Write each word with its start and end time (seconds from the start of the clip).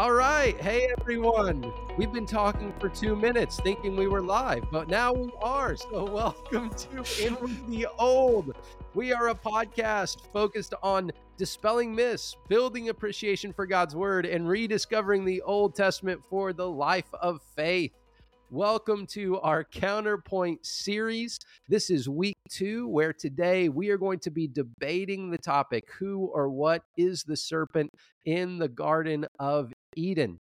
All 0.00 0.12
right. 0.12 0.58
Hey, 0.62 0.88
everyone. 0.98 1.70
We've 1.98 2.10
been 2.10 2.24
talking 2.24 2.72
for 2.80 2.88
two 2.88 3.14
minutes 3.14 3.60
thinking 3.60 3.96
we 3.96 4.08
were 4.08 4.22
live, 4.22 4.64
but 4.72 4.88
now 4.88 5.12
we 5.12 5.30
are. 5.42 5.76
So, 5.76 6.04
welcome 6.10 6.70
to 6.70 7.22
In 7.22 7.36
the 7.68 7.86
Old. 7.98 8.56
We 8.94 9.12
are 9.12 9.28
a 9.28 9.34
podcast 9.34 10.22
focused 10.32 10.72
on 10.82 11.12
dispelling 11.36 11.94
myths, 11.94 12.34
building 12.48 12.88
appreciation 12.88 13.52
for 13.52 13.66
God's 13.66 13.94
word, 13.94 14.24
and 14.24 14.48
rediscovering 14.48 15.26
the 15.26 15.42
Old 15.42 15.74
Testament 15.74 16.22
for 16.30 16.54
the 16.54 16.66
life 16.66 17.12
of 17.20 17.42
faith. 17.54 17.92
Welcome 18.52 19.06
to 19.08 19.38
our 19.40 19.62
Counterpoint 19.62 20.66
series. 20.66 21.38
This 21.68 21.90
is 21.90 22.08
week 22.08 22.38
two, 22.48 22.88
where 22.88 23.12
today 23.12 23.68
we 23.68 23.90
are 23.90 23.98
going 23.98 24.18
to 24.20 24.30
be 24.30 24.48
debating 24.48 25.30
the 25.30 25.38
topic 25.38 25.88
who 25.98 26.30
or 26.34 26.48
what 26.48 26.82
is 26.96 27.22
the 27.22 27.36
serpent 27.36 27.92
in 28.24 28.58
the 28.58 28.68
Garden 28.68 29.26
of 29.38 29.72
Eden. 29.96 30.38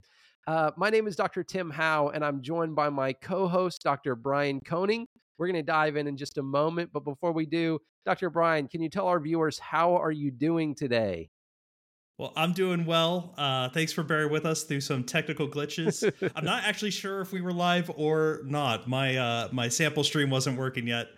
Uh, 0.47 0.71
my 0.77 0.91
name 0.91 1.07
is 1.07 1.17
Dr. 1.17 1.43
Tim 1.43 1.71
Howe, 1.71 2.09
and 2.09 2.25
I'm 2.25 2.43
joined 2.43 2.77
by 2.77 2.91
my 2.91 3.13
co 3.13 3.49
host, 3.49 3.83
Dr. 3.83 4.15
Brian 4.15 4.61
Koning. 4.61 5.07
We're 5.39 5.47
going 5.47 5.57
to 5.57 5.63
dive 5.63 5.97
in 5.97 6.07
in 6.07 6.17
just 6.17 6.39
a 6.39 6.43
moment, 6.43 6.91
but 6.93 7.05
before 7.05 7.33
we 7.33 7.47
do, 7.47 7.79
Dr. 8.05 8.31
Brian, 8.31 8.69
can 8.69 8.83
you 8.83 8.89
tell 8.89 9.09
our 9.09 9.19
viewers 9.19 9.59
how 9.59 9.97
are 9.97 10.13
you 10.13 10.31
doing 10.31 10.75
today? 10.75 11.31
Well, 12.19 12.33
I'm 12.37 12.53
doing 12.53 12.85
well. 12.85 13.35
Uh, 13.37 13.71
thanks 13.71 13.93
for 13.93 14.05
bearing 14.05 14.31
with 14.31 14.47
us 14.47 14.63
through 14.63 14.83
some 14.83 15.03
technical 15.03 15.49
glitches. 15.49 16.09
I'm 16.37 16.45
not 16.45 16.63
actually 16.63 16.93
sure 16.93 17.21
if 17.21 17.33
we 17.33 17.41
were 17.41 17.53
live 17.53 17.91
or 17.97 18.43
not. 18.45 18.87
My 18.87 19.17
uh, 19.17 19.49
my 19.51 19.69
sample 19.69 20.05
stream 20.05 20.31
wasn't 20.31 20.57
working 20.57 20.87
yet, 20.87 21.09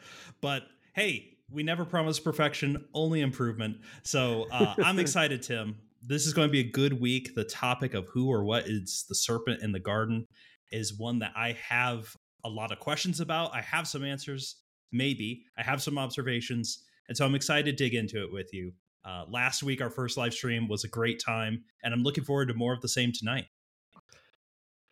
but 0.41 0.62
hey, 0.95 1.37
we 1.51 1.62
never 1.62 1.84
promise 1.84 2.19
perfection, 2.19 2.84
only 2.95 3.20
improvement. 3.20 3.79
So 4.05 4.47
uh, 4.51 4.75
I'm 4.83 4.98
excited, 5.01 5.43
Tim. 5.43 5.77
This 6.09 6.24
is 6.24 6.33
going 6.33 6.48
to 6.48 6.52
be 6.52 6.60
a 6.60 6.70
good 6.70 7.01
week. 7.01 7.34
The 7.34 7.45
topic 7.45 7.95
of 7.95 8.06
who 8.06 8.30
or 8.30 8.45
what 8.45 8.69
is 8.69 9.06
the 9.09 9.14
serpent 9.14 9.62
in 9.62 9.73
the 9.73 9.80
garden 9.80 10.27
is 10.70 10.97
one 10.97 11.19
that 11.19 11.33
I 11.34 11.56
have 11.69 12.14
a 12.44 12.48
lot 12.48 12.70
of 12.70 12.78
questions 12.78 13.19
about. 13.19 13.53
I 13.53 13.61
have 13.61 13.89
some 13.89 14.05
answers, 14.05 14.56
maybe. 14.92 15.42
I 15.58 15.62
have 15.62 15.83
some 15.83 15.98
observations. 15.98 16.84
And 17.08 17.16
so 17.16 17.27
I'm 17.27 17.34
excited 17.34 17.64
to 17.77 17.84
dig 17.84 17.94
into 17.94 18.22
it 18.22 18.33
with 18.33 18.53
you. 18.53 18.72
Uh, 19.05 19.25
last 19.28 19.64
week, 19.64 19.81
our 19.81 19.91
first 19.91 20.16
live 20.16 20.33
stream 20.33 20.69
was 20.69 20.84
a 20.84 20.89
great 20.89 21.20
time, 21.25 21.64
and 21.83 21.92
I'm 21.92 22.03
looking 22.03 22.25
forward 22.25 22.48
to 22.48 22.55
more 22.55 22.72
of 22.72 22.81
the 22.81 22.88
same 22.88 23.12
tonight. 23.12 23.47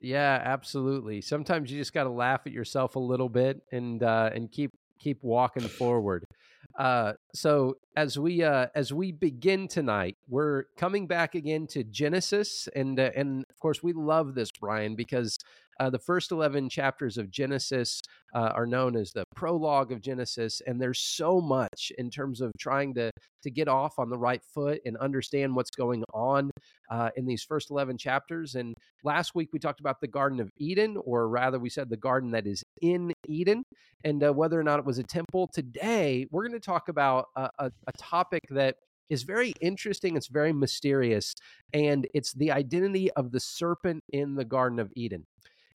Yeah, 0.00 0.40
absolutely. 0.44 1.20
Sometimes 1.20 1.70
you 1.70 1.78
just 1.78 1.92
got 1.92 2.04
to 2.04 2.10
laugh 2.10 2.42
at 2.46 2.52
yourself 2.52 2.96
a 2.96 3.00
little 3.00 3.28
bit 3.28 3.62
and 3.72 4.02
uh, 4.02 4.30
and 4.34 4.50
keep 4.50 4.70
keep 4.98 5.22
walking 5.22 5.66
forward. 5.66 6.24
Uh, 6.78 7.14
so 7.34 7.78
as 7.96 8.16
we 8.16 8.42
uh, 8.44 8.68
as 8.76 8.92
we 8.92 9.10
begin 9.10 9.66
tonight, 9.66 10.16
we're 10.28 10.64
coming 10.76 11.06
back 11.08 11.34
again 11.34 11.66
to 11.68 11.82
Genesis, 11.82 12.68
and 12.76 12.98
uh, 12.98 13.10
and 13.16 13.44
of 13.50 13.58
course 13.58 13.82
we 13.82 13.92
love 13.92 14.34
this, 14.34 14.50
Brian, 14.52 14.94
because 14.94 15.38
uh, 15.80 15.90
the 15.90 15.98
first 15.98 16.30
11 16.30 16.68
chapters 16.68 17.18
of 17.18 17.30
Genesis 17.30 18.00
uh, 18.34 18.52
are 18.54 18.66
known 18.66 18.96
as 18.96 19.12
the 19.12 19.24
prologue 19.34 19.90
of 19.90 20.00
Genesis, 20.00 20.62
and 20.66 20.80
there's 20.80 21.00
so 21.00 21.40
much 21.40 21.92
in 21.98 22.10
terms 22.10 22.40
of 22.40 22.52
trying 22.58 22.94
to 22.94 23.10
to 23.42 23.50
get 23.50 23.68
off 23.68 23.98
on 23.98 24.08
the 24.08 24.18
right 24.18 24.42
foot 24.42 24.80
and 24.86 24.96
understand 24.96 25.54
what's 25.54 25.70
going 25.70 26.02
on 26.14 26.50
uh, 26.90 27.10
in 27.16 27.26
these 27.26 27.42
first 27.42 27.70
11 27.70 27.98
chapters. 27.98 28.54
And 28.54 28.74
last 29.02 29.34
week 29.34 29.50
we 29.52 29.58
talked 29.58 29.80
about 29.80 30.00
the 30.00 30.08
Garden 30.08 30.40
of 30.40 30.50
Eden, 30.56 30.96
or 31.04 31.28
rather, 31.28 31.58
we 31.58 31.68
said 31.68 31.90
the 31.90 31.96
garden 31.96 32.30
that 32.30 32.46
is 32.46 32.62
in 32.80 33.12
Eden, 33.28 33.64
and 34.02 34.22
uh, 34.24 34.32
whether 34.32 34.58
or 34.58 34.62
not 34.62 34.78
it 34.78 34.84
was 34.84 34.98
a 34.98 35.04
temple. 35.04 35.48
Today 35.52 36.26
we're 36.30 36.46
going 36.46 36.58
to 36.58 36.64
talk 36.64 36.88
about 36.88 37.23
a, 37.36 37.50
a, 37.58 37.70
a 37.86 37.92
topic 37.98 38.42
that 38.50 38.76
is 39.10 39.22
very 39.22 39.52
interesting. 39.60 40.16
It's 40.16 40.28
very 40.28 40.52
mysterious, 40.52 41.34
and 41.72 42.06
it's 42.14 42.32
the 42.32 42.52
identity 42.52 43.10
of 43.12 43.32
the 43.32 43.40
serpent 43.40 44.02
in 44.12 44.34
the 44.34 44.44
Garden 44.44 44.78
of 44.78 44.90
Eden. 44.96 45.26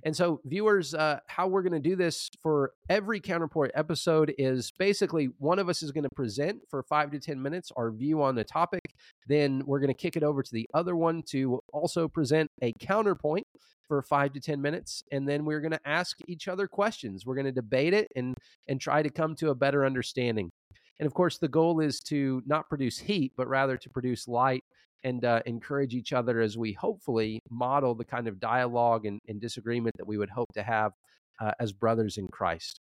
And 0.04 0.16
so, 0.16 0.40
viewers, 0.46 0.94
uh, 0.94 1.20
how 1.28 1.48
we're 1.48 1.62
going 1.62 1.74
to 1.74 1.80
do 1.90 1.96
this 1.98 2.30
for 2.42 2.72
every 2.88 3.20
counterpoint 3.20 3.74
episode 3.76 4.34
is 4.38 4.72
basically 4.80 5.30
one 5.40 5.60
of 5.60 5.68
us 5.68 5.84
is 5.84 5.92
going 5.92 6.06
to 6.06 6.16
present 6.16 6.62
for 6.70 6.84
five 6.84 7.12
to 7.12 7.20
10 7.20 7.42
minutes 7.42 7.70
our 7.76 7.92
view 7.92 8.22
on 8.22 8.36
the 8.36 8.46
topic. 8.46 8.82
Then 9.28 9.62
we're 9.66 9.80
going 9.80 9.90
to 9.90 9.94
kick 9.94 10.16
it 10.16 10.24
over 10.24 10.42
to 10.42 10.52
the 10.54 10.68
other 10.74 10.96
one 10.96 11.22
to 11.32 11.60
also 11.74 12.08
present 12.08 12.50
a 12.62 12.72
counterpoint 12.80 13.46
for 13.90 14.02
five 14.02 14.32
to 14.34 14.40
10 14.40 14.62
minutes. 14.62 15.04
And 15.12 15.28
then 15.28 15.44
we're 15.44 15.60
going 15.60 15.72
to 15.72 15.82
ask 15.86 16.18
each 16.28 16.48
other 16.48 16.68
questions. 16.68 17.26
We're 17.26 17.36
going 17.36 17.46
to 17.46 17.52
debate 17.52 17.94
it 17.94 18.08
and, 18.16 18.36
and 18.70 18.80
try 18.80 19.02
to 19.02 19.10
come 19.10 19.36
to 19.38 19.50
a 19.50 19.56
better 19.56 19.86
understanding. 19.86 20.52
And 21.00 21.08
of 21.08 21.14
course, 21.14 21.38
the 21.38 21.48
goal 21.48 21.80
is 21.80 22.00
to 22.02 22.44
not 22.46 22.68
produce 22.70 23.00
heat, 23.00 23.34
but 23.38 23.48
rather 23.48 23.78
to 23.78 23.90
produce 23.90 24.28
light 24.28 24.64
and 25.04 25.24
uh, 25.24 25.42
encourage 25.46 25.94
each 25.94 26.12
other 26.12 26.42
as 26.42 26.58
we 26.58 26.74
hopefully 26.74 27.42
model 27.50 27.96
the 27.96 28.06
kind 28.06 28.28
of 28.28 28.40
dialogue 28.40 29.06
and, 29.06 29.20
and 29.28 29.40
disagreement 29.40 29.96
that 29.98 30.08
we 30.08 30.18
would 30.18 30.30
hope 30.30 30.52
to 30.54 30.64
have 30.64 30.92
uh, 31.40 31.52
as 31.60 31.72
brothers 31.72 32.18
in 32.18 32.28
Christ. 32.28 32.82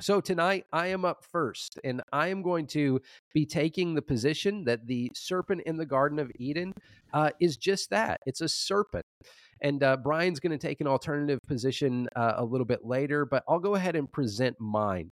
So 0.00 0.20
tonight 0.20 0.64
I 0.72 0.86
am 0.86 1.04
up 1.04 1.24
first, 1.30 1.78
and 1.84 2.00
I 2.12 2.28
am 2.28 2.40
going 2.42 2.66
to 2.68 3.00
be 3.34 3.44
taking 3.44 3.94
the 3.94 4.02
position 4.02 4.64
that 4.64 4.86
the 4.86 5.10
serpent 5.14 5.62
in 5.66 5.76
the 5.76 5.84
Garden 5.84 6.18
of 6.18 6.30
Eden 6.36 6.72
uh, 7.12 7.30
is 7.40 7.56
just 7.56 7.90
that 7.90 8.20
it's 8.24 8.40
a 8.40 8.48
serpent. 8.48 9.04
And 9.60 9.82
uh, 9.82 9.98
Brian's 9.98 10.40
going 10.40 10.58
to 10.58 10.66
take 10.66 10.80
an 10.80 10.86
alternative 10.86 11.38
position 11.46 12.08
uh, 12.16 12.34
a 12.36 12.44
little 12.44 12.64
bit 12.64 12.86
later, 12.86 13.26
but 13.26 13.42
I'll 13.46 13.58
go 13.58 13.74
ahead 13.74 13.94
and 13.94 14.10
present 14.10 14.56
mine 14.58 15.10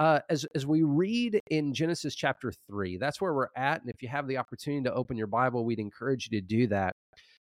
uh, 0.00 0.20
as 0.30 0.46
as 0.54 0.66
we 0.66 0.82
read 0.82 1.42
in 1.50 1.74
Genesis 1.74 2.14
chapter 2.14 2.52
three, 2.66 2.96
that's 2.96 3.20
where 3.20 3.34
we're 3.34 3.48
at. 3.54 3.82
And 3.82 3.90
if 3.90 4.02
you 4.02 4.08
have 4.08 4.26
the 4.26 4.38
opportunity 4.38 4.82
to 4.84 4.94
open 4.94 5.18
your 5.18 5.26
Bible, 5.26 5.64
we'd 5.64 5.78
encourage 5.78 6.28
you 6.30 6.40
to 6.40 6.46
do 6.46 6.66
that. 6.68 6.96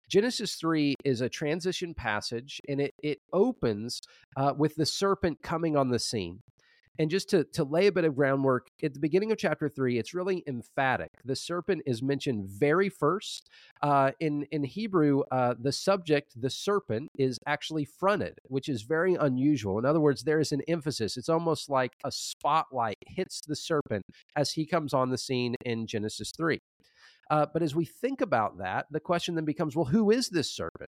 Genesis 0.08 0.54
3 0.54 0.94
is 1.04 1.20
a 1.20 1.28
transition 1.28 1.92
passage, 1.92 2.60
and 2.68 2.80
it, 2.80 2.94
it 3.02 3.18
opens 3.32 4.00
uh, 4.36 4.54
with 4.56 4.76
the 4.76 4.86
serpent 4.86 5.42
coming 5.42 5.76
on 5.76 5.90
the 5.90 5.98
scene. 5.98 6.38
And 6.98 7.10
just 7.10 7.28
to, 7.30 7.44
to 7.52 7.64
lay 7.64 7.86
a 7.86 7.92
bit 7.92 8.04
of 8.04 8.16
groundwork, 8.16 8.68
at 8.82 8.94
the 8.94 9.00
beginning 9.00 9.32
of 9.32 9.38
chapter 9.38 9.68
three, 9.68 9.98
it's 9.98 10.14
really 10.14 10.42
emphatic. 10.46 11.10
The 11.24 11.36
serpent 11.36 11.82
is 11.86 12.02
mentioned 12.02 12.48
very 12.48 12.88
first. 12.88 13.50
Uh, 13.82 14.12
in, 14.20 14.44
in 14.50 14.64
Hebrew, 14.64 15.22
uh, 15.30 15.54
the 15.58 15.72
subject, 15.72 16.40
the 16.40 16.50
serpent, 16.50 17.10
is 17.18 17.38
actually 17.46 17.84
fronted, 17.84 18.38
which 18.44 18.68
is 18.68 18.82
very 18.82 19.14
unusual. 19.14 19.78
In 19.78 19.84
other 19.84 20.00
words, 20.00 20.22
there 20.22 20.40
is 20.40 20.52
an 20.52 20.62
emphasis. 20.68 21.16
It's 21.16 21.28
almost 21.28 21.68
like 21.68 21.92
a 22.04 22.12
spotlight 22.12 22.98
hits 23.06 23.40
the 23.40 23.56
serpent 23.56 24.04
as 24.34 24.52
he 24.52 24.66
comes 24.66 24.94
on 24.94 25.10
the 25.10 25.18
scene 25.18 25.54
in 25.64 25.86
Genesis 25.86 26.32
3. 26.36 26.60
Uh, 27.30 27.46
but 27.52 27.62
as 27.62 27.74
we 27.74 27.84
think 27.84 28.20
about 28.20 28.58
that, 28.58 28.86
the 28.90 29.00
question 29.00 29.34
then 29.34 29.44
becomes 29.44 29.74
well, 29.74 29.84
who 29.84 30.10
is 30.10 30.28
this 30.28 30.54
serpent? 30.54 30.90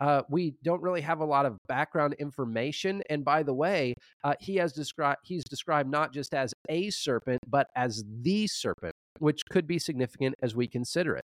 Uh, 0.00 0.22
we 0.28 0.54
don't 0.62 0.82
really 0.82 1.00
have 1.00 1.20
a 1.20 1.24
lot 1.24 1.46
of 1.46 1.56
background 1.68 2.14
information. 2.18 3.02
And 3.08 3.24
by 3.24 3.42
the 3.42 3.54
way, 3.54 3.94
uh, 4.24 4.34
he 4.40 4.56
has 4.56 4.72
described 4.72 5.20
he's 5.24 5.44
described 5.44 5.90
not 5.90 6.12
just 6.12 6.34
as 6.34 6.52
a 6.68 6.90
serpent, 6.90 7.40
but 7.46 7.68
as 7.76 8.04
the 8.22 8.46
serpent, 8.46 8.94
which 9.18 9.42
could 9.50 9.66
be 9.66 9.78
significant 9.78 10.34
as 10.42 10.54
we 10.54 10.66
consider 10.66 11.16
it. 11.16 11.24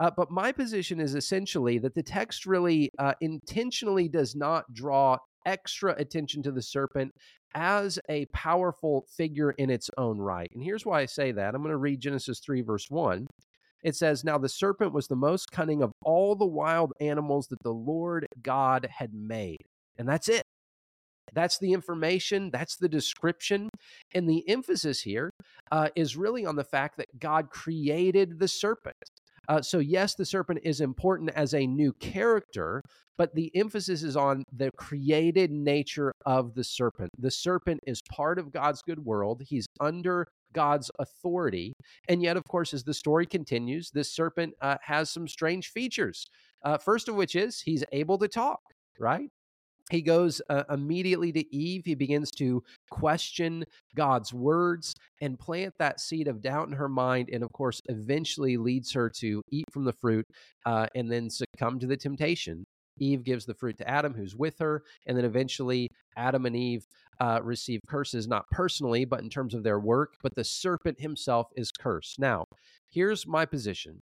Uh, 0.00 0.10
but 0.16 0.30
my 0.30 0.50
position 0.50 1.00
is 1.00 1.14
essentially 1.14 1.78
that 1.78 1.94
the 1.94 2.02
text 2.02 2.46
really 2.46 2.90
uh, 2.98 3.12
intentionally 3.20 4.08
does 4.08 4.34
not 4.34 4.64
draw 4.72 5.16
extra 5.44 5.94
attention 5.98 6.42
to 6.42 6.50
the 6.50 6.62
serpent 6.62 7.12
as 7.54 7.98
a 8.08 8.24
powerful 8.26 9.04
figure 9.16 9.50
in 9.52 9.68
its 9.68 9.90
own 9.98 10.18
right. 10.18 10.48
And 10.54 10.62
here's 10.62 10.86
why 10.86 11.02
I 11.02 11.06
say 11.06 11.32
that. 11.32 11.54
I'm 11.54 11.60
going 11.60 11.70
to 11.70 11.76
read 11.76 12.00
Genesis 12.00 12.40
3, 12.40 12.62
verse 12.62 12.86
1 12.88 13.26
it 13.82 13.96
says, 13.96 14.24
Now 14.24 14.38
the 14.38 14.48
serpent 14.48 14.92
was 14.92 15.08
the 15.08 15.16
most 15.16 15.50
cunning 15.50 15.82
of 15.82 15.92
all 16.04 16.34
the 16.34 16.46
wild 16.46 16.92
animals 17.00 17.48
that 17.48 17.62
the 17.62 17.72
Lord 17.72 18.26
God 18.42 18.88
had 18.98 19.12
made. 19.12 19.62
And 19.98 20.08
that's 20.08 20.28
it. 20.28 20.44
That's 21.34 21.58
the 21.58 21.72
information, 21.72 22.50
that's 22.50 22.76
the 22.76 22.88
description. 22.88 23.70
And 24.14 24.28
the 24.28 24.48
emphasis 24.48 25.00
here 25.02 25.30
uh, 25.70 25.88
is 25.96 26.16
really 26.16 26.44
on 26.44 26.56
the 26.56 26.64
fact 26.64 26.98
that 26.98 27.18
God 27.18 27.50
created 27.50 28.38
the 28.38 28.48
serpent. 28.48 28.96
Uh, 29.48 29.60
so, 29.60 29.78
yes, 29.78 30.14
the 30.14 30.24
serpent 30.24 30.60
is 30.62 30.80
important 30.80 31.30
as 31.30 31.54
a 31.54 31.66
new 31.66 31.92
character, 31.94 32.82
but 33.18 33.34
the 33.34 33.50
emphasis 33.54 34.02
is 34.02 34.16
on 34.16 34.44
the 34.52 34.70
created 34.76 35.50
nature 35.50 36.12
of 36.26 36.54
the 36.54 36.64
serpent. 36.64 37.10
The 37.18 37.30
serpent 37.30 37.80
is 37.86 38.00
part 38.10 38.38
of 38.38 38.52
God's 38.52 38.82
good 38.82 39.04
world. 39.04 39.42
He's 39.44 39.66
under 39.80 40.26
God's 40.52 40.90
authority. 40.98 41.72
And 42.08 42.22
yet, 42.22 42.36
of 42.36 42.44
course, 42.44 42.74
as 42.74 42.84
the 42.84 42.94
story 42.94 43.26
continues, 43.26 43.90
this 43.90 44.12
serpent 44.12 44.54
uh, 44.60 44.76
has 44.82 45.10
some 45.10 45.26
strange 45.26 45.70
features. 45.70 46.26
Uh, 46.64 46.78
first 46.78 47.08
of 47.08 47.14
which 47.14 47.34
is 47.34 47.60
he's 47.60 47.84
able 47.92 48.18
to 48.18 48.28
talk, 48.28 48.60
right? 48.98 49.28
He 49.92 50.00
goes 50.00 50.40
uh, 50.48 50.64
immediately 50.70 51.32
to 51.32 51.54
Eve. 51.54 51.82
He 51.84 51.94
begins 51.94 52.30
to 52.32 52.62
question 52.90 53.62
God's 53.94 54.32
words 54.32 54.94
and 55.20 55.38
plant 55.38 55.74
that 55.78 56.00
seed 56.00 56.28
of 56.28 56.40
doubt 56.40 56.68
in 56.68 56.72
her 56.72 56.88
mind. 56.88 57.28
And 57.30 57.44
of 57.44 57.52
course, 57.52 57.82
eventually 57.90 58.56
leads 58.56 58.90
her 58.92 59.10
to 59.18 59.42
eat 59.50 59.66
from 59.70 59.84
the 59.84 59.92
fruit 59.92 60.26
uh, 60.64 60.86
and 60.94 61.12
then 61.12 61.28
succumb 61.28 61.78
to 61.78 61.86
the 61.86 61.96
temptation. 61.96 62.64
Eve 63.00 63.22
gives 63.22 63.44
the 63.44 63.54
fruit 63.54 63.76
to 63.78 63.88
Adam, 63.88 64.14
who's 64.14 64.34
with 64.34 64.58
her. 64.60 64.82
And 65.06 65.16
then 65.16 65.26
eventually, 65.26 65.88
Adam 66.16 66.46
and 66.46 66.56
Eve 66.56 66.86
uh, 67.20 67.40
receive 67.42 67.80
curses, 67.86 68.26
not 68.26 68.48
personally, 68.50 69.04
but 69.04 69.20
in 69.20 69.28
terms 69.28 69.52
of 69.52 69.62
their 69.62 69.78
work. 69.78 70.14
But 70.22 70.34
the 70.34 70.44
serpent 70.44 71.00
himself 71.00 71.48
is 71.54 71.70
cursed. 71.70 72.18
Now, 72.18 72.46
here's 72.90 73.26
my 73.26 73.44
position 73.44 74.00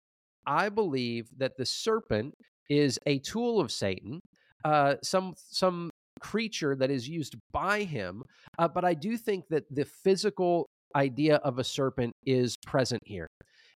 I 0.46 0.68
believe 0.68 1.30
that 1.38 1.56
the 1.56 1.66
serpent 1.66 2.34
is 2.70 3.00
a 3.06 3.20
tool 3.20 3.62
of 3.62 3.72
Satan, 3.72 4.20
uh, 4.68 4.96
some 5.02 5.34
some 5.50 5.90
creature 6.20 6.76
that 6.76 6.92
is 6.92 7.08
used 7.08 7.36
by 7.54 7.84
him. 7.84 8.24
Uh, 8.60 8.68
but 8.68 8.84
I 8.84 8.94
do 8.94 9.16
think 9.16 9.46
that 9.50 9.64
the 9.72 9.86
physical 9.86 10.68
idea 10.94 11.36
of 11.38 11.58
a 11.58 11.64
serpent 11.64 12.14
is 12.26 12.58
present 12.66 13.02
here. 13.06 13.28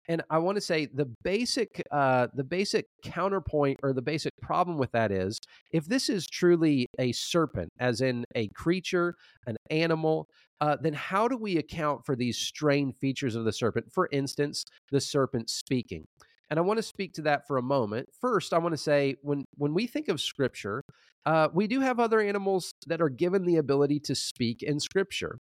And 0.09 0.23
I 0.31 0.39
want 0.39 0.57
to 0.57 0.61
say 0.61 0.87
the 0.87 1.09
basic 1.23 1.81
uh, 1.93 2.27
the 2.35 2.43
basic 2.43 2.87
counterpoint 3.05 3.79
or 3.85 3.93
the 3.93 4.03
basic 4.03 4.33
problem 4.43 4.79
with 4.79 4.91
that 4.91 5.13
is 5.13 5.39
if 5.71 5.85
this 5.85 6.09
is 6.09 6.27
truly 6.27 6.87
a 6.99 7.13
serpent, 7.13 7.71
as 7.79 8.01
in 8.01 8.25
a 8.35 8.49
creature, 8.49 9.15
an 9.47 9.57
animal, 9.71 10.27
uh, 10.61 10.77
then 10.83 10.95
how 10.95 11.29
do 11.29 11.37
we 11.37 11.59
account 11.59 12.05
for 12.05 12.17
these 12.17 12.37
strange 12.37 12.97
features 13.01 13.37
of 13.37 13.45
the 13.45 13.53
serpent? 13.53 13.87
For 13.93 14.09
instance, 14.11 14.65
the 14.91 15.01
serpent 15.01 15.51
speaking. 15.51 16.07
And 16.51 16.59
I 16.59 16.63
want 16.63 16.79
to 16.79 16.83
speak 16.83 17.15
to 17.15 17.23
that 17.23 17.47
for 17.47 17.59
a 17.59 17.63
moment. 17.63 18.09
First, 18.21 18.53
I 18.53 18.59
want 18.59 18.73
to 18.73 18.79
say 18.79 19.17
when 19.23 19.45
when 19.57 19.73
we 19.73 19.87
think 19.87 20.09
of 20.09 20.21
Scripture, 20.21 20.83
uh, 21.27 21.49
we 21.53 21.67
do 21.67 21.81
have 21.81 22.01
other 22.01 22.21
animals 22.21 22.75
that 22.87 23.01
are 23.01 23.09
given 23.09 23.45
the 23.45 23.57
ability 23.57 24.01
to 24.01 24.15
speak 24.15 24.63
in 24.63 24.81
Scripture. 24.81 25.39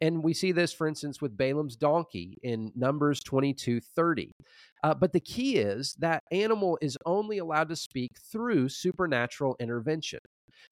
And 0.00 0.22
we 0.22 0.34
see 0.34 0.52
this, 0.52 0.72
for 0.72 0.86
instance, 0.86 1.20
with 1.20 1.36
Balaam's 1.36 1.76
donkey 1.76 2.38
in 2.42 2.70
Numbers 2.74 3.20
22 3.20 3.80
30. 3.80 4.32
Uh, 4.84 4.94
but 4.94 5.12
the 5.12 5.20
key 5.20 5.56
is 5.56 5.94
that 5.98 6.22
animal 6.30 6.78
is 6.80 6.98
only 7.06 7.38
allowed 7.38 7.68
to 7.68 7.76
speak 7.76 8.12
through 8.30 8.68
supernatural 8.68 9.56
intervention. 9.60 10.20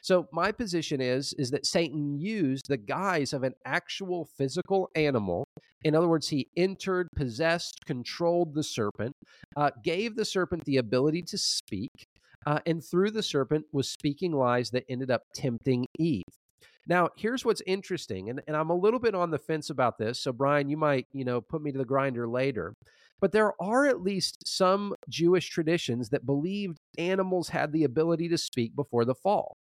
So 0.03 0.29
my 0.33 0.53
position 0.53 1.01
is 1.01 1.33
is 1.35 1.51
that 1.51 1.67
Satan 1.67 2.19
used 2.19 2.69
the 2.69 2.77
guise 2.77 3.33
of 3.33 3.43
an 3.43 3.55
actual 3.65 4.25
physical 4.25 4.91
animal. 4.95 5.45
In 5.83 5.95
other 5.95 6.09
words, 6.09 6.29
he 6.29 6.49
entered, 6.57 7.09
possessed, 7.17 7.79
controlled 7.87 8.55
the 8.55 8.63
serpent, 8.63 9.15
uh, 9.57 9.71
gave 9.83 10.17
the 10.17 10.25
serpent 10.25 10.65
the 10.65 10.77
ability 10.77 11.23
to 11.23 11.39
speak, 11.39 12.07
uh, 12.47 12.61
and 12.67 12.85
through 12.85 13.11
the 13.11 13.23
serpent 13.23 13.65
was 13.73 13.89
speaking 13.89 14.33
lies 14.33 14.71
that 14.71 14.85
ended 14.89 15.11
up 15.11 15.23
tempting 15.35 15.87
Eve. 15.99 16.23
Now, 16.87 17.11
here's 17.17 17.45
what's 17.45 17.63
interesting, 17.67 18.31
and, 18.31 18.41
and 18.47 18.57
I'm 18.57 18.71
a 18.71 18.75
little 18.75 18.99
bit 18.99 19.15
on 19.15 19.31
the 19.31 19.39
fence 19.39 19.71
about 19.71 19.99
this. 19.99 20.19
So, 20.19 20.33
Brian, 20.33 20.69
you 20.69 20.77
might, 20.77 21.07
you 21.13 21.25
know, 21.25 21.41
put 21.41 21.63
me 21.63 21.73
to 21.73 21.79
the 21.79 21.85
grinder 21.85 22.27
later. 22.27 22.75
But 23.21 23.33
there 23.33 23.53
are 23.63 23.87
at 23.87 24.01
least 24.01 24.47
some 24.47 24.95
Jewish 25.09 25.51
traditions 25.51 26.09
that 26.09 26.25
believed 26.25 26.79
animals 26.97 27.51
had 27.51 27.73
the 27.73 27.85
ability 27.85 28.29
to 28.31 28.39
speak 28.39 28.75
before 28.75 29.05
the 29.05 29.15
fall. 29.15 29.57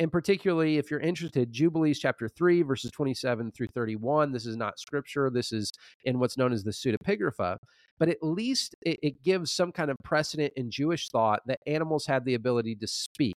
And 0.00 0.10
particularly, 0.10 0.78
if 0.78 0.90
you're 0.90 1.00
interested, 1.00 1.52
Jubilees 1.52 2.00
chapter 2.00 2.28
3, 2.28 2.62
verses 2.62 2.90
27 2.90 3.52
through 3.52 3.68
31. 3.68 4.32
This 4.32 4.46
is 4.46 4.56
not 4.56 4.78
scripture, 4.78 5.30
this 5.30 5.52
is 5.52 5.72
in 6.04 6.18
what's 6.18 6.36
known 6.36 6.52
as 6.52 6.64
the 6.64 6.72
pseudepigrapha. 6.72 7.58
But 7.98 8.08
at 8.08 8.22
least 8.22 8.74
it, 8.82 8.98
it 9.02 9.22
gives 9.22 9.52
some 9.52 9.70
kind 9.70 9.90
of 9.90 9.96
precedent 10.02 10.52
in 10.56 10.70
Jewish 10.70 11.10
thought 11.10 11.42
that 11.46 11.60
animals 11.66 12.06
had 12.06 12.24
the 12.24 12.34
ability 12.34 12.74
to 12.76 12.88
speak. 12.88 13.36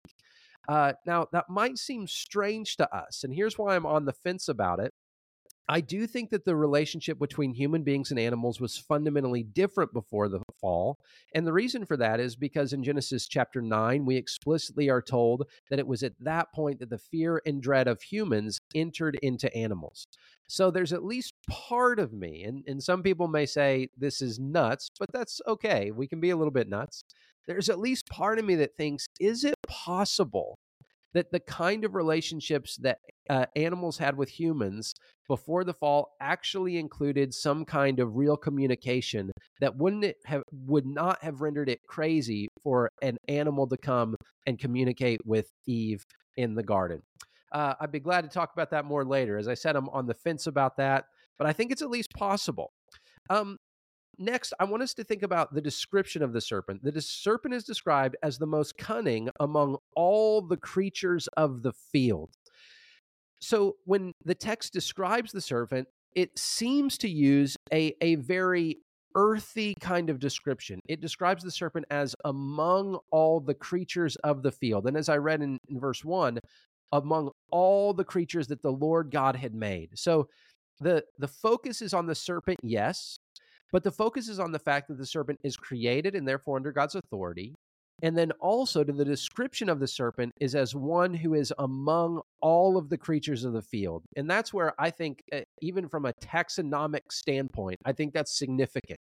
Uh, 0.67 0.95
now, 1.05 1.27
that 1.33 1.45
might 1.49 1.79
seem 1.79 2.07
strange 2.07 2.77
to 2.77 2.97
us. 2.97 3.23
And 3.23 3.35
here's 3.35 3.59
why 3.59 3.77
I'm 3.77 3.87
on 3.87 4.07
the 4.07 4.13
fence 4.13 4.49
about 4.49 4.81
it. 4.81 4.93
I 5.69 5.81
do 5.81 6.07
think 6.07 6.31
that 6.31 6.45
the 6.45 6.55
relationship 6.55 7.19
between 7.19 7.53
human 7.53 7.83
beings 7.83 8.11
and 8.11 8.21
animals 8.21 8.61
was 8.61 8.79
fundamentally 8.79 9.43
different 9.43 9.93
before 9.93 10.29
the 10.29 10.41
fall. 10.61 10.99
And 11.35 11.45
the 11.45 11.53
reason 11.53 11.85
for 11.85 11.97
that 11.97 12.21
is 12.21 12.37
because 12.37 12.73
in 12.73 12.85
Genesis 12.85 13.27
chapter 13.27 13.61
9, 13.61 14.05
we 14.05 14.17
explicitly 14.17 14.89
are 14.89 15.03
told 15.03 15.49
that 15.71 15.81
it 15.81 15.87
was 15.87 16.05
at 16.05 16.13
that 16.21 16.53
point 16.55 16.79
that 16.79 16.91
the 16.91 16.99
fear 16.99 17.43
and 17.45 17.61
dread 17.61 17.89
of 17.89 18.03
humans 18.03 18.61
entered 18.77 19.19
into 19.23 19.53
animals. 19.57 20.07
So 20.49 20.71
there's 20.71 20.93
at 20.93 21.05
least 21.05 21.35
part 21.51 21.99
of 21.99 22.13
me, 22.13 22.45
and, 22.45 22.63
and 22.69 22.81
some 22.81 23.03
people 23.03 23.27
may 23.27 23.47
say 23.47 23.89
this 23.97 24.23
is 24.23 24.39
nuts, 24.39 24.89
but 25.01 25.11
that's 25.13 25.41
okay. 25.49 25.91
We 25.91 26.07
can 26.07 26.21
be 26.21 26.31
a 26.31 26.37
little 26.37 26.53
bit 26.53 26.69
nuts. 26.69 27.03
There's 27.49 27.69
at 27.69 27.81
least 27.81 28.09
part 28.09 28.39
of 28.39 28.45
me 28.45 28.55
that 28.57 28.77
thinks, 28.77 29.07
is 29.19 29.45
it 29.45 29.55
possible 29.67 30.59
that 31.17 31.33
the 31.33 31.41
kind 31.41 31.83
of 31.83 31.95
relationships 31.95 32.77
that 32.77 32.99
uh, 33.31 33.47
animals 33.57 33.97
had 33.97 34.19
with 34.19 34.29
humans 34.29 34.93
before 35.27 35.65
the 35.65 35.73
fall 35.73 36.11
actually 36.21 36.77
included 36.77 37.33
some 37.33 37.65
kind 37.65 38.01
of 38.01 38.17
real 38.17 38.37
communication 38.37 39.33
that 39.59 39.75
wouldn't 39.79 40.05
it 40.05 40.17
have 40.27 40.43
would 40.53 40.85
not 40.85 41.23
have 41.23 41.41
rendered 41.41 41.71
it 41.71 41.81
crazy 41.89 42.49
for 42.63 42.91
an 43.01 43.17
animal 43.29 43.67
to 43.67 43.79
come 43.79 44.15
and 44.47 44.59
communicate 44.59 45.21
with 45.25 45.49
Eve 45.67 46.05
in 46.37 46.55
the 46.55 46.63
garden. 46.63 47.01
Uh, 47.51 47.73
I'd 47.81 47.91
be 47.91 47.99
glad 47.99 48.21
to 48.21 48.29
talk 48.29 48.53
about 48.53 48.71
that 48.73 48.85
more 48.85 49.03
later. 49.03 49.39
As 49.39 49.49
I 49.49 49.55
said, 49.55 49.75
I'm 49.75 49.89
on 49.89 50.07
the 50.07 50.15
fence 50.15 50.47
about 50.47 50.77
that, 50.77 51.07
but 51.39 51.47
I 51.47 51.55
think 51.55 51.73
it's 51.73 51.81
at 51.81 51.89
least 51.89 52.11
possible. 52.13 52.73
Um, 53.31 53.57
Next, 54.19 54.55
I 54.59 54.65
want 54.65 54.83
us 54.83 54.95
to 54.95 55.05
think 55.05 55.23
about 55.23 55.53
the 55.53 55.61
description 55.61 56.23
of 56.23 56.33
the 56.33 56.41
serpent. 56.41 56.83
The 56.83 57.01
serpent 57.01 57.55
is 57.55 57.65
described 57.65 58.17
as 58.23 58.39
the 58.39 58.47
most 58.47 58.79
cunning 58.79 59.29
among 59.41 59.77
all 59.95 60.41
the 60.41 60.57
creatures 60.57 61.29
of 61.37 61.63
the 61.63 61.73
field. 61.73 62.31
So 63.41 63.77
when 63.85 64.13
the 64.25 64.35
text 64.35 64.73
describes 64.73 65.33
the 65.33 65.41
serpent, 65.43 65.89
it 66.15 66.39
seems 66.39 66.97
to 66.99 67.09
use 67.11 67.57
a, 67.73 67.95
a 68.01 68.15
very 68.15 68.79
earthy 69.15 69.75
kind 69.81 70.09
of 70.09 70.19
description. 70.19 70.81
It 70.89 71.01
describes 71.01 71.43
the 71.43 71.51
serpent 71.51 71.85
as 71.91 72.15
among 72.25 72.99
all 73.11 73.41
the 73.41 73.55
creatures 73.55 74.17
of 74.17 74.43
the 74.43 74.53
field. 74.53 74.87
And 74.87 74.97
as 74.97 75.11
I 75.11 75.17
read 75.19 75.43
in, 75.43 75.59
in 75.69 75.79
verse 75.79 76.05
1, 76.05 76.39
among 76.93 77.31
all 77.51 77.93
the 77.93 78.05
creatures 78.05 78.47
that 78.49 78.63
the 78.63 78.73
Lord 78.73 79.11
God 79.11 79.37
had 79.37 79.55
made. 79.55 79.91
So 79.95 80.29
the 80.81 81.05
the 81.19 81.29
focus 81.29 81.83
is 81.83 81.95
on 81.95 82.07
the 82.07 82.15
serpent, 82.15 82.59
yes, 82.63 83.19
but 83.73 83.83
the 83.83 83.91
focus 83.91 84.29
is 84.29 84.39
on 84.39 84.53
the 84.53 84.59
fact 84.59 84.89
that 84.89 84.99
the 84.99 85.07
serpent 85.07 85.41
is 85.43 85.57
created 85.57 86.15
and 86.15 86.27
therefore 86.27 86.57
under 86.57 86.73
God's 86.73 86.95
authority. 86.95 87.55
And 88.03 88.17
then 88.17 88.31
also 88.41 88.85
to 88.85 88.93
the 88.93 89.05
description 89.05 89.71
of 89.71 89.81
the 89.81 89.89
serpent 89.89 90.35
is 90.39 90.55
as 90.55 90.75
one 90.75 91.15
who 91.15 91.35
is 91.35 91.53
among 91.59 92.21
all 92.43 92.77
of 92.77 92.91
the 92.91 92.99
creatures 92.99 93.45
of 93.45 93.55
the 93.55 93.63
field. 93.63 94.03
And 94.17 94.29
that's 94.29 94.53
where 94.53 94.75
I 94.79 94.91
think, 94.91 95.23
uh, 95.33 95.41
even 95.63 95.89
from 95.89 96.05
a 96.05 96.13
taxonomic 96.23 97.11
standpoint, 97.11 97.79
I 97.87 97.93
think 97.93 98.13
that's 98.13 98.39
significant. 98.39 99.01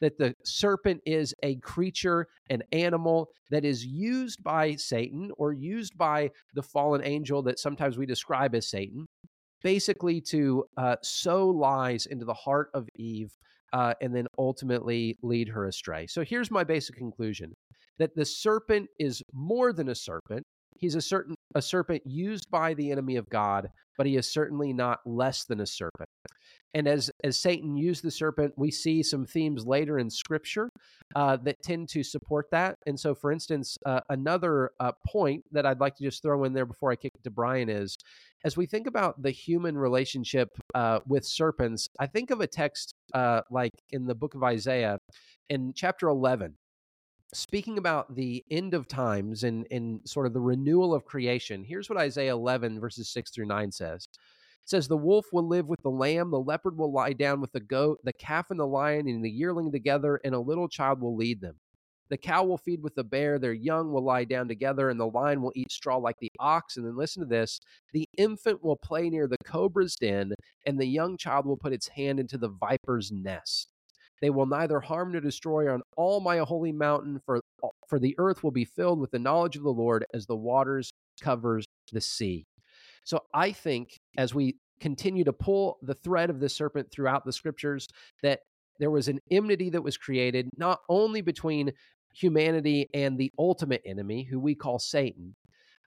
That 0.00 0.16
the 0.16 0.34
serpent 0.42 1.02
is 1.04 1.34
a 1.42 1.56
creature, 1.56 2.28
an 2.48 2.62
animal 2.72 3.28
that 3.50 3.66
is 3.66 3.84
used 3.84 4.42
by 4.42 4.74
Satan 4.76 5.30
or 5.36 5.52
used 5.52 5.98
by 5.98 6.30
the 6.54 6.62
fallen 6.62 7.04
angel 7.04 7.42
that 7.42 7.58
sometimes 7.58 7.98
we 7.98 8.06
describe 8.06 8.54
as 8.54 8.70
Satan, 8.70 9.04
basically 9.62 10.22
to 10.22 10.64
uh, 10.78 10.96
sow 11.02 11.48
lies 11.48 12.06
into 12.06 12.24
the 12.24 12.32
heart 12.32 12.70
of 12.72 12.88
Eve 12.96 13.36
uh, 13.72 13.94
and 14.00 14.14
then 14.14 14.26
ultimately 14.38 15.16
lead 15.22 15.48
her 15.48 15.66
astray. 15.66 16.06
So 16.06 16.24
here's 16.24 16.50
my 16.50 16.64
basic 16.64 16.96
conclusion 16.96 17.52
that 17.98 18.14
the 18.16 18.24
serpent 18.24 18.88
is 18.98 19.22
more 19.32 19.72
than 19.72 19.88
a 19.88 19.94
serpent. 19.94 20.44
He's 20.80 20.94
a 20.94 21.00
certain 21.00 21.34
a 21.54 21.62
serpent 21.62 22.02
used 22.06 22.50
by 22.50 22.74
the 22.74 22.90
enemy 22.90 23.16
of 23.16 23.28
God, 23.28 23.68
but 23.98 24.06
he 24.06 24.16
is 24.16 24.32
certainly 24.32 24.72
not 24.72 25.00
less 25.04 25.44
than 25.44 25.60
a 25.60 25.66
serpent. 25.66 26.08
And 26.72 26.86
as 26.86 27.10
as 27.24 27.36
Satan 27.36 27.76
used 27.76 28.04
the 28.04 28.10
serpent, 28.10 28.54
we 28.56 28.70
see 28.70 29.02
some 29.02 29.26
themes 29.26 29.66
later 29.66 29.98
in 29.98 30.08
Scripture 30.08 30.70
uh, 31.16 31.36
that 31.38 31.60
tend 31.62 31.88
to 31.90 32.04
support 32.04 32.46
that. 32.52 32.76
And 32.86 32.98
so, 32.98 33.14
for 33.14 33.32
instance, 33.32 33.76
uh, 33.84 34.00
another 34.08 34.70
uh, 34.78 34.92
point 35.04 35.44
that 35.50 35.66
I'd 35.66 35.80
like 35.80 35.96
to 35.96 36.04
just 36.04 36.22
throw 36.22 36.44
in 36.44 36.52
there 36.52 36.66
before 36.66 36.92
I 36.92 36.96
kick 36.96 37.12
it 37.16 37.24
to 37.24 37.30
Brian 37.30 37.68
is, 37.68 37.96
as 38.44 38.56
we 38.56 38.66
think 38.66 38.86
about 38.86 39.20
the 39.20 39.32
human 39.32 39.76
relationship 39.76 40.48
uh, 40.74 41.00
with 41.08 41.26
serpents, 41.26 41.88
I 41.98 42.06
think 42.06 42.30
of 42.30 42.40
a 42.40 42.46
text 42.46 42.94
uh, 43.12 43.40
like 43.50 43.72
in 43.90 44.06
the 44.06 44.14
book 44.14 44.36
of 44.36 44.44
Isaiah, 44.44 44.98
in 45.48 45.72
chapter 45.74 46.08
eleven. 46.08 46.54
Speaking 47.32 47.78
about 47.78 48.16
the 48.16 48.44
end 48.50 48.74
of 48.74 48.88
times 48.88 49.44
and, 49.44 49.64
and 49.70 50.00
sort 50.04 50.26
of 50.26 50.32
the 50.32 50.40
renewal 50.40 50.92
of 50.92 51.04
creation, 51.04 51.62
here's 51.62 51.88
what 51.88 51.98
Isaiah 51.98 52.32
11, 52.32 52.80
verses 52.80 53.08
6 53.08 53.30
through 53.30 53.46
9 53.46 53.70
says 53.70 54.08
It 54.12 54.18
says 54.68 54.88
the 54.88 54.96
wolf 54.96 55.26
will 55.32 55.46
live 55.46 55.68
with 55.68 55.80
the 55.82 55.90
lamb, 55.90 56.32
the 56.32 56.40
leopard 56.40 56.76
will 56.76 56.92
lie 56.92 57.12
down 57.12 57.40
with 57.40 57.52
the 57.52 57.60
goat, 57.60 58.00
the 58.02 58.12
calf 58.12 58.50
and 58.50 58.58
the 58.58 58.66
lion 58.66 59.08
and 59.08 59.24
the 59.24 59.30
yearling 59.30 59.70
together, 59.70 60.20
and 60.24 60.34
a 60.34 60.40
little 60.40 60.68
child 60.68 61.00
will 61.00 61.16
lead 61.16 61.40
them. 61.40 61.54
The 62.08 62.18
cow 62.18 62.42
will 62.42 62.58
feed 62.58 62.82
with 62.82 62.96
the 62.96 63.04
bear, 63.04 63.38
their 63.38 63.52
young 63.52 63.92
will 63.92 64.02
lie 64.02 64.24
down 64.24 64.48
together, 64.48 64.90
and 64.90 64.98
the 64.98 65.06
lion 65.06 65.40
will 65.40 65.52
eat 65.54 65.70
straw 65.70 65.96
like 65.96 66.16
the 66.20 66.32
ox. 66.40 66.76
And 66.76 66.84
then 66.84 66.96
listen 66.96 67.22
to 67.22 67.28
this 67.28 67.60
the 67.92 68.08
infant 68.18 68.64
will 68.64 68.76
play 68.76 69.08
near 69.08 69.28
the 69.28 69.38
cobra's 69.44 69.94
den, 69.94 70.32
and 70.66 70.80
the 70.80 70.86
young 70.86 71.16
child 71.16 71.46
will 71.46 71.56
put 71.56 71.72
its 71.72 71.86
hand 71.86 72.18
into 72.18 72.36
the 72.36 72.48
viper's 72.48 73.12
nest. 73.12 73.69
They 74.20 74.30
will 74.30 74.46
neither 74.46 74.80
harm 74.80 75.12
nor 75.12 75.20
destroy 75.20 75.72
on 75.72 75.82
all 75.96 76.20
my 76.20 76.38
holy 76.38 76.72
mountain, 76.72 77.20
for, 77.24 77.40
uh, 77.62 77.68
for 77.88 77.98
the 77.98 78.14
earth 78.18 78.42
will 78.42 78.50
be 78.50 78.64
filled 78.64 79.00
with 79.00 79.10
the 79.10 79.18
knowledge 79.18 79.56
of 79.56 79.62
the 79.62 79.72
Lord 79.72 80.04
as 80.12 80.26
the 80.26 80.36
waters 80.36 80.90
covers 81.20 81.64
the 81.92 82.00
sea. 82.00 82.44
So 83.04 83.20
I 83.34 83.52
think 83.52 83.98
as 84.18 84.34
we 84.34 84.56
continue 84.80 85.24
to 85.24 85.32
pull 85.32 85.78
the 85.82 85.94
thread 85.94 86.30
of 86.30 86.40
the 86.40 86.48
serpent 86.48 86.90
throughout 86.90 87.24
the 87.24 87.32
scriptures, 87.32 87.86
that 88.22 88.40
there 88.78 88.90
was 88.90 89.08
an 89.08 89.20
enmity 89.30 89.70
that 89.70 89.82
was 89.82 89.96
created 89.96 90.48
not 90.56 90.80
only 90.88 91.20
between 91.20 91.72
humanity 92.14 92.88
and 92.94 93.18
the 93.18 93.30
ultimate 93.38 93.82
enemy, 93.84 94.24
who 94.24 94.40
we 94.40 94.54
call 94.54 94.78
Satan, 94.78 95.34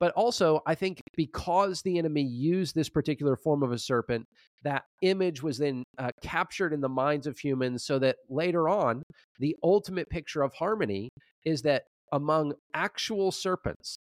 but 0.04 0.12
also 0.16 0.60
I 0.66 0.76
think 0.76 1.00
because 1.16 1.82
the 1.82 1.98
enemy 1.98 2.24
used 2.24 2.76
this 2.76 2.90
particular 2.90 3.38
form 3.38 3.64
of 3.64 3.72
a 3.72 3.80
serpent, 3.80 4.26
that 4.66 4.84
image 5.02 5.42
was 5.42 5.60
then 5.60 5.86
uh, 5.98 6.10
captured 6.22 6.74
in 6.74 6.82
the 6.82 6.90
minds 6.90 7.26
of 7.26 7.40
humans 7.40 7.86
so 7.86 8.00
that 8.00 8.18
later 8.30 8.68
on, 8.68 9.04
the 9.40 9.56
ultimate 9.64 10.10
picture 10.10 10.42
of 10.42 10.52
harmony 10.56 11.08
is 11.46 11.62
that 11.62 11.84
among 12.12 12.52
actual 12.74 13.32
serpents, 13.32 13.96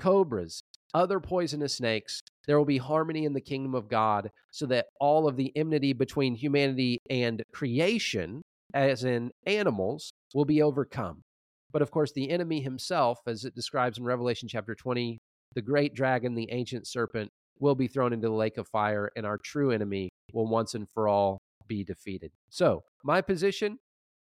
cobras, 0.00 0.62
other 0.94 1.20
poisonous 1.20 1.74
snakes, 1.74 2.18
there 2.46 2.56
will 2.56 2.64
be 2.64 2.78
harmony 2.78 3.26
in 3.26 3.34
the 3.34 3.40
kingdom 3.42 3.74
of 3.74 3.90
God 3.90 4.30
so 4.54 4.64
that 4.64 4.86
all 5.02 5.28
of 5.28 5.36
the 5.36 5.54
enmity 5.54 5.92
between 5.92 6.34
humanity 6.34 6.96
and 7.10 7.42
creation, 7.52 8.40
as 8.72 9.04
in 9.04 9.32
animals, 9.44 10.10
will 10.32 10.46
be 10.46 10.62
overcome. 10.62 11.20
But 11.74 11.82
of 11.82 11.90
course, 11.90 12.12
the 12.12 12.30
enemy 12.30 12.62
himself, 12.62 13.18
as 13.26 13.44
it 13.44 13.54
describes 13.54 13.98
in 13.98 14.04
Revelation 14.04 14.48
chapter 14.48 14.74
20, 14.74 15.18
the 15.56 15.62
great 15.62 15.94
dragon, 15.94 16.34
the 16.34 16.52
ancient 16.52 16.86
serpent, 16.86 17.32
will 17.58 17.74
be 17.74 17.88
thrown 17.88 18.12
into 18.12 18.28
the 18.28 18.34
lake 18.34 18.58
of 18.58 18.68
fire, 18.68 19.10
and 19.16 19.26
our 19.26 19.38
true 19.38 19.72
enemy 19.72 20.10
will 20.32 20.46
once 20.46 20.74
and 20.74 20.88
for 20.88 21.08
all 21.08 21.40
be 21.66 21.82
defeated. 21.82 22.30
So, 22.50 22.84
my 23.02 23.22
position 23.22 23.78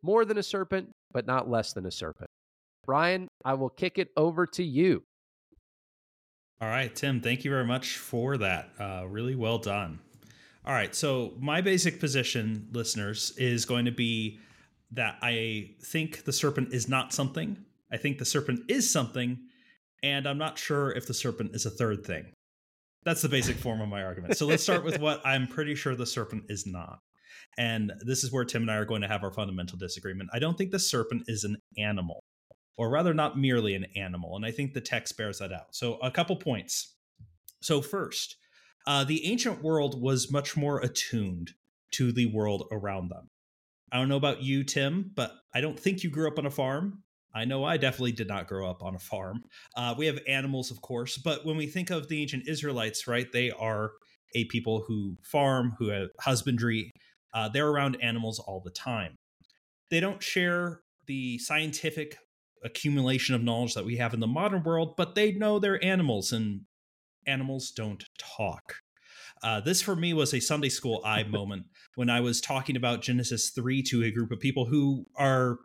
more 0.03 0.25
than 0.25 0.39
a 0.39 0.43
serpent, 0.43 0.89
but 1.13 1.27
not 1.27 1.49
less 1.49 1.75
than 1.75 1.85
a 1.85 1.91
serpent. 1.91 2.31
Brian, 2.87 3.29
I 3.45 3.55
will 3.55 3.69
kick 3.69 3.99
it 3.99 4.09
over 4.17 4.47
to 4.47 4.65
you. 4.65 5.05
All 6.63 6.69
right, 6.69 6.95
Tim, 6.95 7.21
thank 7.21 7.45
you 7.45 7.51
very 7.51 7.67
much 7.67 7.99
for 7.99 8.39
that. 8.39 8.71
Uh, 8.79 9.05
really 9.07 9.35
well 9.35 9.59
done. 9.59 10.01
All 10.65 10.73
right, 10.73 10.95
so 10.95 11.35
my 11.39 11.61
basic 11.61 12.01
position, 12.01 12.69
listeners, 12.73 13.35
is 13.37 13.67
going 13.67 13.85
to 13.85 13.93
be 13.93 14.39
that 14.93 15.19
I 15.23 15.73
think 15.83 16.25
the 16.25 16.33
serpent 16.33 16.73
is 16.73 16.89
not 16.89 17.13
something. 17.13 17.59
I 17.93 17.99
think 17.99 18.19
the 18.19 18.25
serpent 18.25 18.71
is 18.71 18.91
something, 18.91 19.39
and 20.03 20.27
I'm 20.27 20.39
not 20.39 20.59
sure 20.59 20.93
if 20.93 21.07
the 21.07 21.15
serpent 21.15 21.55
is 21.55 21.67
a 21.67 21.71
third 21.71 22.05
thing. 22.05 22.33
That's 23.05 23.23
the 23.23 23.29
basic 23.29 23.57
form 23.57 23.81
of 23.81 23.89
my 23.89 24.03
argument. 24.03 24.37
So 24.37 24.47
let's 24.47 24.63
start 24.63 24.85
with 24.85 24.99
what 24.99 25.21
I'm 25.25 25.47
pretty 25.47 25.75
sure 25.75 25.95
the 25.95 26.07
serpent 26.07 26.45
is 26.49 26.67
not. 26.67 26.99
And 27.59 27.93
this 28.05 28.23
is 28.25 28.33
where 28.33 28.45
Tim 28.45 28.63
and 28.63 28.71
I 28.71 28.77
are 28.77 28.85
going 28.85 29.03
to 29.03 29.09
have 29.09 29.25
our 29.25 29.33
fundamental 29.33 29.79
disagreement. 29.79 30.31
I 30.33 30.39
don't 30.39 30.57
think 30.57 30.71
the 30.71 30.79
serpent 30.79 31.25
is 31.27 31.45
an 31.45 31.57
animal, 31.79 32.23
or 32.77 32.91
rather, 32.91 33.15
not 33.15 33.39
merely 33.39 33.75
an 33.75 33.87
animal. 33.97 34.37
And 34.37 34.45
I 34.45 34.51
think 34.51 34.73
the 34.73 34.81
text 34.81 35.17
bears 35.17 35.39
that 35.39 35.53
out. 35.53 35.75
So, 35.75 35.95
a 35.97 36.11
couple 36.11 36.37
points. 36.37 36.95
So, 37.63 37.81
first, 37.81 38.37
uh, 38.87 39.05
the 39.05 39.27
ancient 39.27 39.63
world 39.63 40.01
was 40.01 40.31
much 40.31 40.57
more 40.57 40.81
attuned 40.81 41.53
to 41.93 42.13
the 42.13 42.27
world 42.27 42.69
around 42.71 43.11
them. 43.11 43.29
I 43.93 43.99
don't 43.99 44.09
know 44.09 44.17
about 44.17 44.43
you, 44.43 44.63
Tim, 44.63 45.11
but 45.15 45.33
I 45.55 45.61
don't 45.61 45.79
think 45.79 46.05
you 46.05 46.11
grew 46.11 46.29
up 46.29 46.39
on 46.39 46.47
a 46.47 46.51
farm. 46.51 47.03
I 47.35 47.45
know 47.45 47.65
I 47.65 47.77
definitely 47.77 48.13
did 48.13 48.29
not 48.29 48.49
grow 48.49 48.69
up 48.69 48.83
on 48.83 48.95
a 48.95 48.99
farm. 48.99 49.45
Uh, 49.77 49.95
we 49.97 50.07
have 50.07 50.19
animals, 50.27 50.71
of 50.71 50.81
course, 50.81 51.17
but 51.17 51.47
when 51.47 51.57
we 51.57 51.67
think 51.67 51.91
of 51.91 52.09
the 52.09 52.21
ancient 52.21 52.49
Israelites, 52.49 53.07
right, 53.07 53.31
they 53.33 53.51
are 53.51 53.93
a 54.35 54.45
people 54.47 54.85
who 54.87 55.17
farm, 55.23 55.75
who 55.79 55.89
have 55.89 56.09
husbandry. 56.21 56.91
Uh, 57.33 57.49
they're 57.49 57.69
around 57.69 57.97
animals 58.03 58.39
all 58.39 58.61
the 58.65 58.71
time. 58.71 59.17
They 59.91 60.01
don't 60.01 60.23
share 60.23 60.81
the 61.07 61.39
scientific 61.39 62.17
accumulation 62.65 63.35
of 63.35 63.43
knowledge 63.43 63.75
that 63.75 63.85
we 63.85 63.97
have 63.97 64.15
in 64.15 64.21
the 64.21 64.27
modern 64.27 64.63
world, 64.63 64.95
but 64.97 65.15
they 65.15 65.33
know 65.33 65.59
they're 65.59 65.83
animals, 65.85 66.33
and 66.33 66.63
animals 67.27 67.71
don't 67.71 68.05
talk. 68.19 68.77
Uh, 69.43 69.61
this 69.61 69.81
for 69.81 69.97
me 69.97 70.13
was 70.13 70.35
a 70.35 70.41
Sunday 70.41 70.69
school 70.69 71.01
eye 71.05 71.23
moment 71.29 71.67
when 71.95 72.11
I 72.11 72.21
was 72.21 72.41
talking 72.41 72.77
about 72.77 73.03
Genesis 73.03 73.51
3 73.51 73.83
to 73.85 74.05
a 74.05 74.11
group 74.11 74.31
of 74.31 74.41
people 74.41 74.67
who 74.67 75.07
are 75.17 75.59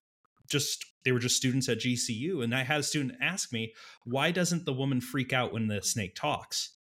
just 0.50 0.86
they 1.04 1.12
were 1.12 1.20
just 1.20 1.38
students 1.38 1.70
at 1.70 1.80
GCU 1.80 2.44
and 2.44 2.54
I 2.54 2.64
had 2.64 2.80
a 2.80 2.84
student 2.84 3.18
ask 3.22 3.54
me 3.54 3.74
why 4.04 4.32
doesn't 4.32 4.66
the 4.66 4.74
woman 4.74 5.02
freak 5.02 5.34
out 5.34 5.54
when 5.54 5.68
the 5.68 5.82
snake 5.82 6.16
talks? 6.16 6.78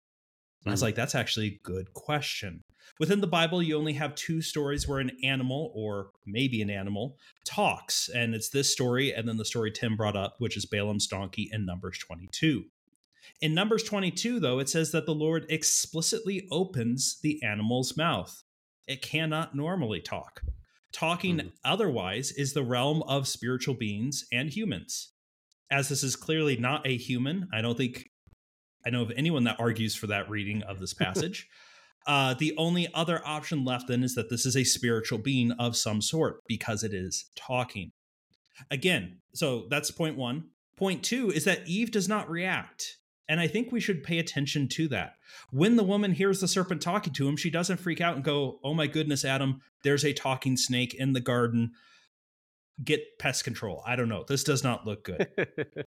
And 0.63 0.71
I 0.71 0.73
was 0.73 0.81
hmm. 0.81 0.85
like 0.85 0.95
that's 0.95 1.15
actually 1.15 1.47
a 1.47 1.59
good 1.63 1.93
question. 1.93 2.61
Within 2.99 3.21
the 3.21 3.27
Bible 3.27 3.61
you 3.61 3.77
only 3.77 3.93
have 3.93 4.15
two 4.15 4.41
stories 4.41 4.87
where 4.87 4.99
an 4.99 5.11
animal 5.23 5.71
or 5.75 6.11
maybe 6.25 6.61
an 6.61 6.69
animal 6.69 7.17
talks 7.45 8.09
and 8.09 8.33
it's 8.33 8.49
this 8.49 8.71
story 8.71 9.13
and 9.13 9.27
then 9.27 9.37
the 9.37 9.45
story 9.45 9.71
Tim 9.71 9.95
brought 9.95 10.17
up 10.17 10.35
which 10.39 10.57
is 10.57 10.65
Balaam's 10.65 11.07
donkey 11.07 11.49
in 11.51 11.65
Numbers 11.65 11.97
22 11.99 12.65
in 13.41 13.53
Numbers 13.53 13.83
22 13.83 14.39
though 14.39 14.59
it 14.59 14.69
says 14.69 14.91
that 14.91 15.05
the 15.05 15.15
Lord 15.15 15.45
explicitly 15.49 16.47
opens 16.51 17.19
the 17.21 17.41
animal's 17.43 17.97
mouth. 17.97 18.43
It 18.87 19.01
cannot 19.01 19.55
normally 19.55 20.01
talk 20.01 20.41
Talking 20.93 21.37
mm. 21.37 21.51
otherwise 21.65 22.31
is 22.31 22.53
the 22.53 22.63
realm 22.63 23.01
of 23.03 23.27
spiritual 23.27 23.73
beings 23.73 24.25
and 24.31 24.49
humans. 24.49 25.11
As 25.71 25.89
this 25.89 26.03
is 26.03 26.15
clearly 26.15 26.55
not 26.55 26.85
a 26.85 26.95
human, 26.95 27.49
I 27.51 27.61
don't 27.61 27.77
think 27.77 28.09
I 28.85 28.89
know 28.89 29.01
of 29.01 29.11
anyone 29.15 29.45
that 29.45 29.59
argues 29.59 29.95
for 29.95 30.07
that 30.07 30.29
reading 30.29 30.61
of 30.63 30.79
this 30.79 30.93
passage. 31.05 31.47
uh, 32.05 32.35
the 32.35 32.53
only 32.57 32.93
other 32.93 33.21
option 33.25 33.65
left 33.65 33.87
then 33.87 34.03
is 34.03 34.13
that 34.15 34.29
this 34.29 34.45
is 34.45 34.55
a 34.55 34.63
spiritual 34.63 35.17
being 35.17 35.51
of 35.53 35.75
some 35.75 36.01
sort 36.01 36.41
because 36.47 36.83
it 36.83 36.93
is 36.93 37.25
talking. 37.35 37.91
Again, 38.69 39.19
so 39.33 39.65
that's 39.69 39.89
point 39.89 40.17
one. 40.17 40.49
Point 40.77 41.03
two 41.03 41.31
is 41.31 41.45
that 41.45 41.67
Eve 41.67 41.91
does 41.91 42.07
not 42.07 42.29
react. 42.29 42.97
And 43.29 43.39
I 43.39 43.47
think 43.47 43.71
we 43.71 43.79
should 43.79 44.03
pay 44.03 44.19
attention 44.19 44.67
to 44.69 44.87
that. 44.89 45.13
When 45.49 45.77
the 45.77 45.83
woman 45.83 46.11
hears 46.11 46.41
the 46.41 46.47
serpent 46.47 46.81
talking 46.81 47.13
to 47.13 47.27
him, 47.27 47.37
she 47.37 47.49
doesn't 47.49 47.79
freak 47.79 48.01
out 48.01 48.15
and 48.15 48.23
go, 48.23 48.59
Oh 48.63 48.73
my 48.73 48.85
goodness, 48.85 49.23
Adam, 49.23 49.61
there's 49.83 50.05
a 50.05 50.13
talking 50.13 50.57
snake 50.57 50.93
in 50.93 51.13
the 51.13 51.19
garden. 51.19 51.71
Get 52.83 53.19
pest 53.19 53.43
control. 53.43 53.83
I 53.85 53.95
don't 53.95 54.09
know. 54.09 54.25
This 54.27 54.43
does 54.43 54.63
not 54.63 54.85
look 54.85 55.03
good. 55.03 55.27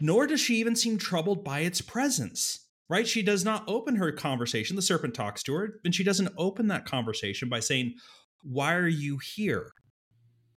Nor 0.00 0.26
does 0.26 0.40
she 0.40 0.56
even 0.56 0.76
seem 0.76 0.98
troubled 0.98 1.44
by 1.44 1.60
its 1.60 1.80
presence, 1.80 2.68
right? 2.88 3.06
She 3.06 3.22
does 3.22 3.44
not 3.44 3.64
open 3.66 3.96
her 3.96 4.12
conversation. 4.12 4.76
The 4.76 4.82
serpent 4.82 5.14
talks 5.14 5.42
to 5.44 5.54
her, 5.54 5.80
and 5.84 5.94
she 5.94 6.04
doesn't 6.04 6.32
open 6.36 6.68
that 6.68 6.86
conversation 6.86 7.48
by 7.48 7.60
saying, 7.60 7.94
Why 8.42 8.74
are 8.74 8.88
you 8.88 9.18
here? 9.18 9.70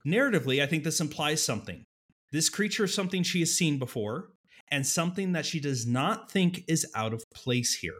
Narratively, 0.05 0.61
I 0.61 0.67
think 0.67 0.83
this 0.83 1.01
implies 1.01 1.43
something. 1.43 1.83
This 2.31 2.49
creature 2.49 2.83
is 2.83 2.93
something 2.93 3.23
she 3.23 3.39
has 3.39 3.55
seen 3.55 3.79
before 3.79 4.29
and 4.69 4.85
something 4.85 5.31
that 5.31 5.45
she 5.45 5.59
does 5.59 5.87
not 5.87 6.31
think 6.31 6.63
is 6.67 6.85
out 6.93 7.13
of 7.13 7.23
place 7.33 7.75
here. 7.75 7.99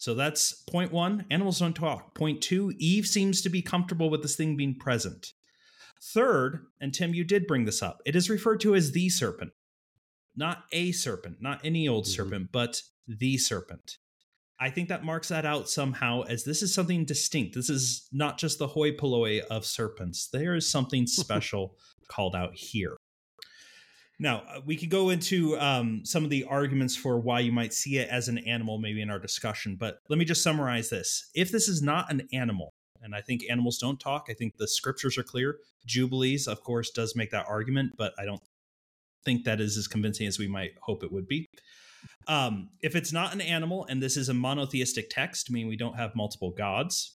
So 0.00 0.14
that's 0.14 0.54
point 0.54 0.92
one 0.92 1.26
animals 1.30 1.58
don't 1.58 1.76
talk. 1.76 2.14
Point 2.14 2.40
two 2.40 2.72
Eve 2.78 3.06
seems 3.06 3.42
to 3.42 3.50
be 3.50 3.60
comfortable 3.60 4.08
with 4.08 4.22
this 4.22 4.34
thing 4.34 4.56
being 4.56 4.74
present. 4.74 5.34
Third, 6.02 6.64
and 6.80 6.94
Tim, 6.94 7.12
you 7.12 7.22
did 7.22 7.46
bring 7.46 7.66
this 7.66 7.82
up, 7.82 8.00
it 8.06 8.16
is 8.16 8.30
referred 8.30 8.60
to 8.60 8.74
as 8.74 8.92
the 8.92 9.10
serpent. 9.10 9.52
Not 10.34 10.64
a 10.72 10.92
serpent, 10.92 11.42
not 11.42 11.60
any 11.64 11.86
old 11.86 12.04
mm-hmm. 12.04 12.12
serpent, 12.12 12.48
but 12.50 12.80
the 13.06 13.36
serpent. 13.36 13.98
I 14.58 14.70
think 14.70 14.88
that 14.88 15.04
marks 15.04 15.28
that 15.28 15.44
out 15.44 15.68
somehow 15.68 16.22
as 16.22 16.44
this 16.44 16.62
is 16.62 16.72
something 16.72 17.04
distinct. 17.04 17.54
This 17.54 17.68
is 17.68 18.08
not 18.10 18.38
just 18.38 18.58
the 18.58 18.68
hoi 18.68 18.92
polloi 18.92 19.40
of 19.50 19.66
serpents. 19.66 20.28
There 20.32 20.54
is 20.54 20.66
something 20.66 21.06
special 21.06 21.76
called 22.08 22.34
out 22.34 22.54
here. 22.54 22.96
Now, 24.22 24.42
uh, 24.54 24.60
we 24.66 24.76
could 24.76 24.90
go 24.90 25.08
into 25.08 25.58
um, 25.58 26.04
some 26.04 26.24
of 26.24 26.30
the 26.30 26.44
arguments 26.44 26.94
for 26.94 27.18
why 27.18 27.40
you 27.40 27.52
might 27.52 27.72
see 27.72 27.96
it 27.96 28.10
as 28.10 28.28
an 28.28 28.36
animal, 28.38 28.78
maybe 28.78 29.00
in 29.00 29.08
our 29.08 29.18
discussion, 29.18 29.76
but 29.80 30.00
let 30.10 30.18
me 30.18 30.26
just 30.26 30.42
summarize 30.42 30.90
this. 30.90 31.30
If 31.34 31.50
this 31.50 31.68
is 31.68 31.80
not 31.80 32.12
an 32.12 32.28
animal, 32.30 32.74
and 33.00 33.14
I 33.14 33.22
think 33.22 33.44
animals 33.48 33.78
don't 33.78 33.98
talk, 33.98 34.26
I 34.28 34.34
think 34.34 34.58
the 34.58 34.68
scriptures 34.68 35.16
are 35.16 35.22
clear. 35.22 35.56
Jubilees, 35.86 36.46
of 36.46 36.62
course, 36.62 36.90
does 36.90 37.16
make 37.16 37.30
that 37.30 37.46
argument, 37.48 37.94
but 37.96 38.12
I 38.18 38.26
don't 38.26 38.42
think 39.24 39.44
that 39.44 39.58
is 39.58 39.78
as 39.78 39.88
convincing 39.88 40.26
as 40.26 40.38
we 40.38 40.48
might 40.48 40.72
hope 40.82 41.02
it 41.02 41.10
would 41.10 41.26
be. 41.26 41.48
Um, 42.28 42.68
if 42.82 42.94
it's 42.94 43.14
not 43.14 43.32
an 43.32 43.40
animal 43.40 43.86
and 43.88 44.02
this 44.02 44.18
is 44.18 44.28
a 44.28 44.34
monotheistic 44.34 45.08
text, 45.08 45.50
meaning 45.50 45.68
we 45.68 45.76
don't 45.76 45.96
have 45.96 46.14
multiple 46.14 46.50
gods, 46.50 47.16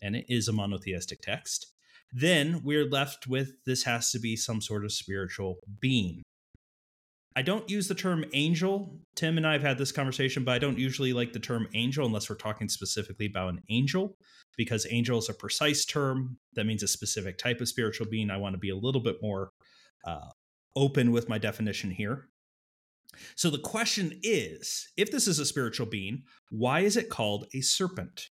and 0.00 0.14
it 0.14 0.26
is 0.28 0.46
a 0.46 0.52
monotheistic 0.52 1.22
text, 1.22 1.72
then 2.12 2.62
we're 2.62 2.88
left 2.88 3.26
with 3.26 3.64
this 3.64 3.82
has 3.82 4.12
to 4.12 4.20
be 4.20 4.36
some 4.36 4.60
sort 4.60 4.84
of 4.84 4.92
spiritual 4.92 5.56
being. 5.80 6.22
I 7.36 7.42
don't 7.42 7.68
use 7.68 7.86
the 7.86 7.94
term 7.94 8.24
angel. 8.32 8.98
Tim 9.14 9.36
and 9.36 9.46
I 9.46 9.52
have 9.52 9.62
had 9.62 9.76
this 9.76 9.92
conversation, 9.92 10.42
but 10.42 10.52
I 10.52 10.58
don't 10.58 10.78
usually 10.78 11.12
like 11.12 11.34
the 11.34 11.38
term 11.38 11.68
angel 11.74 12.06
unless 12.06 12.30
we're 12.30 12.36
talking 12.36 12.66
specifically 12.66 13.26
about 13.26 13.50
an 13.50 13.60
angel, 13.68 14.16
because 14.56 14.86
angel 14.90 15.18
is 15.18 15.28
a 15.28 15.34
precise 15.34 15.84
term 15.84 16.38
that 16.54 16.64
means 16.64 16.82
a 16.82 16.88
specific 16.88 17.36
type 17.36 17.60
of 17.60 17.68
spiritual 17.68 18.06
being. 18.08 18.30
I 18.30 18.38
want 18.38 18.54
to 18.54 18.58
be 18.58 18.70
a 18.70 18.76
little 18.76 19.02
bit 19.02 19.16
more 19.20 19.50
uh, 20.06 20.30
open 20.74 21.12
with 21.12 21.28
my 21.28 21.36
definition 21.36 21.90
here. 21.90 22.30
So 23.34 23.50
the 23.50 23.58
question 23.58 24.18
is 24.22 24.88
if 24.96 25.10
this 25.10 25.28
is 25.28 25.38
a 25.38 25.46
spiritual 25.46 25.86
being, 25.86 26.22
why 26.50 26.80
is 26.80 26.96
it 26.96 27.10
called 27.10 27.46
a 27.52 27.60
serpent? 27.60 28.28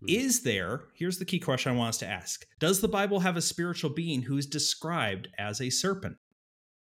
Hmm. 0.00 0.06
Is 0.08 0.42
there, 0.42 0.84
here's 0.94 1.18
the 1.18 1.24
key 1.26 1.38
question 1.38 1.72
I 1.72 1.76
want 1.76 1.90
us 1.90 1.98
to 1.98 2.08
ask 2.08 2.46
Does 2.60 2.80
the 2.80 2.88
Bible 2.88 3.20
have 3.20 3.36
a 3.36 3.42
spiritual 3.42 3.90
being 3.90 4.22
who 4.22 4.38
is 4.38 4.46
described 4.46 5.28
as 5.38 5.60
a 5.60 5.68
serpent? 5.68 6.16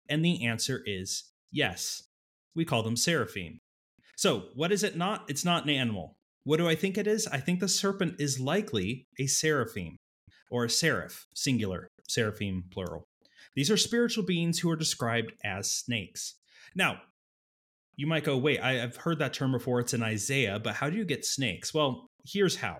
And 0.10 0.26
the 0.26 0.46
answer 0.46 0.82
is 0.86 1.32
yes. 1.52 2.04
We 2.56 2.66
call 2.66 2.84
them 2.84 2.96
seraphim. 2.96 3.60
So, 4.16 4.46
what 4.56 4.72
is 4.72 4.84
it 4.84 4.98
not? 4.98 5.26
It's 5.30 5.46
not 5.46 5.64
an 5.64 5.70
animal. 5.70 6.18
What 6.44 6.58
do 6.58 6.68
I 6.68 6.76
think 6.76 6.98
it 6.98 7.08
is? 7.08 7.28
I 7.28 7.38
think 7.38 7.60
the 7.60 7.68
serpent 7.68 8.16
is 8.20 8.40
likely 8.40 9.08
a 9.20 9.28
seraphim 9.28 9.98
or 10.50 10.66
a 10.66 10.70
seraph, 10.70 11.28
singular, 11.36 11.88
seraphim, 12.08 12.64
plural. 12.72 13.08
These 13.56 13.72
are 13.72 13.78
spiritual 13.78 14.26
beings 14.26 14.60
who 14.60 14.70
are 14.70 14.76
described 14.76 15.34
as 15.44 15.70
snakes. 15.70 16.36
Now, 16.76 17.02
you 17.96 18.08
might 18.08 18.24
go, 18.24 18.38
wait, 18.38 18.60
I, 18.62 18.74
have 18.74 18.96
heard 18.96 19.20
that 19.20 19.34
term 19.34 19.52
before. 19.52 19.80
It's 19.80 19.94
in 19.94 20.02
Isaiah, 20.02 20.60
but 20.60 20.76
how 20.76 20.90
do 20.90 20.98
you 20.98 21.06
get 21.06 21.26
snakes? 21.26 21.74
Well, 21.74 22.08
here's 22.26 22.58
how. 22.58 22.78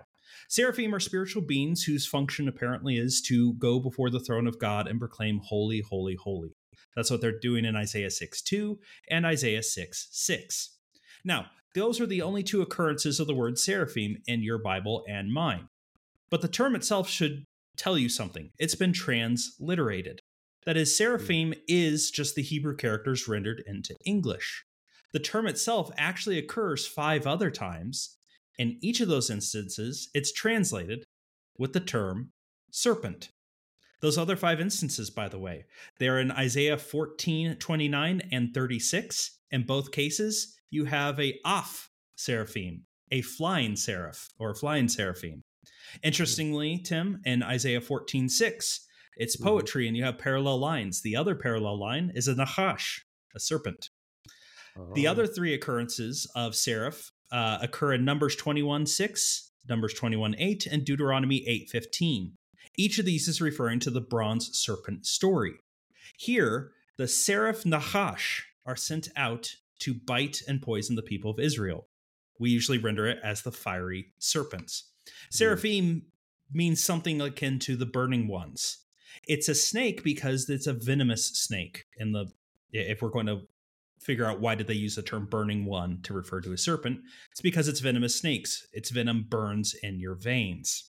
Seraphim 0.48 0.94
are 0.94 1.00
spiritual 1.00 1.42
beings 1.42 1.82
whose 1.82 2.06
function 2.06 2.48
apparently 2.48 2.96
is 2.96 3.20
to 3.28 3.52
go 3.54 3.78
before 3.78 4.10
the 4.10 4.20
throne 4.20 4.46
of 4.46 4.58
God 4.58 4.88
and 4.88 4.98
proclaim, 4.98 5.40
Holy, 5.44 5.80
holy, 5.80 6.16
holy. 6.16 6.54
That's 6.96 7.10
what 7.10 7.20
they're 7.20 7.38
doing 7.38 7.64
in 7.64 7.76
Isaiah 7.76 8.10
6 8.10 8.42
2 8.42 8.78
and 9.10 9.26
Isaiah 9.26 9.62
6 9.62 10.08
6. 10.10 10.76
Now, 11.24 11.46
those 11.74 12.00
are 12.00 12.06
the 12.06 12.22
only 12.22 12.42
two 12.42 12.62
occurrences 12.62 13.20
of 13.20 13.26
the 13.26 13.34
word 13.34 13.58
seraphim 13.58 14.22
in 14.26 14.42
your 14.42 14.58
Bible 14.58 15.04
and 15.08 15.32
mine. 15.32 15.68
But 16.30 16.42
the 16.42 16.48
term 16.48 16.74
itself 16.74 17.08
should 17.08 17.44
tell 17.76 17.96
you 17.96 18.08
something. 18.08 18.50
It's 18.58 18.74
been 18.74 18.92
transliterated. 18.92 20.20
That 20.66 20.76
is, 20.76 20.96
seraphim 20.96 21.54
is 21.66 22.10
just 22.10 22.34
the 22.34 22.42
Hebrew 22.42 22.76
characters 22.76 23.28
rendered 23.28 23.62
into 23.66 23.96
English. 24.04 24.64
The 25.12 25.18
term 25.18 25.46
itself 25.46 25.90
actually 25.96 26.38
occurs 26.38 26.86
five 26.86 27.26
other 27.26 27.50
times. 27.50 28.16
In 28.58 28.78
each 28.82 29.00
of 29.00 29.08
those 29.08 29.30
instances, 29.30 30.10
it's 30.12 30.32
translated 30.32 31.04
with 31.58 31.72
the 31.72 31.80
term 31.80 32.30
serpent. 32.70 33.30
Those 34.00 34.16
other 34.16 34.36
five 34.36 34.60
instances, 34.60 35.10
by 35.10 35.28
the 35.28 35.38
way, 35.38 35.66
they 35.98 36.08
are 36.08 36.18
in 36.18 36.30
Isaiah 36.30 36.78
14, 36.78 37.56
29, 37.56 38.22
and 38.32 38.54
36. 38.54 39.38
In 39.50 39.64
both 39.64 39.92
cases, 39.92 40.56
you 40.70 40.86
have 40.86 41.20
a 41.20 41.38
off 41.44 41.90
seraphim, 42.16 42.84
a 43.10 43.20
flying 43.22 43.76
seraph 43.76 44.28
or 44.38 44.54
flying 44.54 44.88
seraphim. 44.88 45.42
Interestingly, 46.02 46.78
Tim, 46.78 47.20
in 47.24 47.42
Isaiah 47.42 47.80
14, 47.80 48.28
6, 48.28 48.86
it's 49.16 49.36
mm-hmm. 49.36 49.48
poetry 49.48 49.88
and 49.88 49.96
you 49.96 50.04
have 50.04 50.18
parallel 50.18 50.58
lines. 50.58 51.02
The 51.02 51.16
other 51.16 51.34
parallel 51.34 51.78
line 51.78 52.12
is 52.14 52.28
a 52.28 52.34
nachash, 52.34 53.00
a 53.34 53.40
serpent. 53.40 53.90
Oh. 54.78 54.92
The 54.94 55.06
other 55.06 55.26
three 55.26 55.52
occurrences 55.52 56.30
of 56.34 56.54
seraph 56.54 57.10
uh, 57.32 57.58
occur 57.60 57.94
in 57.94 58.04
Numbers 58.04 58.36
21, 58.36 58.86
6, 58.86 59.52
Numbers 59.68 59.94
21, 59.94 60.36
8, 60.38 60.66
and 60.66 60.84
Deuteronomy 60.84 61.44
8, 61.46 61.68
15. 61.70 62.32
Each 62.76 62.98
of 62.98 63.04
these 63.04 63.28
is 63.28 63.40
referring 63.40 63.80
to 63.80 63.90
the 63.90 64.00
bronze 64.00 64.50
serpent 64.56 65.06
story. 65.06 65.54
Here, 66.16 66.72
the 66.96 67.08
seraph 67.08 67.64
Nahash 67.64 68.46
are 68.66 68.76
sent 68.76 69.08
out 69.16 69.54
to 69.80 69.94
bite 69.94 70.42
and 70.46 70.62
poison 70.62 70.96
the 70.96 71.02
people 71.02 71.30
of 71.30 71.40
Israel. 71.40 71.88
We 72.38 72.50
usually 72.50 72.78
render 72.78 73.06
it 73.06 73.18
as 73.24 73.42
the 73.42 73.52
fiery 73.52 74.12
serpents. 74.18 74.90
Hmm. 75.06 75.12
Seraphim 75.30 76.02
means 76.52 76.82
something 76.82 77.20
akin 77.20 77.58
to 77.60 77.76
the 77.76 77.86
burning 77.86 78.28
ones. 78.28 78.78
It's 79.26 79.48
a 79.48 79.54
snake 79.54 80.02
because 80.02 80.48
it's 80.48 80.66
a 80.66 80.72
venomous 80.72 81.26
snake. 81.26 81.84
In 81.98 82.12
the 82.12 82.26
if 82.72 83.02
we're 83.02 83.10
going 83.10 83.26
to 83.26 83.42
figure 84.00 84.26
out 84.26 84.40
why 84.40 84.54
did 84.54 84.66
they 84.66 84.74
use 84.74 84.94
the 84.94 85.02
term 85.02 85.26
burning 85.26 85.64
one 85.64 86.00
to 86.02 86.14
refer 86.14 86.40
to 86.40 86.52
a 86.52 86.58
serpent, 86.58 87.00
it's 87.30 87.40
because 87.40 87.68
it's 87.68 87.80
venomous 87.80 88.16
snakes. 88.16 88.66
Its 88.72 88.90
venom 88.90 89.26
burns 89.28 89.74
in 89.82 90.00
your 90.00 90.14
veins. 90.14 90.90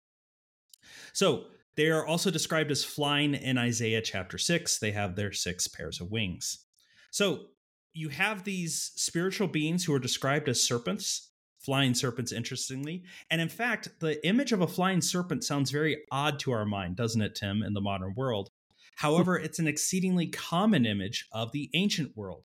So 1.13 1.45
they 1.79 1.89
are 1.91 2.05
also 2.05 2.29
described 2.29 2.71
as 2.71 2.83
flying 2.83 3.33
in 3.33 3.57
Isaiah 3.57 4.01
chapter 4.01 4.37
6. 4.37 4.79
They 4.79 4.91
have 4.91 5.15
their 5.15 5.31
six 5.31 5.65
pairs 5.65 6.01
of 6.01 6.11
wings. 6.11 6.65
So 7.09 7.45
you 7.93 8.09
have 8.09 8.43
these 8.43 8.91
spiritual 8.97 9.47
beings 9.47 9.85
who 9.85 9.93
are 9.93 9.99
described 9.99 10.49
as 10.49 10.61
serpents, 10.61 11.31
flying 11.57 11.93
serpents, 11.93 12.33
interestingly. 12.33 13.05
And 13.31 13.39
in 13.39 13.47
fact, 13.47 13.87
the 14.01 14.27
image 14.27 14.51
of 14.51 14.59
a 14.59 14.67
flying 14.67 14.99
serpent 14.99 15.45
sounds 15.45 15.71
very 15.71 16.01
odd 16.11 16.37
to 16.39 16.51
our 16.51 16.65
mind, 16.65 16.97
doesn't 16.97 17.21
it, 17.21 17.35
Tim, 17.35 17.63
in 17.63 17.73
the 17.73 17.79
modern 17.79 18.13
world? 18.13 18.49
However, 18.97 19.37
it's 19.37 19.59
an 19.59 19.67
exceedingly 19.67 20.27
common 20.27 20.85
image 20.85 21.29
of 21.31 21.53
the 21.53 21.69
ancient 21.73 22.11
world. 22.17 22.43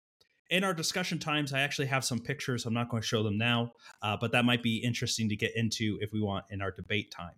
In 0.51 0.65
our 0.65 0.75
discussion 0.75 1.21
times, 1.21 1.53
I 1.53 1.61
actually 1.61 1.87
have 1.87 2.05
some 2.05 2.19
pictures. 2.19 2.67
I'm 2.67 2.75
not 2.75 2.89
going 2.89 3.01
to 3.01 3.07
show 3.07 3.23
them 3.23 3.39
now, 3.39 3.75
uh, 4.03 4.17
but 4.21 4.33
that 4.33 4.45
might 4.45 4.65
be 4.65 4.79
interesting 4.79 5.29
to 5.29 5.37
get 5.37 5.55
into 5.55 5.99
if 6.01 6.11
we 6.13 6.21
want 6.21 6.47
in 6.51 6.61
our 6.61 6.73
debate 6.73 7.13
time. 7.13 7.37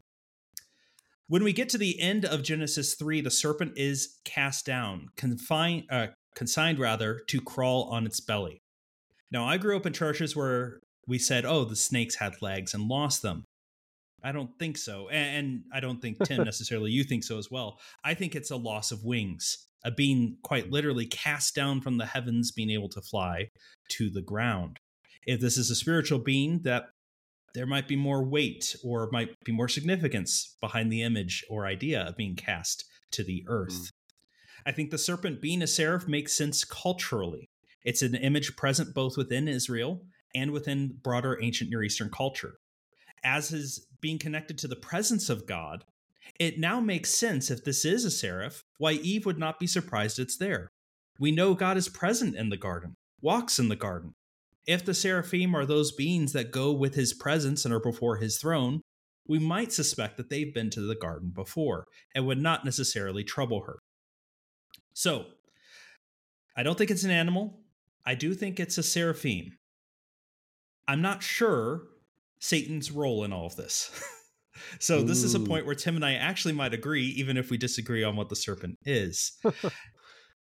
When 1.28 1.44
we 1.44 1.52
get 1.52 1.68
to 1.70 1.78
the 1.78 2.00
end 2.00 2.24
of 2.24 2.42
Genesis 2.42 2.94
3, 2.94 3.20
the 3.20 3.30
serpent 3.30 3.72
is 3.76 4.18
cast 4.24 4.66
down, 4.66 5.08
confined, 5.16 5.84
uh, 5.90 6.08
consigned 6.34 6.78
rather, 6.78 7.20
to 7.28 7.40
crawl 7.40 7.84
on 7.84 8.06
its 8.06 8.20
belly. 8.20 8.60
Now, 9.30 9.46
I 9.46 9.56
grew 9.56 9.76
up 9.76 9.86
in 9.86 9.92
churches 9.92 10.36
where 10.36 10.80
we 11.06 11.18
said, 11.18 11.44
oh, 11.44 11.64
the 11.64 11.76
snakes 11.76 12.16
had 12.16 12.42
legs 12.42 12.74
and 12.74 12.88
lost 12.88 13.22
them. 13.22 13.44
I 14.22 14.32
don't 14.32 14.56
think 14.58 14.76
so. 14.78 15.08
And 15.08 15.64
I 15.72 15.80
don't 15.80 16.00
think, 16.00 16.18
Tim, 16.24 16.44
necessarily 16.44 16.90
you 16.90 17.04
think 17.04 17.24
so 17.24 17.38
as 17.38 17.50
well. 17.50 17.78
I 18.04 18.14
think 18.14 18.34
it's 18.34 18.50
a 18.50 18.56
loss 18.56 18.92
of 18.92 19.04
wings, 19.04 19.66
a 19.84 19.90
being 19.90 20.36
quite 20.42 20.70
literally 20.70 21.06
cast 21.06 21.54
down 21.54 21.80
from 21.80 21.98
the 21.98 22.06
heavens, 22.06 22.52
being 22.52 22.70
able 22.70 22.88
to 22.90 23.00
fly 23.00 23.48
to 23.90 24.10
the 24.10 24.22
ground. 24.22 24.78
If 25.26 25.40
this 25.40 25.56
is 25.56 25.70
a 25.70 25.74
spiritual 25.74 26.18
being 26.18 26.60
that 26.62 26.86
there 27.54 27.66
might 27.66 27.88
be 27.88 27.96
more 27.96 28.24
weight 28.24 28.74
or 28.82 29.08
might 29.12 29.34
be 29.44 29.52
more 29.52 29.68
significance 29.68 30.56
behind 30.60 30.90
the 30.90 31.02
image 31.02 31.44
or 31.50 31.66
idea 31.66 32.02
of 32.02 32.16
being 32.16 32.34
cast 32.34 32.84
to 33.12 33.22
the 33.22 33.44
earth. 33.48 33.72
Mm. 33.72 33.90
I 34.66 34.72
think 34.72 34.90
the 34.90 34.98
serpent 34.98 35.42
being 35.42 35.62
a 35.62 35.66
seraph 35.66 36.08
makes 36.08 36.32
sense 36.32 36.64
culturally. 36.64 37.48
It's 37.84 38.02
an 38.02 38.14
image 38.14 38.56
present 38.56 38.94
both 38.94 39.16
within 39.16 39.48
Israel 39.48 40.02
and 40.34 40.50
within 40.52 40.98
broader 41.02 41.38
ancient 41.42 41.70
Near 41.70 41.82
Eastern 41.82 42.10
culture. 42.10 42.54
As 43.24 43.52
is 43.52 43.86
being 44.00 44.18
connected 44.18 44.58
to 44.58 44.68
the 44.68 44.76
presence 44.76 45.28
of 45.28 45.46
God, 45.46 45.84
it 46.38 46.58
now 46.58 46.80
makes 46.80 47.10
sense 47.10 47.50
if 47.50 47.64
this 47.64 47.84
is 47.84 48.04
a 48.04 48.10
seraph, 48.10 48.64
why 48.78 48.92
Eve 48.92 49.26
would 49.26 49.38
not 49.38 49.58
be 49.58 49.66
surprised 49.66 50.18
it's 50.18 50.36
there. 50.36 50.70
We 51.18 51.32
know 51.32 51.54
God 51.54 51.76
is 51.76 51.88
present 51.88 52.34
in 52.34 52.48
the 52.48 52.56
garden, 52.56 52.94
walks 53.20 53.58
in 53.58 53.68
the 53.68 53.76
garden, 53.76 54.14
if 54.66 54.84
the 54.84 54.94
seraphim 54.94 55.54
are 55.54 55.66
those 55.66 55.92
beings 55.92 56.32
that 56.32 56.52
go 56.52 56.72
with 56.72 56.94
his 56.94 57.12
presence 57.12 57.64
and 57.64 57.74
are 57.74 57.80
before 57.80 58.16
his 58.16 58.38
throne, 58.38 58.80
we 59.26 59.38
might 59.38 59.72
suspect 59.72 60.16
that 60.16 60.30
they've 60.30 60.54
been 60.54 60.70
to 60.70 60.80
the 60.80 60.94
garden 60.94 61.32
before 61.34 61.86
and 62.14 62.26
would 62.26 62.40
not 62.40 62.64
necessarily 62.64 63.24
trouble 63.24 63.62
her. 63.66 63.78
So, 64.94 65.26
I 66.56 66.62
don't 66.62 66.76
think 66.76 66.90
it's 66.90 67.04
an 67.04 67.10
animal. 67.10 67.60
I 68.04 68.14
do 68.14 68.34
think 68.34 68.60
it's 68.60 68.78
a 68.78 68.82
seraphim. 68.82 69.58
I'm 70.86 71.00
not 71.00 71.22
sure 71.22 71.84
Satan's 72.40 72.90
role 72.90 73.24
in 73.24 73.32
all 73.32 73.46
of 73.46 73.56
this. 73.56 73.90
so, 74.78 74.98
Ooh. 74.98 75.04
this 75.04 75.22
is 75.22 75.34
a 75.34 75.40
point 75.40 75.64
where 75.64 75.74
Tim 75.74 75.96
and 75.96 76.04
I 76.04 76.14
actually 76.14 76.54
might 76.54 76.74
agree, 76.74 77.06
even 77.06 77.36
if 77.36 77.50
we 77.50 77.56
disagree 77.56 78.04
on 78.04 78.16
what 78.16 78.28
the 78.28 78.36
serpent 78.36 78.78
is. 78.84 79.32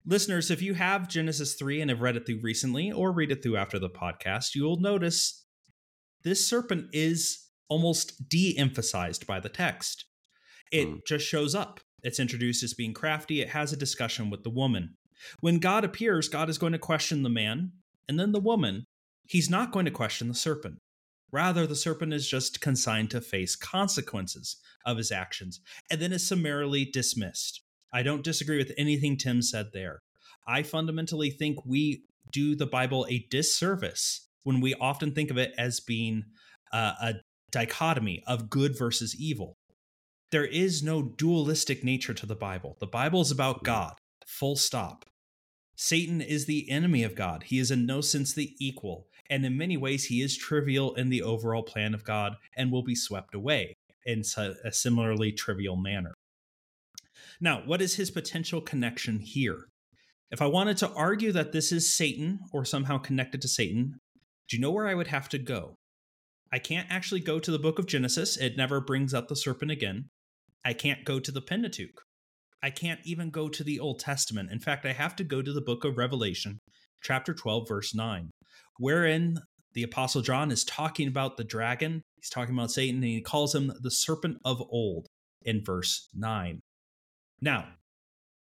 Listeners, 0.04 0.50
if 0.50 0.62
you 0.62 0.74
have 0.74 1.08
Genesis 1.08 1.54
3 1.54 1.80
and 1.80 1.90
have 1.90 2.00
read 2.00 2.16
it 2.16 2.26
through 2.26 2.40
recently 2.42 2.90
or 2.90 3.12
read 3.12 3.30
it 3.30 3.42
through 3.42 3.56
after 3.56 3.78
the 3.78 3.90
podcast, 3.90 4.54
you 4.54 4.64
will 4.64 4.80
notice 4.80 5.44
this 6.24 6.46
serpent 6.46 6.86
is 6.92 7.46
almost 7.68 8.28
de 8.28 8.56
emphasized 8.56 9.26
by 9.26 9.40
the 9.40 9.48
text. 9.48 10.06
It 10.72 10.88
mm. 10.88 11.00
just 11.06 11.26
shows 11.26 11.54
up. 11.54 11.80
It's 12.02 12.20
introduced 12.20 12.62
as 12.62 12.74
being 12.74 12.94
crafty. 12.94 13.40
It 13.40 13.50
has 13.50 13.72
a 13.72 13.76
discussion 13.76 14.30
with 14.30 14.44
the 14.44 14.50
woman. 14.50 14.96
When 15.40 15.58
God 15.58 15.84
appears, 15.84 16.28
God 16.28 16.48
is 16.48 16.58
going 16.58 16.72
to 16.72 16.78
question 16.78 17.22
the 17.22 17.28
man 17.28 17.72
and 18.08 18.18
then 18.18 18.32
the 18.32 18.40
woman. 18.40 18.84
He's 19.26 19.50
not 19.50 19.72
going 19.72 19.84
to 19.84 19.90
question 19.90 20.28
the 20.28 20.34
serpent. 20.34 20.78
Rather, 21.30 21.66
the 21.66 21.76
serpent 21.76 22.14
is 22.14 22.28
just 22.28 22.60
consigned 22.60 23.10
to 23.10 23.20
face 23.20 23.54
consequences 23.56 24.56
of 24.86 24.96
his 24.96 25.12
actions 25.12 25.60
and 25.90 26.00
then 26.00 26.12
is 26.12 26.26
summarily 26.26 26.86
dismissed. 26.86 27.62
I 27.92 28.02
don't 28.02 28.24
disagree 28.24 28.58
with 28.58 28.72
anything 28.76 29.16
Tim 29.16 29.42
said 29.42 29.66
there. 29.72 30.00
I 30.46 30.62
fundamentally 30.62 31.30
think 31.30 31.58
we 31.64 32.04
do 32.32 32.54
the 32.54 32.66
Bible 32.66 33.06
a 33.08 33.26
disservice 33.30 34.28
when 34.42 34.60
we 34.60 34.74
often 34.74 35.12
think 35.12 35.30
of 35.30 35.38
it 35.38 35.52
as 35.58 35.80
being 35.80 36.24
uh, 36.72 36.92
a 37.00 37.14
dichotomy 37.50 38.22
of 38.26 38.50
good 38.50 38.76
versus 38.78 39.16
evil. 39.18 39.56
There 40.30 40.44
is 40.44 40.82
no 40.82 41.02
dualistic 41.02 41.82
nature 41.82 42.14
to 42.14 42.26
the 42.26 42.36
Bible. 42.36 42.76
The 42.80 42.86
Bible 42.86 43.22
is 43.22 43.30
about 43.30 43.64
God, 43.64 43.94
full 44.26 44.56
stop. 44.56 45.06
Satan 45.76 46.20
is 46.20 46.46
the 46.46 46.68
enemy 46.70 47.04
of 47.04 47.14
God. 47.14 47.44
He 47.44 47.58
is 47.58 47.70
in 47.70 47.86
no 47.86 48.00
sense 48.00 48.34
the 48.34 48.54
equal. 48.58 49.06
And 49.30 49.44
in 49.46 49.56
many 49.56 49.76
ways, 49.76 50.06
he 50.06 50.22
is 50.22 50.36
trivial 50.36 50.94
in 50.94 51.08
the 51.08 51.22
overall 51.22 51.62
plan 51.62 51.94
of 51.94 52.04
God 52.04 52.34
and 52.56 52.72
will 52.72 52.82
be 52.82 52.94
swept 52.94 53.34
away 53.34 53.76
in 54.04 54.22
a 54.64 54.72
similarly 54.72 55.32
trivial 55.32 55.76
manner. 55.76 56.14
Now, 57.40 57.62
what 57.64 57.80
is 57.80 57.94
his 57.94 58.10
potential 58.10 58.60
connection 58.60 59.20
here? 59.20 59.66
If 60.30 60.42
I 60.42 60.46
wanted 60.46 60.76
to 60.78 60.92
argue 60.92 61.32
that 61.32 61.52
this 61.52 61.72
is 61.72 61.92
Satan 61.92 62.40
or 62.52 62.64
somehow 62.64 62.98
connected 62.98 63.40
to 63.42 63.48
Satan, 63.48 63.98
do 64.48 64.56
you 64.56 64.60
know 64.60 64.70
where 64.70 64.86
I 64.86 64.94
would 64.94 65.06
have 65.06 65.28
to 65.30 65.38
go? 65.38 65.74
I 66.52 66.58
can't 66.58 66.88
actually 66.90 67.20
go 67.20 67.38
to 67.38 67.50
the 67.50 67.58
book 67.58 67.78
of 67.78 67.86
Genesis. 67.86 68.36
It 68.36 68.56
never 68.56 68.80
brings 68.80 69.14
up 69.14 69.28
the 69.28 69.36
serpent 69.36 69.70
again. 69.70 70.06
I 70.64 70.72
can't 70.72 71.04
go 71.04 71.20
to 71.20 71.30
the 71.30 71.40
Pentateuch. 71.40 72.02
I 72.62 72.70
can't 72.70 73.00
even 73.04 73.30
go 73.30 73.48
to 73.48 73.62
the 73.62 73.78
Old 73.78 74.00
Testament. 74.00 74.50
In 74.50 74.58
fact, 74.58 74.84
I 74.84 74.92
have 74.92 75.14
to 75.16 75.24
go 75.24 75.42
to 75.42 75.52
the 75.52 75.60
book 75.60 75.84
of 75.84 75.96
Revelation, 75.96 76.58
chapter 77.02 77.32
12, 77.32 77.68
verse 77.68 77.94
9, 77.94 78.30
wherein 78.78 79.38
the 79.74 79.84
Apostle 79.84 80.22
John 80.22 80.50
is 80.50 80.64
talking 80.64 81.06
about 81.06 81.36
the 81.36 81.44
dragon. 81.44 82.02
He's 82.16 82.30
talking 82.30 82.54
about 82.54 82.72
Satan, 82.72 82.96
and 82.96 83.04
he 83.04 83.20
calls 83.20 83.54
him 83.54 83.72
the 83.80 83.90
serpent 83.90 84.38
of 84.44 84.60
old 84.70 85.06
in 85.42 85.62
verse 85.64 86.08
9. 86.14 86.60
Now, 87.40 87.66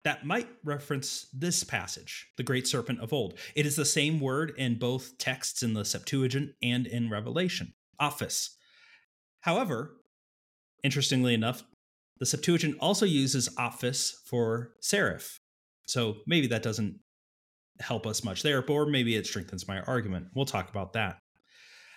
that 0.05 0.27
might 0.27 0.49
reference 0.65 1.29
this 1.33 1.63
passage, 1.63 2.29
the 2.37 2.43
great 2.43 2.67
serpent 2.67 3.01
of 3.01 3.13
old. 3.13 3.39
It 3.55 3.67
is 3.67 3.77
the 3.77 3.85
same 3.85 4.19
word 4.19 4.53
in 4.59 4.79
both 4.79 5.17
texts 5.19 5.63
in 5.63 5.75
the 5.75 5.85
Septuagint 5.85 6.53
and 6.63 6.87
in 6.87 7.09
Revelation, 7.09 7.75
ophis. 8.01 8.51
However, 9.41 9.97
interestingly 10.83 11.35
enough, 11.35 11.63
the 12.19 12.27
Septuagint 12.27 12.77
also 12.81 13.07
uses 13.07 13.49
ophis 13.57 14.13
for 14.27 14.73
seraph. 14.81 15.39
So 15.87 16.17
maybe 16.27 16.49
that 16.49 16.63
doesn't 16.63 16.99
help 17.81 18.07
us 18.07 18.25
much 18.25 18.43
there, 18.43 18.65
or 18.69 18.87
maybe 18.87 19.17
it 19.17 19.27
strengthens 19.27 19.69
my 19.69 19.81
argument. 19.81 20.29
We'll 20.35 20.45
talk 20.45 20.69
about 20.69 20.93
that. 20.95 21.19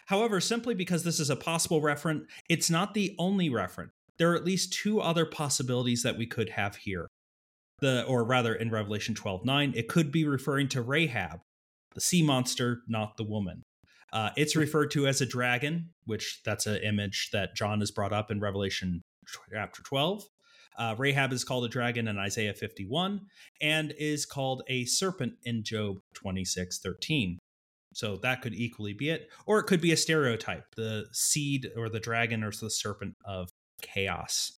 However, 0.07 0.39
simply 0.39 0.75
because 0.75 1.03
this 1.03 1.19
is 1.19 1.31
a 1.31 1.35
possible 1.35 1.81
referent, 1.81 2.25
it's 2.49 2.69
not 2.69 2.93
the 2.93 3.15
only 3.17 3.49
referent. 3.49 3.89
There 4.17 4.31
are 4.31 4.35
at 4.35 4.45
least 4.45 4.73
two 4.73 5.01
other 5.01 5.25
possibilities 5.25 6.03
that 6.03 6.17
we 6.17 6.25
could 6.25 6.49
have 6.49 6.77
here. 6.77 7.07
The 7.79 8.05
or 8.05 8.23
rather 8.23 8.55
in 8.55 8.71
Revelation 8.71 9.15
12:9, 9.15 9.75
it 9.75 9.89
could 9.89 10.11
be 10.11 10.25
referring 10.25 10.69
to 10.69 10.81
Rahab, 10.81 11.41
the 11.93 12.01
sea 12.01 12.23
monster, 12.23 12.81
not 12.87 13.17
the 13.17 13.23
woman. 13.23 13.63
Uh, 14.13 14.29
it's 14.37 14.55
referred 14.55 14.91
to 14.91 15.07
as 15.07 15.19
a 15.19 15.25
dragon, 15.25 15.89
which 16.05 16.41
that's 16.45 16.67
an 16.67 16.77
image 16.77 17.29
that 17.33 17.55
John 17.55 17.81
has 17.81 17.91
brought 17.91 18.13
up 18.13 18.31
in 18.31 18.39
Revelation 18.39 19.01
chapter 19.51 19.83
12. 19.83 20.23
Uh, 20.77 20.95
Rahab 20.97 21.33
is 21.33 21.43
called 21.43 21.65
a 21.65 21.69
dragon 21.69 22.07
in 22.07 22.17
Isaiah 22.17 22.53
51 22.53 23.21
and 23.61 23.93
is 23.97 24.25
called 24.25 24.63
a 24.67 24.85
serpent 24.85 25.33
in 25.43 25.63
Job 25.63 25.97
26 26.13 26.79
13. 26.79 27.39
So 27.93 28.17
that 28.17 28.41
could 28.41 28.53
equally 28.53 28.93
be 28.93 29.09
it. 29.09 29.29
Or 29.45 29.59
it 29.59 29.63
could 29.63 29.79
be 29.79 29.93
a 29.93 29.97
stereotype 29.97 30.63
the 30.75 31.05
seed 31.13 31.71
or 31.77 31.89
the 31.89 31.99
dragon 31.99 32.43
or 32.43 32.51
the 32.51 32.69
serpent 32.69 33.15
of 33.25 33.49
chaos. 33.81 34.53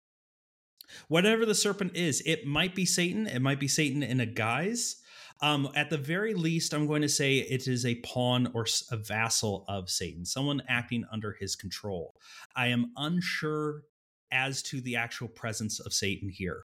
Whatever 1.08 1.46
the 1.46 1.56
serpent 1.56 1.96
is, 1.96 2.22
it 2.26 2.46
might 2.46 2.76
be 2.76 2.86
Satan. 2.86 3.28
It 3.28 3.42
might 3.42 3.60
be 3.60 3.68
Satan 3.68 4.04
in 4.04 4.20
a 4.20 4.26
guise. 4.26 4.98
Um, 5.42 5.70
at 5.76 5.90
the 5.90 5.98
very 5.98 6.34
least, 6.34 6.74
I'm 6.74 6.88
going 6.88 7.04
to 7.04 7.10
say 7.10 7.38
it 7.38 7.68
is 7.68 7.86
a 7.86 7.96
pawn 7.96 8.50
or 8.54 8.66
a 8.92 8.98
vassal 8.98 9.66
of 9.68 9.90
Satan, 9.90 10.26
someone 10.26 10.64
acting 10.68 11.06
under 11.12 11.34
his 11.34 11.56
control. 11.56 12.16
I 12.56 12.68
am 12.68 12.92
unsure 12.98 13.84
as 14.32 14.62
to 14.64 14.82
the 14.82 14.96
actual 14.96 15.28
presence 15.28 15.80
of 15.80 15.94
Satan 15.94 16.30
here. 16.30 16.64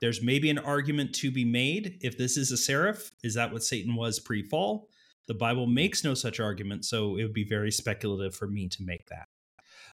There's 0.00 0.22
maybe 0.22 0.50
an 0.50 0.58
argument 0.58 1.14
to 1.16 1.30
be 1.30 1.44
made 1.44 1.98
if 2.02 2.16
this 2.18 2.36
is 2.36 2.52
a 2.52 2.56
seraph. 2.56 3.10
Is 3.22 3.34
that 3.34 3.52
what 3.52 3.64
Satan 3.64 3.94
was 3.94 4.20
pre 4.20 4.42
fall? 4.42 4.88
The 5.26 5.34
Bible 5.34 5.66
makes 5.66 6.04
no 6.04 6.14
such 6.14 6.38
argument, 6.38 6.84
so 6.84 7.16
it 7.16 7.22
would 7.22 7.32
be 7.32 7.44
very 7.44 7.72
speculative 7.72 8.34
for 8.34 8.46
me 8.46 8.68
to 8.68 8.82
make 8.82 9.06
that. 9.06 9.28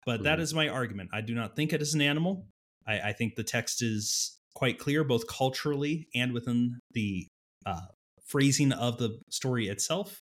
But 0.09 0.23
that 0.23 0.35
mm-hmm. 0.35 0.43
is 0.43 0.55
my 0.55 0.69
argument. 0.69 1.11
I 1.13 1.21
do 1.21 1.35
not 1.35 1.55
think 1.55 1.73
it 1.73 1.83
is 1.83 1.93
an 1.93 2.01
animal. 2.01 2.47
I, 2.87 3.01
I 3.01 3.13
think 3.13 3.35
the 3.35 3.45
text 3.45 3.83
is 3.83 4.39
quite 4.55 4.79
clear, 4.79 5.05
both 5.05 5.27
culturally 5.27 6.09
and 6.15 6.33
within 6.33 6.79
the 6.93 7.27
uh, 7.67 7.83
phrasing 8.25 8.73
of 8.73 8.97
the 8.97 9.19
story 9.29 9.69
itself. 9.69 10.23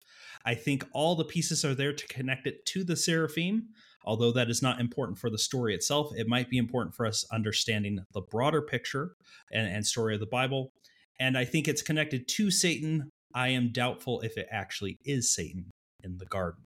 I 0.46 0.54
think 0.54 0.86
all 0.94 1.16
the 1.16 1.26
pieces 1.26 1.66
are 1.66 1.74
there 1.74 1.94
to 1.94 2.08
connect 2.08 2.46
it 2.46 2.64
to 2.68 2.84
the 2.84 2.96
seraphim, 2.96 3.70
Although 4.04 4.32
that 4.32 4.50
is 4.50 4.62
not 4.62 4.80
important 4.80 5.20
for 5.20 5.30
the 5.30 5.38
story 5.38 5.76
itself, 5.76 6.12
it 6.16 6.28
might 6.28 6.50
be 6.50 6.58
important 6.58 6.96
for 6.96 7.06
us 7.06 7.26
understanding 7.32 8.00
the 8.14 8.22
broader 8.22 8.62
picture 8.62 9.16
and, 9.52 9.68
and 9.68 9.86
story 9.86 10.14
of 10.16 10.20
the 10.20 10.26
Bible. 10.26 10.72
And 11.20 11.38
I 11.38 11.46
think 11.46 11.68
it's 11.68 11.84
connected 11.84 12.28
to 12.28 12.50
Satan. 12.50 13.10
I 13.34 13.50
am 13.50 13.72
doubtful 13.72 14.22
if 14.22 14.38
it 14.38 14.48
actually 14.52 14.98
is 15.06 15.34
Satan 15.34 15.70
in 16.04 16.18
the 16.18 16.26
garden. 16.26 16.64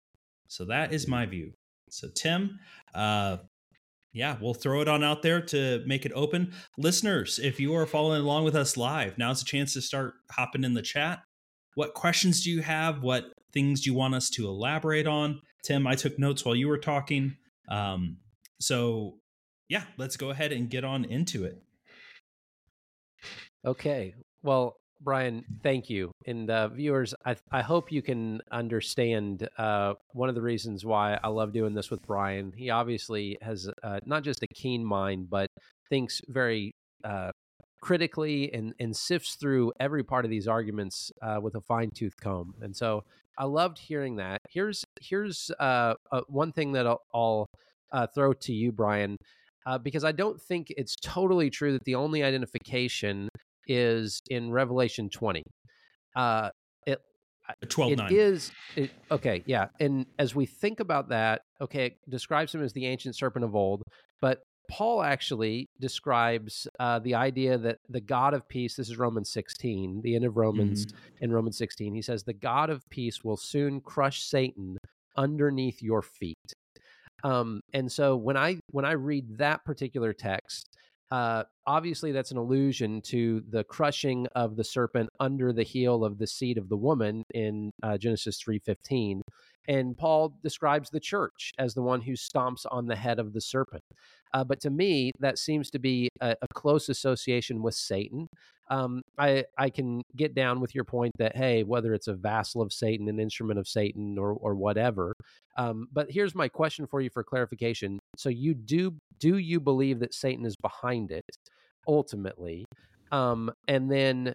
So 0.49 0.65
that 0.65 0.93
is 0.95 1.07
my 1.07 1.27
view. 1.27 1.53
So, 1.93 2.09
Tim, 2.15 2.59
uh, 2.95 3.39
yeah, 4.13 4.37
we'll 4.41 4.55
throw 4.55 4.81
it 4.81 4.89
on 4.89 5.05
out 5.05 5.23
there 5.23 5.41
to 5.43 5.83
make 5.87 6.07
it 6.07 6.13
open. 6.15 6.53
Listeners, 6.77 7.39
if 7.39 7.61
you 7.61 7.75
are 7.75 7.87
following 7.87 8.21
along 8.21 8.45
with 8.45 8.57
us 8.57 8.77
live, 8.77 9.19
now's 9.19 9.43
a 9.43 9.45
chance 9.45 9.75
to 9.75 9.83
start 9.83 10.15
hopping 10.31 10.65
in 10.65 10.75
the 10.75 10.83
chat. 10.83 11.21
What 11.75 11.95
questions 11.95 12.43
do 12.43 12.51
you 12.51 12.63
have? 12.63 13.03
What 13.03 13.27
things 13.53 13.83
do 13.83 13.91
you 13.91 13.95
want 13.95 14.15
us 14.15 14.31
to 14.31 14.47
elaborate 14.47 15.07
on? 15.07 15.41
Tim, 15.63 15.87
I 15.87 15.95
took 15.95 16.19
notes 16.19 16.45
while 16.45 16.57
you 16.57 16.69
were 16.69 16.79
talking. 16.79 17.37
Um, 17.69 18.17
so, 18.61 19.19
yeah, 19.69 19.85
let's 19.99 20.17
go 20.17 20.31
ahead 20.31 20.53
and 20.53 20.71
get 20.71 20.85
on 20.85 21.05
into 21.05 21.45
it. 21.45 21.63
Okay. 23.65 24.15
Well, 24.43 24.77
Brian, 25.01 25.45
thank 25.63 25.89
you. 25.89 26.11
And 26.27 26.51
uh, 26.51 26.69
viewers, 26.69 27.15
I, 27.25 27.37
I 27.53 27.63
hope 27.63 27.93
you 27.93 28.03
can 28.03 28.41
understand 28.51 29.49
uh, 29.57 29.95
one 30.13 30.29
of 30.29 30.35
the 30.35 30.43
reasons 30.43 30.85
why 30.85 31.19
I 31.23 31.29
love 31.29 31.53
doing 31.53 31.75
this 31.75 31.91
with 31.91 32.05
Brian. 32.07 32.53
He 32.57 32.71
obviously 32.71 33.39
has 33.41 33.71
uh, 33.83 34.01
not 34.05 34.25
just 34.25 34.43
a 34.43 34.49
keen 34.49 34.85
mind, 34.85 35.31
but 35.31 35.49
thinks 35.89 36.21
very 36.29 36.75
uh, 37.05 37.31
critically 37.81 38.53
and, 38.53 38.75
and 38.81 38.95
sifts 38.95 39.37
through 39.37 39.73
every 39.79 40.03
part 40.03 40.25
of 40.25 40.31
these 40.31 40.49
arguments 40.49 41.13
uh, 41.23 41.39
with 41.41 41.55
a 41.55 41.61
fine 41.61 41.91
tooth 41.91 42.17
comb. 42.21 42.55
And 42.61 42.77
so 42.77 43.05
I 43.39 43.45
loved 43.45 43.79
hearing 43.79 44.17
that. 44.17 44.41
Here's 44.51 44.85
here's 45.01 45.51
uh, 45.61 45.95
one 46.27 46.51
thing 46.53 46.73
that 46.73 46.89
I'll, 46.89 47.03
I'll 47.15 47.47
throw 48.15 48.33
to 48.33 48.53
you, 48.53 48.73
Brian, 48.73 49.17
uh, 49.65 49.79
because 49.79 50.03
I 50.03 50.13
don't 50.13 50.41
think 50.41 50.73
it's 50.77 50.97
totally 50.97 51.51
true 51.51 51.73
that 51.73 51.85
the 51.85 51.95
only 51.95 52.25
identification 52.25 53.29
is 53.69 54.21
in 54.31 54.51
Revelation 54.51 55.09
20. 55.11 55.43
Uh, 56.17 56.51
it 56.87 57.01
12 57.71 57.93
it 57.93 58.13
is 58.13 58.53
it, 58.77 58.91
okay, 59.11 59.43
yeah. 59.47 59.69
And 59.81 60.07
as 60.19 60.35
we 60.35 60.47
think 60.47 60.81
about 60.81 61.09
that, 61.09 61.43
okay, 61.61 61.87
it 61.87 61.99
describes 62.09 62.55
him 62.55 62.63
as 62.63 62.73
the 62.73 62.87
ancient 62.87 63.17
serpent 63.17 63.45
of 63.45 63.55
old, 63.55 63.83
but 64.21 64.43
Paul 64.71 65.03
actually 65.03 65.67
describes 65.81 66.69
uh, 66.79 66.99
the 66.99 67.15
idea 67.15 67.57
that 67.57 67.79
the 67.89 68.03
God 68.03 68.35
of 68.35 68.47
peace, 68.49 68.77
this 68.77 68.91
is 68.91 68.99
Romans 68.99 69.33
16, 69.33 70.03
the 70.03 70.15
end 70.15 70.27
of 70.27 70.37
Romans 70.37 70.87
mm-hmm. 70.87 71.25
in 71.25 71.33
Romans 71.33 71.57
16, 71.57 71.95
he 71.95 72.03
says, 72.03 72.23
the 72.23 72.35
God 72.35 72.69
of 72.69 72.83
peace 72.91 73.25
will 73.25 73.39
soon 73.39 73.81
crush 73.81 74.23
Satan 74.23 74.77
underneath 75.17 75.83
your 75.83 76.03
feet. 76.03 76.53
Um, 77.25 77.63
and 77.73 77.91
so 77.91 78.15
when 78.15 78.37
I 78.37 78.61
when 78.71 78.85
I 78.85 78.93
read 78.93 79.39
that 79.39 79.65
particular 79.65 80.13
text, 80.13 80.69
uh, 81.11 81.45
obviously 81.67 82.13
that's 82.13 82.31
an 82.31 82.37
allusion 82.37 83.01
to 83.03 83.43
the 83.51 83.65
crushing 83.65 84.27
of 84.35 84.57
the 84.57 84.65
serpent 84.65 85.09
under 85.21 85.53
the 85.53 85.63
heel 85.63 86.05
of 86.05 86.19
the 86.19 86.27
seed 86.27 86.59
of 86.59 86.69
the 86.69 86.77
woman 86.77 87.25
in 87.35 87.71
uh, 87.83 87.97
Genesis 87.97 88.39
three 88.39 88.59
fifteen, 88.59 89.23
and 89.69 89.97
Paul 89.97 90.35
describes 90.43 90.91
the 90.91 91.01
church 91.01 91.53
as 91.59 91.75
the 91.75 91.83
one 91.83 92.01
who 92.01 92.13
stomps 92.13 92.67
on 92.71 92.87
the 92.87 92.97
head 92.97 93.19
of 93.19 93.33
the 93.33 93.41
serpent. 93.41 93.83
Uh, 94.35 94.45
but 94.45 94.61
to 94.61 94.71
me, 94.71 95.11
that 95.21 95.39
seems 95.39 95.71
to 95.71 95.79
be 95.79 96.09
a, 96.21 96.37
a 96.43 96.49
close 96.55 96.91
association 96.91 97.63
with 97.63 97.75
Satan. 97.75 98.27
Um, 98.71 99.01
I 99.17 99.45
I 99.57 99.71
can 99.71 100.03
get 100.15 100.35
down 100.35 100.61
with 100.61 100.75
your 100.75 100.85
point 100.85 101.15
that 101.19 101.35
hey, 101.35 101.65
whether 101.65 101.95
it's 101.95 102.09
a 102.09 102.15
vassal 102.15 102.61
of 102.61 102.73
Satan, 102.73 103.09
an 103.09 103.19
instrument 103.19 103.59
of 103.59 103.67
Satan, 103.67 104.19
or 104.19 104.33
or 104.33 104.55
whatever. 104.55 105.15
Um, 105.59 105.89
but 105.93 106.11
here's 106.11 106.35
my 106.35 106.49
question 106.49 106.87
for 106.87 107.01
you 107.01 107.11
for 107.11 107.25
clarification. 107.25 107.99
So 108.17 108.29
you 108.29 108.55
do 108.55 108.95
do 109.19 109.39
you 109.39 109.61
believe 109.61 109.99
that 110.01 110.15
Satan 110.15 110.47
is 110.47 110.57
behind 110.57 111.11
it 111.11 111.25
ultimately? 111.87 112.65
Um, 113.11 113.51
and 113.67 113.91
then 113.91 114.33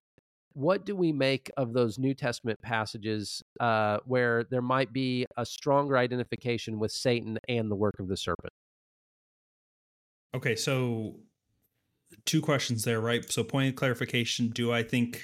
what 0.53 0.85
do 0.85 0.95
we 0.95 1.11
make 1.11 1.49
of 1.57 1.73
those 1.73 1.97
New 1.97 2.13
Testament 2.13 2.61
passages 2.61 3.41
uh, 3.59 3.99
where 4.05 4.43
there 4.43 4.61
might 4.61 4.93
be 4.93 5.25
a 5.37 5.45
stronger 5.45 5.97
identification 5.97 6.77
with 6.77 6.91
Satan 6.91 7.39
and 7.47 7.71
the 7.71 7.75
work 7.75 7.95
of 7.99 8.07
the 8.07 8.17
serpent? 8.17 8.53
Okay, 10.35 10.55
so 10.55 11.15
two 12.25 12.41
questions 12.41 12.83
there, 12.83 12.99
right? 12.99 13.29
So, 13.31 13.43
point 13.43 13.69
of 13.69 13.75
clarification: 13.75 14.49
Do 14.49 14.71
I 14.71 14.83
think? 14.83 15.21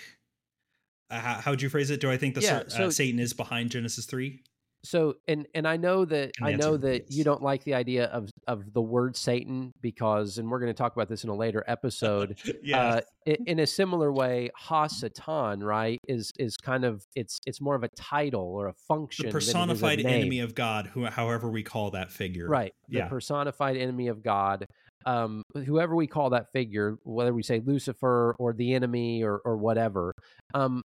Uh, 1.12 1.20
how 1.42 1.52
would 1.52 1.62
you 1.62 1.70
phrase 1.70 1.90
it? 1.90 2.00
Do 2.00 2.12
I 2.12 2.18
think 2.18 2.36
the 2.36 2.42
yeah, 2.42 2.64
so, 2.68 2.86
uh, 2.86 2.92
Satan 2.92 3.20
is 3.20 3.34
behind 3.34 3.72
Genesis 3.72 4.06
three? 4.06 4.44
So, 4.84 5.15
and 5.28 5.48
and 5.54 5.68
I 5.68 5.78
know 5.78 6.06
that 6.06 6.32
I 6.42 6.54
know 6.54 6.78
that 6.78 7.12
you 7.12 7.24
don't 7.24 7.42
like 7.42 7.63
the 7.63 7.74
idea 7.74 8.06
of 8.06 8.30
of 8.48 8.74
the 8.74 8.82
word 8.82 9.18
Satan 9.18 9.74
because, 9.82 10.38
and 10.38 10.50
we're 10.50 10.60
going 10.60 10.74
to 10.74 10.78
talk 10.78 10.94
about 10.94 11.10
this 11.10 11.24
in 11.24 11.30
a 11.30 11.36
later 11.36 11.63
episode. 11.68 12.39
yeah. 12.63 12.82
Uh, 12.82 13.02
in, 13.26 13.38
in, 13.46 13.60
a 13.60 13.68
similar 13.68 14.12
way, 14.12 14.50
Ha-Satan, 14.56 15.62
right, 15.62 16.00
is 16.08 16.32
is 16.39 16.56
kind 16.58 16.86
of 16.86 17.06
it's 17.15 17.39
it's 17.46 17.60
more 17.60 17.76
of 17.76 17.84
a 17.84 17.89
title 17.89 18.56
or 18.56 18.68
a 18.68 18.74
function. 18.74 19.26
The 19.26 19.32
personified 19.32 20.00
enemy 20.00 20.39
of 20.39 20.56
God, 20.56 20.88
who, 20.88 21.06
however 21.06 21.50
we 21.50 21.62
call 21.62 21.92
that 21.92 22.12
figure. 22.12 22.48
Right. 22.48 22.74
The 22.88 23.00
yeah. 23.00 23.08
personified 23.08 23.76
enemy 23.76 24.08
of 24.08 24.24
God 24.24 24.65
um, 25.06 25.44
whoever 25.54 25.96
we 25.96 26.08
call 26.08 26.32
that 26.32 26.52
figure, 26.52 26.98
whether 27.04 27.34
we 27.34 27.44
say 27.44 27.62
Lucifer 27.65 28.36
or 28.38 28.54
the 28.54 28.74
enemy 28.74 29.24
or 29.24 29.38
or 29.46 29.58
whatever, 29.58 30.13
um, 30.54 30.84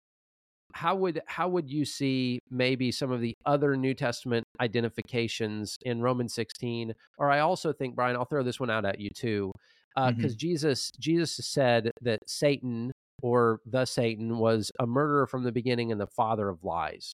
how 0.73 0.95
would 0.95 1.21
how 1.27 1.47
would 1.49 1.69
you 1.69 1.85
see 1.85 2.39
maybe 2.49 2.91
some 2.91 3.11
of 3.11 3.21
the 3.21 3.35
other 3.45 3.75
New 3.75 3.93
Testament 3.93 4.45
identifications 4.59 5.77
in 5.83 6.01
Romans 6.01 6.33
16? 6.33 6.93
Or 7.17 7.31
I 7.31 7.39
also 7.39 7.73
think, 7.73 7.95
Brian, 7.95 8.15
I'll 8.15 8.25
throw 8.25 8.43
this 8.43 8.59
one 8.59 8.69
out 8.69 8.85
at 8.85 8.99
you 8.99 9.09
too, 9.15 9.51
because 9.95 10.11
uh, 10.11 10.11
mm-hmm. 10.11 10.37
Jesus 10.37 10.91
Jesus 10.99 11.39
said 11.43 11.91
that 12.01 12.19
Satan 12.27 12.91
or 13.21 13.59
the 13.65 13.85
Satan 13.85 14.37
was 14.37 14.71
a 14.79 14.87
murderer 14.87 15.27
from 15.27 15.43
the 15.43 15.51
beginning 15.51 15.91
and 15.91 16.01
the 16.01 16.07
father 16.07 16.49
of 16.49 16.63
lies. 16.63 17.13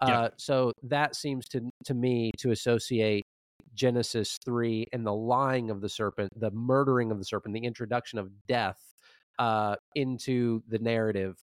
Uh, 0.00 0.28
So 0.36 0.72
that 0.82 1.16
seems 1.16 1.48
to 1.48 1.70
to 1.84 1.94
me 1.94 2.30
to 2.38 2.50
associate 2.50 3.24
Genesis 3.74 4.38
3 4.44 4.86
and 4.92 5.06
the 5.06 5.14
lying 5.14 5.70
of 5.70 5.80
the 5.80 5.88
serpent, 5.88 6.30
the 6.36 6.50
murdering 6.50 7.10
of 7.10 7.18
the 7.18 7.24
serpent, 7.24 7.54
the 7.54 7.60
introduction 7.60 8.18
of 8.18 8.30
death 8.46 8.80
uh, 9.38 9.76
into 9.94 10.62
the 10.68 10.78
narrative. 10.78 11.36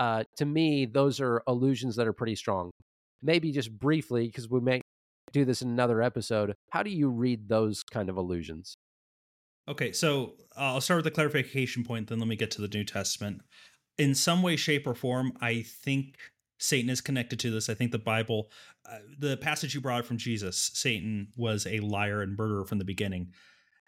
Uh, 0.00 0.24
to 0.38 0.46
me, 0.46 0.86
those 0.86 1.20
are 1.20 1.42
allusions 1.46 1.94
that 1.96 2.08
are 2.08 2.12
pretty 2.14 2.34
strong. 2.34 2.70
Maybe 3.22 3.52
just 3.52 3.70
briefly, 3.70 4.26
because 4.26 4.48
we 4.48 4.58
may 4.58 4.80
do 5.30 5.44
this 5.44 5.60
in 5.60 5.68
another 5.68 6.00
episode. 6.00 6.54
How 6.70 6.82
do 6.82 6.90
you 6.90 7.10
read 7.10 7.50
those 7.50 7.82
kind 7.82 8.08
of 8.08 8.16
allusions? 8.16 8.78
Okay, 9.68 9.92
so 9.92 10.36
uh, 10.56 10.72
I'll 10.72 10.80
start 10.80 10.98
with 10.98 11.04
the 11.04 11.10
clarification 11.10 11.84
point, 11.84 12.08
then 12.08 12.18
let 12.18 12.28
me 12.28 12.34
get 12.34 12.50
to 12.52 12.62
the 12.62 12.68
New 12.68 12.82
Testament. 12.82 13.42
In 13.98 14.14
some 14.14 14.42
way, 14.42 14.56
shape, 14.56 14.86
or 14.86 14.94
form, 14.94 15.32
I 15.42 15.62
think 15.62 16.16
Satan 16.58 16.88
is 16.88 17.02
connected 17.02 17.38
to 17.40 17.50
this. 17.50 17.68
I 17.68 17.74
think 17.74 17.92
the 17.92 17.98
Bible, 17.98 18.50
uh, 18.90 19.00
the 19.18 19.36
passage 19.36 19.74
you 19.74 19.82
brought 19.82 20.06
from 20.06 20.16
Jesus, 20.16 20.70
Satan 20.72 21.28
was 21.36 21.66
a 21.66 21.80
liar 21.80 22.22
and 22.22 22.38
murderer 22.38 22.64
from 22.64 22.78
the 22.78 22.86
beginning. 22.86 23.32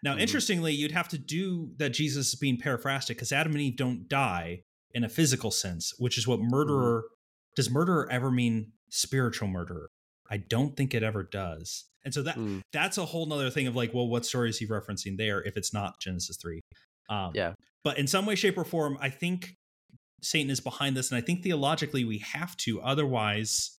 Now, 0.03 0.11
mm-hmm. 0.11 0.19
interestingly, 0.21 0.73
you'd 0.73 0.91
have 0.91 1.07
to 1.09 1.17
do 1.17 1.71
that 1.77 1.89
Jesus 1.89 2.33
is 2.33 2.35
being 2.35 2.59
paraphrastic 2.59 3.17
because 3.17 3.31
Adam 3.31 3.53
and 3.53 3.61
Eve 3.61 3.77
don't 3.77 4.07
die 4.07 4.61
in 4.93 5.03
a 5.03 5.09
physical 5.09 5.51
sense, 5.51 5.93
which 5.97 6.17
is 6.17 6.27
what 6.27 6.39
murderer 6.39 7.01
mm-hmm. 7.01 7.53
does 7.55 7.69
murderer 7.69 8.09
ever 8.11 8.31
mean 8.31 8.71
spiritual 8.89 9.47
murderer? 9.47 9.89
I 10.29 10.37
don't 10.37 10.75
think 10.75 10.93
it 10.93 11.03
ever 11.03 11.23
does. 11.23 11.85
And 12.05 12.13
so 12.13 12.21
that 12.23 12.35
mm. 12.35 12.61
that's 12.71 12.97
a 12.97 13.05
whole 13.05 13.25
nother 13.25 13.49
thing 13.49 13.67
of 13.67 13.75
like, 13.75 13.93
well, 13.93 14.07
what 14.07 14.25
story 14.25 14.49
is 14.49 14.57
he 14.57 14.67
referencing 14.67 15.17
there 15.17 15.41
if 15.41 15.55
it's 15.55 15.73
not 15.73 15.99
Genesis 16.01 16.37
3? 16.37 16.61
Um, 17.09 17.31
yeah. 17.33 17.53
But 17.83 17.97
in 17.97 18.07
some 18.07 18.25
way, 18.25 18.35
shape, 18.35 18.57
or 18.57 18.65
form, 18.65 18.97
I 19.01 19.09
think 19.09 19.55
Satan 20.21 20.49
is 20.49 20.59
behind 20.59 20.97
this. 20.97 21.11
And 21.11 21.17
I 21.17 21.21
think 21.21 21.43
theologically 21.43 22.03
we 22.03 22.19
have 22.19 22.57
to. 22.57 22.81
Otherwise, 22.81 23.77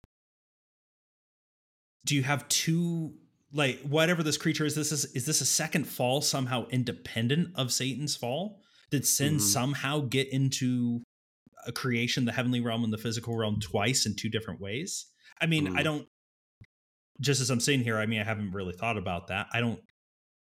do 2.05 2.15
you 2.15 2.23
have 2.23 2.47
two 2.49 3.15
like 3.53 3.81
whatever 3.83 4.23
this 4.23 4.37
creature 4.37 4.65
is 4.65 4.75
this 4.75 4.93
is 4.93 5.05
is 5.15 5.27
this 5.27 5.41
a 5.41 5.47
second 5.47 5.87
fall 5.87 6.21
somehow 6.21 6.67
independent 6.69 7.49
of 7.55 7.73
satan's 7.73 8.17
fall 8.17 8.61
did 8.91 9.07
sin 9.07 9.35
mm-hmm. 9.35 9.39
somehow 9.39 10.01
get 10.01 10.29
into 10.33 11.01
a 11.67 11.73
creation 11.73 12.25
the 12.25 12.33
heavenly 12.33 12.61
realm 12.61 12.85
and 12.85 12.93
the 12.93 12.99
physical 12.99 13.37
realm 13.37 13.59
twice 13.61 14.07
in 14.07 14.15
two 14.15 14.29
different 14.29 14.61
ways 14.61 15.07
i 15.41 15.47
mean 15.47 15.67
mm-hmm. 15.67 15.79
i 15.79 15.83
don't 15.83 16.07
just 17.21 17.41
as 17.41 17.51
i'm 17.51 17.61
saying 17.61 17.81
here 17.81 17.99
i 17.99 18.07
mean 18.07 18.21
i 18.21 18.25
haven't 18.25 18.53
really 18.53 18.75
thought 18.75 18.99
about 18.99 19.29
that 19.29 19.47
i 19.53 19.61
don't 19.61 19.81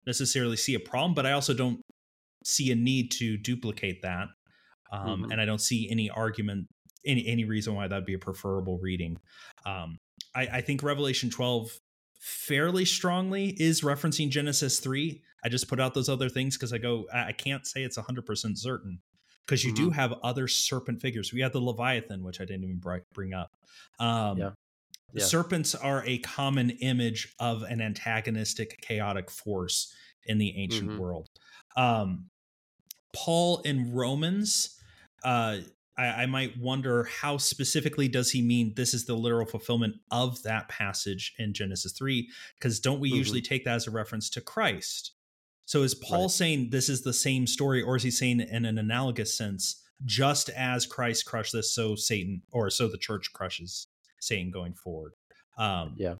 necessarily 0.05 0.57
see 0.57 0.73
a 0.73 0.79
problem 0.79 1.13
but 1.13 1.25
i 1.25 1.31
also 1.31 1.53
don't 1.53 1.81
see 2.43 2.71
a 2.71 2.75
need 2.75 3.09
to 3.09 3.37
duplicate 3.37 4.01
that 4.01 4.27
um, 4.91 5.23
mm-hmm. 5.23 5.31
and 5.31 5.39
i 5.39 5.45
don't 5.45 5.61
see 5.61 5.87
any 5.89 6.09
argument 6.09 6.67
any 7.05 7.25
any 7.27 7.45
reason 7.45 7.73
why 7.73 7.87
that'd 7.87 8.05
be 8.05 8.15
a 8.15 8.19
preferable 8.19 8.79
reading 8.81 9.17
um, 9.65 9.97
I, 10.35 10.47
I 10.47 10.61
think 10.61 10.83
revelation 10.83 11.29
12 11.29 11.69
fairly 12.19 12.85
strongly 12.85 13.55
is 13.59 13.81
referencing 13.81 14.29
Genesis 14.29 14.79
3. 14.79 15.21
I 15.43 15.49
just 15.49 15.67
put 15.67 15.79
out 15.79 15.93
those 15.93 16.09
other 16.09 16.29
things 16.29 16.57
because 16.57 16.73
I 16.73 16.77
go, 16.77 17.05
I 17.13 17.31
can't 17.31 17.65
say 17.65 17.83
it's 17.83 17.97
100% 17.97 18.57
certain 18.57 18.99
because 19.45 19.63
you 19.63 19.73
mm-hmm. 19.73 19.85
do 19.85 19.89
have 19.91 20.13
other 20.23 20.47
serpent 20.47 21.01
figures. 21.01 21.33
We 21.33 21.41
have 21.41 21.51
the 21.51 21.59
Leviathan, 21.59 22.23
which 22.23 22.39
I 22.39 22.45
didn't 22.45 22.63
even 22.63 22.81
bring 23.13 23.33
up. 23.33 23.51
Um, 23.99 24.37
yeah. 24.37 24.49
Yeah. 25.15 25.25
Serpents 25.25 25.75
are 25.75 26.03
a 26.07 26.17
common 26.19 26.71
image 26.71 27.35
of 27.39 27.61
an 27.61 27.81
antagonistic, 27.81 28.81
chaotic 28.81 29.29
force 29.29 29.93
in 30.25 30.39
the 30.39 30.57
ancient 30.57 30.89
mm-hmm. 30.89 30.99
world. 30.99 31.29
Um, 31.77 32.29
Paul 33.13 33.59
in 33.59 33.93
Romans 33.93 34.79
uh, 35.23 35.57
I, 35.97 36.05
I, 36.05 36.25
might 36.25 36.57
wonder 36.59 37.05
how 37.05 37.37
specifically 37.37 38.07
does 38.07 38.31
he 38.31 38.41
mean 38.41 38.73
this 38.75 38.93
is 38.93 39.05
the 39.05 39.15
literal 39.15 39.45
fulfillment 39.45 39.95
of 40.11 40.41
that 40.43 40.67
passage 40.67 41.33
in 41.37 41.53
Genesis 41.53 41.93
3? 41.93 42.27
Because 42.57 42.79
don't 42.79 42.99
we 42.99 43.09
mm-hmm. 43.09 43.17
usually 43.17 43.41
take 43.41 43.63
that 43.65 43.75
as 43.75 43.87
a 43.87 43.91
reference 43.91 44.29
to 44.31 44.41
Christ? 44.41 45.13
So 45.73 45.81
is 45.81 45.95
Paul 45.95 46.25
right. 46.25 46.29
saying 46.29 46.69
this 46.69 46.87
is 46.87 47.01
the 47.01 47.13
same 47.13 47.47
story, 47.47 47.81
or 47.81 47.95
is 47.95 48.03
he 48.03 48.11
saying 48.11 48.41
in 48.41 48.63
an 48.63 48.77
analogous 48.77 49.35
sense, 49.35 49.81
just 50.05 50.49
as 50.49 50.85
Christ 50.85 51.25
crushed 51.25 51.51
this, 51.51 51.73
so 51.73 51.95
Satan 51.95 52.43
or 52.51 52.69
so 52.69 52.87
the 52.87 52.99
church 52.99 53.33
crushes 53.33 53.87
Satan 54.21 54.51
going 54.51 54.75
forward? 54.75 55.13
Um, 55.57 55.95
yeah, 55.97 56.13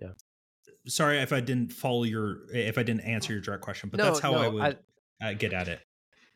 yeah. 0.00 0.10
Sorry 0.86 1.18
if 1.18 1.32
I 1.32 1.40
didn't 1.40 1.72
follow 1.72 2.04
your 2.04 2.48
if 2.52 2.78
I 2.78 2.84
didn't 2.84 3.00
answer 3.00 3.32
your 3.32 3.42
direct 3.42 3.62
question, 3.62 3.88
but 3.90 3.98
no, 3.98 4.04
that's 4.04 4.20
how 4.20 4.30
no, 4.30 4.38
I 4.38 4.46
would 4.46 4.78
I, 5.20 5.30
uh, 5.30 5.32
get 5.32 5.52
at 5.52 5.66
it. 5.66 5.80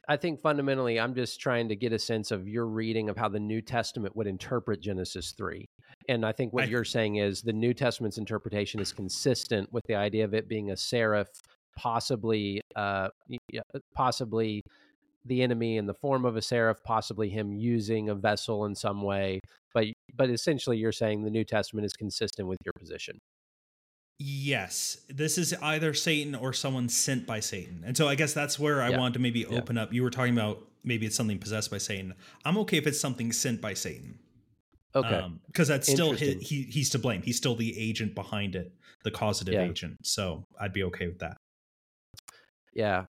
I 0.09 0.17
think 0.17 0.41
fundamentally, 0.41 0.99
I'm 0.99 1.15
just 1.15 1.39
trying 1.39 1.69
to 1.69 1.77
get 1.77 1.93
a 1.93 1.99
sense 1.99 2.33
of 2.33 2.49
your 2.49 2.67
reading 2.67 3.09
of 3.09 3.17
how 3.17 3.29
the 3.29 3.39
New 3.39 3.63
Testament 3.63 4.17
would 4.17 4.27
interpret 4.27 4.81
Genesis 4.81 5.31
3. 5.31 5.69
And 6.09 6.27
I 6.27 6.33
think 6.33 6.53
what 6.53 6.65
I, 6.65 6.67
you're 6.67 6.83
saying 6.83 7.17
is 7.17 7.41
the 7.41 7.53
New 7.53 7.73
Testament's 7.73 8.19
interpretation 8.19 8.81
is 8.81 8.91
consistent 8.91 9.73
with 9.73 9.85
the 9.87 9.95
idea 9.95 10.25
of 10.25 10.35
it 10.35 10.49
being 10.49 10.71
a 10.73 10.77
seraph, 10.77 11.29
possibly, 11.79 12.61
uh, 12.77 13.09
uh, 13.57 13.79
possibly 13.95 14.63
the 15.25 15.43
enemy 15.43 15.77
in 15.77 15.87
the 15.87 15.95
form 15.95 16.25
of 16.25 16.37
a 16.37 16.43
seraph, 16.43 16.83
possibly 16.83 17.29
him 17.29 17.53
using 17.53 18.09
a 18.09 18.15
vessel 18.15 18.65
in 18.65 18.75
some 18.75 19.03
way. 19.03 19.41
But, 19.73 19.87
but 20.15 20.29
essentially, 20.29 20.77
you're 20.77 20.93
saying 20.93 21.23
the 21.23 21.31
New 21.31 21.45
Testament 21.45 21.87
is 21.87 21.93
consistent 21.93 22.49
with 22.49 22.59
your 22.65 22.73
position. 22.79 23.19
Yes, 24.19 24.99
this 25.09 25.39
is 25.39 25.55
either 25.63 25.95
Satan 25.95 26.35
or 26.35 26.53
someone 26.53 26.89
sent 26.89 27.25
by 27.25 27.39
Satan. 27.39 27.85
And 27.87 27.97
so 27.97 28.09
I 28.09 28.17
guess 28.17 28.33
that's 28.33 28.59
where 28.59 28.83
I 28.83 28.89
yeah. 28.89 28.99
wanted 28.99 29.15
to 29.15 29.21
maybe 29.21 29.47
open 29.47 29.77
yeah. 29.77 29.83
up. 29.83 29.93
You 29.93 30.03
were 30.03 30.11
talking 30.11 30.33
about 30.33 30.67
maybe 30.83 31.07
it's 31.07 31.15
something 31.15 31.39
possessed 31.39 31.71
by 31.71 31.79
Satan. 31.79 32.15
I'm 32.45 32.59
okay 32.59 32.79
if 32.79 32.87
it's 32.89 32.99
something 33.01 33.31
sent 33.31 33.61
by 33.61 33.75
Satan. 33.75 34.19
Okay. 34.95 35.25
Because 35.47 35.71
um, 35.71 35.75
that's 35.75 35.89
still 35.89 36.13
his, 36.13 36.37
he, 36.41 36.63
he's 36.63 36.91
to 36.91 36.99
blame. 36.99 37.23
He's 37.23 37.37
still 37.37 37.55
the 37.55 37.79
agent 37.79 38.17
behind 38.17 38.57
it, 38.57 38.73
the 39.05 39.13
causative 39.13 39.55
yeah. 39.55 39.65
agent. 39.65 39.99
So 40.05 40.43
I'd 40.59 40.73
be 40.73 40.83
okay 40.85 41.07
with 41.07 41.21
that. 41.21 41.37
Yeah. 42.75 43.07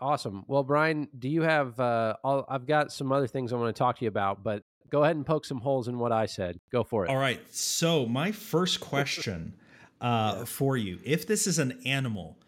Awesome. 0.00 0.44
Well, 0.46 0.62
Brian, 0.62 1.08
do 1.18 1.28
you 1.28 1.42
have? 1.42 1.78
Uh, 1.80 2.14
all, 2.22 2.44
I've 2.48 2.66
got 2.66 2.92
some 2.92 3.10
other 3.10 3.26
things 3.26 3.52
I 3.52 3.56
want 3.56 3.74
to 3.74 3.78
talk 3.78 3.98
to 3.98 4.04
you 4.04 4.08
about, 4.08 4.42
but 4.44 4.62
go 4.90 5.02
ahead 5.02 5.16
and 5.16 5.26
poke 5.26 5.44
some 5.44 5.58
holes 5.58 5.88
in 5.88 5.98
what 5.98 6.12
I 6.12 6.26
said. 6.26 6.60
Go 6.70 6.84
for 6.84 7.04
it. 7.04 7.10
All 7.10 7.16
right. 7.16 7.40
So 7.54 8.06
my 8.06 8.32
first 8.32 8.80
question 8.80 9.54
uh, 10.00 10.36
yeah. 10.38 10.44
for 10.44 10.76
you. 10.76 10.98
If 11.04 11.26
this 11.26 11.46
is 11.46 11.58
an 11.58 11.80
animal, 11.84 12.38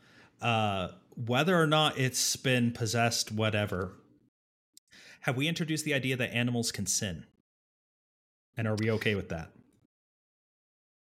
uh, 0.41 0.89
whether 1.27 1.61
or 1.61 1.67
not 1.67 1.99
it's 1.99 2.37
been 2.37 2.71
possessed, 2.73 3.33
whatever, 3.33 3.97
have 5.23 5.37
we 5.37 5.49
introduced 5.49 5.85
the 5.85 5.95
idea 5.95 6.17
that 6.17 6.33
animals 6.33 6.73
can 6.73 6.87
sin? 6.87 7.27
And 8.57 8.67
are 8.67 8.77
we 8.77 8.91
okay 8.93 9.15
with 9.15 9.29
that? 9.31 9.51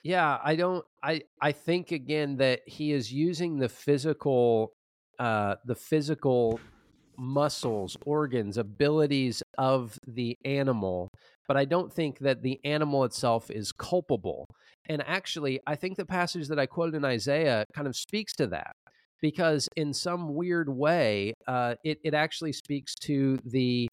Yeah, 0.04 0.40
I 0.44 0.56
don't 0.56 0.86
I 1.04 1.24
I 1.42 1.52
think 1.52 1.92
again 1.92 2.38
that 2.38 2.62
he 2.66 2.94
is 2.94 3.12
using 3.12 3.58
the 3.58 3.68
physical 3.68 4.74
uh 5.20 5.56
the 5.66 5.76
physical 5.76 6.60
muscles, 7.18 7.98
organs, 8.06 8.58
abilities 8.58 9.44
of 9.58 10.00
the 10.08 10.38
animal, 10.46 11.10
but 11.48 11.58
I 11.58 11.66
don't 11.66 11.92
think 11.92 12.20
that 12.20 12.42
the 12.42 12.60
animal 12.64 13.04
itself 13.04 13.52
is 13.52 13.72
culpable. 13.72 14.46
And 14.88 15.04
actually, 15.06 15.60
I 15.68 15.76
think 15.76 15.98
the 15.98 16.06
passage 16.06 16.48
that 16.48 16.60
I 16.60 16.66
quoted 16.66 16.96
in 16.96 17.06
Isaiah 17.06 17.66
kind 17.76 17.88
of 17.88 17.96
speaks 17.96 18.34
to 18.36 18.48
that 18.48 18.72
because, 19.22 19.68
in 19.76 19.94
some 19.94 20.34
weird 20.34 20.70
way, 20.70 21.34
uh, 21.48 21.76
it, 21.84 22.00
it 22.04 22.14
actually 22.14 22.54
speaks 22.54 22.96
to 22.96 23.38
the 23.46 23.88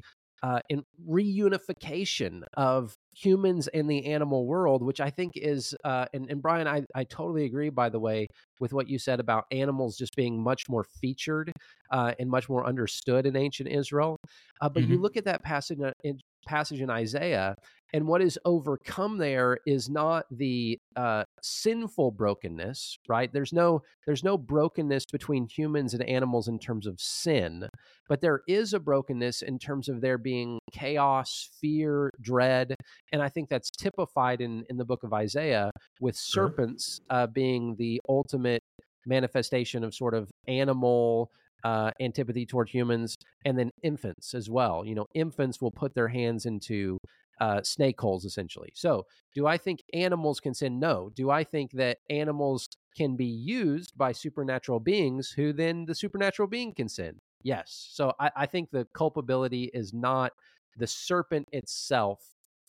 uh, 0.47 0.61
in 0.69 0.85
reunification 1.11 2.43
of 2.57 2.95
humans 3.17 3.67
and 3.69 3.91
the 3.91 4.07
animal 4.07 4.47
world, 4.47 4.81
which 4.81 5.01
I 5.01 5.11
think 5.11 5.33
is, 5.35 5.75
uh, 5.83 6.07
and, 6.15 6.31
and 6.31 6.41
Brian, 6.41 6.69
I, 6.69 6.85
I 6.95 7.03
totally 7.03 7.47
agree, 7.47 7.69
by 7.69 7.89
the 7.89 7.99
way, 7.99 8.29
with 8.61 8.73
what 8.73 8.89
you 8.89 8.97
said 8.97 9.19
about 9.19 9.47
animals 9.51 9.97
just 9.97 10.15
being 10.15 10.41
much 10.41 10.69
more 10.69 10.85
featured 10.85 11.51
uh, 11.91 12.13
and 12.21 12.31
much 12.31 12.49
more 12.49 12.65
understood 12.65 13.27
in 13.27 13.35
ancient 13.35 13.69
Israel. 13.69 14.17
Uh, 14.61 14.69
but 14.69 14.85
mm-hmm. 14.85 14.93
you 14.93 14.99
look 15.01 15.17
at 15.17 15.25
that 15.25 15.43
passage 15.43 15.81
in, 16.05 16.21
passage 16.47 16.81
in 16.81 16.91
Isaiah, 16.91 17.57
and 17.93 18.07
what 18.07 18.21
is 18.21 18.39
overcome 18.45 19.19
there 19.19 19.59
is 19.67 19.89
not 19.89 20.27
the 20.31 20.79
uh, 20.97 21.25
sinful 21.43 22.11
brokenness, 22.13 22.99
right? 23.09 23.33
There's 23.33 23.53
no 23.53 23.83
there's 24.07 24.25
no 24.25 24.37
brokenness 24.37 25.07
between 25.07 25.47
humans 25.47 25.95
and 25.95 26.03
animals 26.03 26.49
in 26.49 26.59
terms 26.59 26.87
of 26.87 27.01
sin, 27.01 27.69
but 28.09 28.21
there 28.21 28.43
is 28.49 28.75
a 28.75 28.81
brokenness 28.81 29.43
in 29.43 29.59
terms 29.59 29.89
of 29.89 30.01
there 30.01 30.19
being 30.19 30.59
chaos, 30.73 31.49
fear, 31.61 32.11
dread, 32.21 32.75
and 33.13 33.23
I 33.23 33.29
think 33.29 33.49
that's 33.49 33.71
typified 33.71 34.41
in 34.41 34.65
in 34.69 34.77
the 34.77 34.85
book 34.85 35.03
of 35.03 35.13
Isaiah 35.13 35.71
with 36.01 36.17
serpents 36.17 37.01
uh, 37.11 37.27
being 37.29 37.77
the 37.77 38.01
ultimate 38.09 38.63
manifestation 39.07 39.85
of 39.85 39.95
sort 39.95 40.15
of 40.15 40.31
animal 40.49 41.31
uh, 41.67 41.91
antipathy 42.01 42.47
toward 42.47 42.69
humans, 42.69 43.17
and 43.45 43.59
then 43.59 43.71
infants 43.83 44.35
as 44.35 44.49
well. 44.49 44.85
You 44.87 44.95
know, 44.95 45.07
infants 45.15 45.61
will 45.61 45.73
put 45.73 45.95
their 45.97 46.07
hands 46.07 46.47
into 46.47 46.97
uh, 47.41 47.61
snake 47.63 48.01
holes 48.01 48.25
essentially. 48.25 48.71
So, 48.75 49.05
do 49.35 49.49
I 49.49 49.59
think 49.59 49.81
animals 49.93 50.39
can 50.39 50.55
sin? 50.55 50.79
No. 50.79 51.11
Do 51.17 51.31
I 51.31 51.43
think 51.43 51.73
that 51.73 51.99
animals 52.09 52.69
can 52.97 53.17
be 53.17 53.27
used 53.27 53.99
by 53.99 54.13
supernatural 54.13 54.79
beings 54.79 55.33
who 55.37 55.53
then 55.53 55.87
the 55.87 55.95
supernatural 55.95 56.47
being 56.47 56.73
can 56.73 56.89
sin? 56.89 57.19
Yes. 57.43 57.89
So, 57.91 58.13
I, 58.21 58.31
I 58.37 58.47
think 58.47 58.71
the 58.71 58.87
culpability 58.95 59.69
is 59.75 59.93
not 59.93 60.31
the 60.79 60.87
serpent 60.87 61.49
itself. 61.51 62.21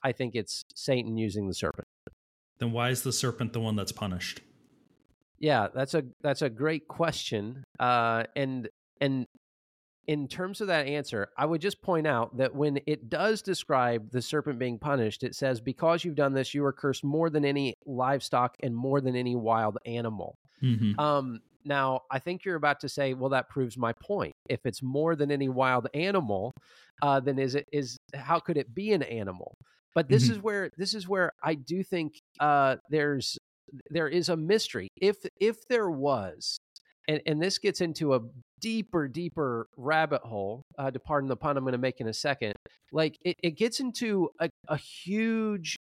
I 0.03 0.11
think 0.11 0.33
it's 0.33 0.63
Satan 0.73 1.17
using 1.17 1.47
the 1.47 1.53
serpent. 1.53 1.87
Then 2.57 2.71
why 2.71 2.89
is 2.89 3.03
the 3.03 3.13
serpent 3.13 3.53
the 3.53 3.59
one 3.59 3.75
that's 3.75 3.91
punished? 3.91 4.41
Yeah, 5.39 5.67
that's 5.73 5.93
a 5.93 6.03
that's 6.23 6.41
a 6.41 6.49
great 6.49 6.87
question. 6.87 7.63
Uh, 7.79 8.23
and 8.35 8.67
and 9.01 9.25
in 10.07 10.27
terms 10.27 10.61
of 10.61 10.67
that 10.67 10.87
answer, 10.87 11.27
I 11.37 11.45
would 11.45 11.59
just 11.59 11.81
point 11.81 12.07
out 12.07 12.37
that 12.37 12.55
when 12.55 12.79
it 12.87 13.09
does 13.09 13.41
describe 13.41 14.09
the 14.11 14.21
serpent 14.21 14.57
being 14.57 14.79
punished, 14.79 15.23
it 15.23 15.35
says, 15.35 15.59
Because 15.59 16.05
you've 16.05 16.15
done 16.15 16.33
this, 16.33 16.53
you 16.53 16.63
are 16.63 16.71
cursed 16.71 17.03
more 17.03 17.29
than 17.29 17.43
any 17.43 17.73
livestock 17.85 18.55
and 18.63 18.73
more 18.75 19.01
than 19.01 19.17
any 19.17 19.35
wild 19.35 19.77
animal. 19.85 20.35
Mm-hmm. 20.63 20.97
Um, 20.97 21.41
now, 21.65 22.01
I 22.09 22.19
think 22.19 22.45
you're 22.45 22.55
about 22.55 22.79
to 22.79 22.89
say, 22.89 23.13
well, 23.13 23.31
that 23.31 23.49
proves 23.49 23.77
my 23.77 23.91
point. 24.01 24.31
If 24.49 24.65
it's 24.65 24.81
more 24.81 25.17
than 25.17 25.29
any 25.31 25.49
wild 25.49 25.87
animal, 25.93 26.53
uh, 27.01 27.19
then 27.19 27.37
is 27.37 27.55
it 27.55 27.67
is 27.73 27.97
how 28.15 28.39
could 28.39 28.55
it 28.55 28.73
be 28.73 28.93
an 28.93 29.03
animal? 29.03 29.53
But 29.93 30.07
this 30.07 30.29
Mhm. 30.29 30.31
is 30.31 30.39
where 30.39 30.69
this 30.77 30.93
is 30.93 31.09
where 31.09 31.33
I 31.43 31.55
do 31.55 31.83
think 31.83 32.13
uh, 32.39 32.77
there's 32.89 33.37
there 33.89 34.07
is 34.07 34.29
a 34.29 34.37
mystery. 34.37 34.87
If 35.01 35.17
if 35.41 35.67
there 35.67 35.89
was, 35.89 36.57
and 37.09 37.21
and 37.25 37.41
this 37.41 37.57
gets 37.57 37.81
into 37.81 38.13
a 38.13 38.21
deeper 38.59 39.07
deeper 39.07 39.67
rabbit 39.77 40.21
hole. 40.21 40.63
Uh, 40.77 40.91
to 40.91 40.99
pardon 40.99 41.27
the 41.27 41.35
pun, 41.35 41.57
I'm 41.57 41.63
going 41.63 41.73
to 41.73 41.77
make 41.77 41.99
in 41.99 42.07
a 42.07 42.13
second. 42.13 42.53
Like 42.91 43.17
it, 43.23 43.35
it 43.43 43.57
gets 43.57 43.79
into 43.79 44.29
a, 44.39 44.49
a 44.67 44.77
huge 44.77 45.77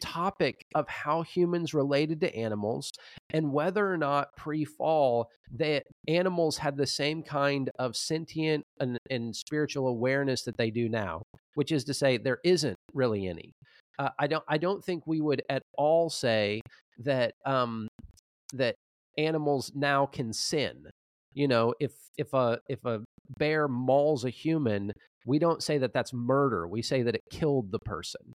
topic 0.00 0.64
of 0.74 0.88
how 0.88 1.22
humans 1.22 1.74
related 1.74 2.20
to 2.20 2.34
animals 2.34 2.90
and 3.32 3.52
whether 3.52 3.90
or 3.90 3.96
not 3.96 4.34
pre-fall 4.36 5.28
that 5.52 5.84
animals 6.08 6.56
had 6.56 6.76
the 6.76 6.86
same 6.86 7.22
kind 7.22 7.70
of 7.78 7.94
sentient 7.94 8.64
and, 8.80 8.98
and 9.10 9.36
spiritual 9.36 9.88
awareness 9.88 10.42
that 10.42 10.56
they 10.56 10.70
do 10.70 10.88
now 10.88 11.20
which 11.54 11.70
is 11.70 11.84
to 11.84 11.92
say 11.92 12.16
there 12.16 12.38
isn't 12.44 12.76
really 12.94 13.28
any 13.28 13.52
uh, 13.98 14.08
i 14.18 14.26
don't 14.26 14.44
i 14.48 14.56
don't 14.56 14.82
think 14.82 15.06
we 15.06 15.20
would 15.20 15.42
at 15.50 15.62
all 15.76 16.08
say 16.08 16.60
that 16.98 17.34
um 17.44 17.86
that 18.54 18.74
animals 19.18 19.70
now 19.74 20.06
can 20.06 20.32
sin 20.32 20.86
you 21.34 21.48
know 21.48 21.74
if 21.80 21.92
if 22.16 22.32
a 22.34 22.58
if 22.68 22.84
a 22.84 23.00
bear 23.38 23.68
mauls 23.68 24.24
a 24.24 24.30
human 24.30 24.92
we 25.26 25.38
don't 25.38 25.62
say 25.62 25.78
that 25.78 25.92
that's 25.92 26.12
murder 26.12 26.66
we 26.66 26.82
say 26.82 27.02
that 27.02 27.14
it 27.14 27.22
killed 27.30 27.70
the 27.70 27.78
person 27.80 28.32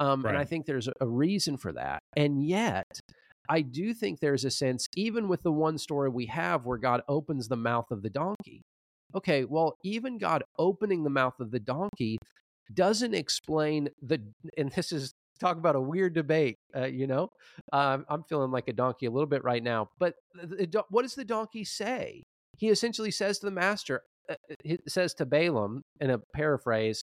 um, 0.00 0.24
and 0.24 0.36
I 0.36 0.44
think 0.44 0.66
there's 0.66 0.88
a 1.00 1.06
reason 1.06 1.56
for 1.56 1.72
that. 1.72 2.02
And 2.16 2.42
yet, 2.42 2.86
I 3.48 3.62
do 3.62 3.94
think 3.94 4.20
there's 4.20 4.44
a 4.44 4.50
sense, 4.50 4.86
even 4.96 5.28
with 5.28 5.42
the 5.42 5.52
one 5.52 5.78
story 5.78 6.08
we 6.08 6.26
have 6.26 6.66
where 6.66 6.78
God 6.78 7.02
opens 7.08 7.48
the 7.48 7.56
mouth 7.56 7.90
of 7.90 8.02
the 8.02 8.10
donkey. 8.10 8.62
Okay, 9.14 9.44
well, 9.44 9.76
even 9.84 10.18
God 10.18 10.44
opening 10.58 11.02
the 11.02 11.10
mouth 11.10 11.40
of 11.40 11.50
the 11.50 11.60
donkey 11.60 12.18
doesn't 12.74 13.14
explain 13.14 13.88
the, 14.02 14.20
and 14.58 14.70
this 14.72 14.92
is 14.92 15.14
talk 15.40 15.56
about 15.56 15.76
a 15.76 15.80
weird 15.80 16.14
debate, 16.14 16.56
uh, 16.76 16.84
you 16.84 17.06
know? 17.06 17.28
Um, 17.72 18.04
I'm 18.10 18.24
feeling 18.24 18.50
like 18.50 18.68
a 18.68 18.72
donkey 18.72 19.06
a 19.06 19.10
little 19.10 19.28
bit 19.28 19.44
right 19.44 19.62
now. 19.62 19.88
But 19.98 20.14
the, 20.34 20.66
the, 20.66 20.84
what 20.90 21.02
does 21.02 21.14
the 21.14 21.24
donkey 21.24 21.64
say? 21.64 22.22
He 22.58 22.68
essentially 22.68 23.10
says 23.10 23.38
to 23.38 23.46
the 23.46 23.52
master, 23.52 24.02
uh, 24.28 24.34
he 24.62 24.78
says 24.86 25.14
to 25.14 25.26
Balaam 25.26 25.82
in 26.00 26.10
a 26.10 26.18
paraphrase, 26.34 27.00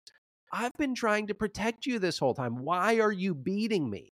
I've 0.52 0.72
been 0.78 0.94
trying 0.94 1.26
to 1.28 1.34
protect 1.34 1.86
you 1.86 1.98
this 1.98 2.18
whole 2.18 2.34
time. 2.34 2.62
Why 2.62 3.00
are 3.00 3.12
you 3.12 3.34
beating 3.34 3.88
me? 3.88 4.10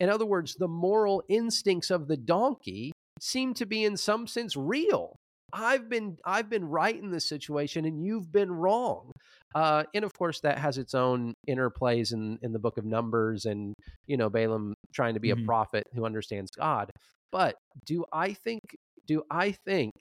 In 0.00 0.08
other 0.08 0.26
words, 0.26 0.54
the 0.54 0.68
moral 0.68 1.22
instincts 1.28 1.90
of 1.90 2.08
the 2.08 2.16
donkey 2.16 2.92
seem 3.20 3.54
to 3.54 3.66
be 3.66 3.84
in 3.84 3.96
some 3.96 4.26
sense 4.26 4.56
real. 4.56 5.14
I've 5.52 5.88
been 5.88 6.16
I've 6.24 6.50
been 6.50 6.64
right 6.64 7.00
in 7.00 7.12
this 7.12 7.28
situation 7.28 7.84
and 7.84 8.04
you've 8.04 8.32
been 8.32 8.50
wrong. 8.50 9.12
Uh, 9.54 9.84
and 9.94 10.04
of 10.04 10.12
course 10.18 10.40
that 10.40 10.58
has 10.58 10.78
its 10.78 10.94
own 10.94 11.32
interplays 11.48 12.12
in, 12.12 12.38
in 12.42 12.52
the 12.52 12.58
book 12.58 12.76
of 12.76 12.84
Numbers 12.84 13.44
and 13.44 13.72
you 14.08 14.16
know 14.16 14.28
Balaam 14.28 14.74
trying 14.92 15.14
to 15.14 15.20
be 15.20 15.28
Mhm. 15.28 15.42
a 15.42 15.46
prophet 15.46 15.84
who 15.94 16.04
understands 16.04 16.50
God. 16.50 16.90
But 17.30 17.54
do 17.86 18.04
I 18.12 18.32
think 18.32 18.62
do 19.06 19.22
I 19.30 19.52
think 19.64 19.92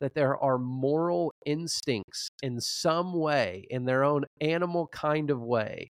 that 0.00 0.14
there 0.14 0.36
are 0.36 0.58
moral 0.58 1.32
instincts 1.46 2.28
in 2.42 2.60
some 2.60 3.12
way, 3.14 3.66
in 3.70 3.84
their 3.84 4.04
own 4.04 4.24
animal 4.40 4.86
kind 4.88 5.30
of 5.30 5.40
way. 5.40 5.90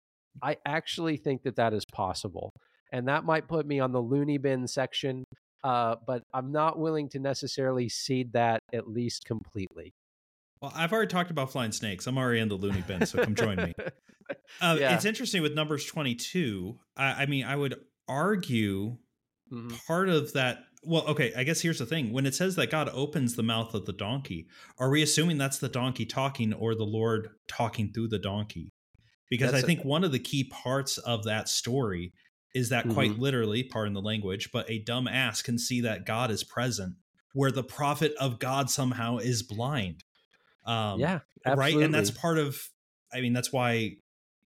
I 0.43 0.57
actually 0.67 1.17
think 1.17 1.43
that 1.43 1.57
that 1.57 1.73
is 1.73 1.85
possible. 1.93 2.53
And 2.93 3.09
that 3.09 3.25
might 3.25 3.49
put 3.49 3.67
me 3.67 3.81
on 3.81 3.93
the 3.93 4.01
loony 4.01 4.39
bin 4.39 4.67
section, 4.67 5.25
uh, 5.63 5.97
but 6.07 6.23
I'm 6.33 6.51
not 6.53 6.79
willing 6.79 7.09
to 7.11 7.19
necessarily 7.19 7.89
cede 7.89 8.33
that 8.33 8.61
at 8.73 8.89
least 8.89 9.25
completely. 9.27 9.93
Well, 10.61 10.73
I've 10.75 10.93
already 10.93 11.09
talked 11.09 11.31
about 11.31 11.51
flying 11.53 11.73
snakes. 11.73 12.07
I'm 12.07 12.19
already 12.19 12.41
in 12.41 12.49
the 12.49 12.55
loony 12.57 12.83
bin, 12.87 13.07
so 13.07 13.23
come 13.23 13.35
join 13.35 13.57
me. 13.57 13.73
Uh, 14.61 14.77
Yeah. 14.79 14.95
It's 14.95 15.05
interesting 15.05 15.43
with 15.43 15.55
Numbers 15.55 15.85
22. 15.87 16.79
I, 16.97 17.23
I 17.23 17.27
mean, 17.27 17.45
I 17.45 17.55
would 17.57 17.77
argue 18.09 18.99
Mhm. 19.51 19.87
part 19.87 20.09
of 20.09 20.33
that. 20.35 20.59
Well, 20.83 21.07
okay, 21.09 21.33
I 21.37 21.45
guess 21.45 21.61
here's 21.61 21.79
the 21.79 21.87
thing. 21.87 22.13
When 22.13 22.25
it 22.27 22.35
says 22.35 22.57
that 22.57 22.71
God 22.71 22.89
opens 22.93 23.37
the 23.37 23.43
mouth 23.43 23.75
of 23.75 23.85
the 23.87 23.93
donkey, 23.93 24.47
are 24.79 24.89
we 24.91 25.03
assuming 25.03 25.37
that's 25.39 25.59
the 25.59 25.69
donkey 25.69 26.07
talking 26.07 26.55
or 26.55 26.75
the 26.75 26.85
Lord 26.85 27.29
talking 27.49 27.93
through 27.93 28.09
the 28.09 28.19
donkey? 28.19 28.71
Because 29.29 29.53
That's 29.53 29.63
I 29.63 29.65
a- 29.65 29.67
think 29.67 29.85
one 29.85 30.05
of 30.05 30.13
the 30.13 30.19
key 30.19 30.45
parts 30.45 30.97
of 30.99 31.25
that 31.25 31.49
story 31.49 32.13
is 32.55 32.71
that 32.71 32.89
quite 32.89 33.13
Mm-hmm. 33.13 33.21
literally, 33.21 33.63
pardon 33.63 33.93
the 33.95 34.01
language, 34.01 34.51
but 34.53 34.69
a 34.71 34.79
dumb 34.81 35.07
ass 35.07 35.43
can 35.43 35.59
see 35.59 35.83
that 35.83 36.05
God 36.07 36.31
is 36.31 36.43
present, 36.43 36.97
where 37.35 37.53
the 37.53 37.63
prophet 37.63 38.13
of 38.19 38.39
God 38.41 38.71
somehow 38.71 39.19
is 39.19 39.43
blind. 39.43 40.03
Um, 40.65 40.99
yeah, 41.01 41.21
right 41.47 41.75
and 41.77 41.95
that's 41.95 42.11
part 42.11 42.39
of 42.39 42.69
i 43.15 43.21
mean 43.21 43.33
that's 43.33 43.51
why 43.53 43.93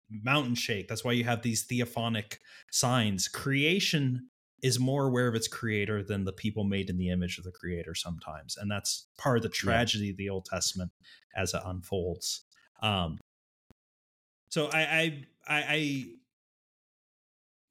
mountain 0.09 0.55
shake 0.55 0.87
that's 0.89 1.05
why 1.05 1.13
you 1.13 1.23
have 1.23 1.41
these 1.41 1.65
theophanic 1.65 2.37
signs 2.69 3.27
creation 3.29 4.27
is 4.61 4.79
more 4.79 5.07
aware 5.07 5.27
of 5.27 5.35
its 5.35 5.47
creator 5.47 6.03
than 6.03 6.23
the 6.23 6.31
people 6.33 6.63
made 6.63 6.89
in 6.89 6.97
the 6.97 7.09
image 7.09 7.37
of 7.37 7.43
the 7.43 7.51
creator 7.51 7.95
sometimes 7.95 8.57
and 8.57 8.69
that's 8.69 9.07
part 9.17 9.37
of 9.37 9.43
the 9.43 9.49
tragedy 9.49 10.09
of 10.11 10.17
the 10.17 10.29
old 10.29 10.45
testament 10.45 10.91
as 11.35 11.53
it 11.53 11.61
unfolds. 11.65 12.45
Um 12.81 13.17
so 14.49 14.67
i 14.73 14.81
i 14.81 15.25
i, 15.47 15.57
I 15.57 16.05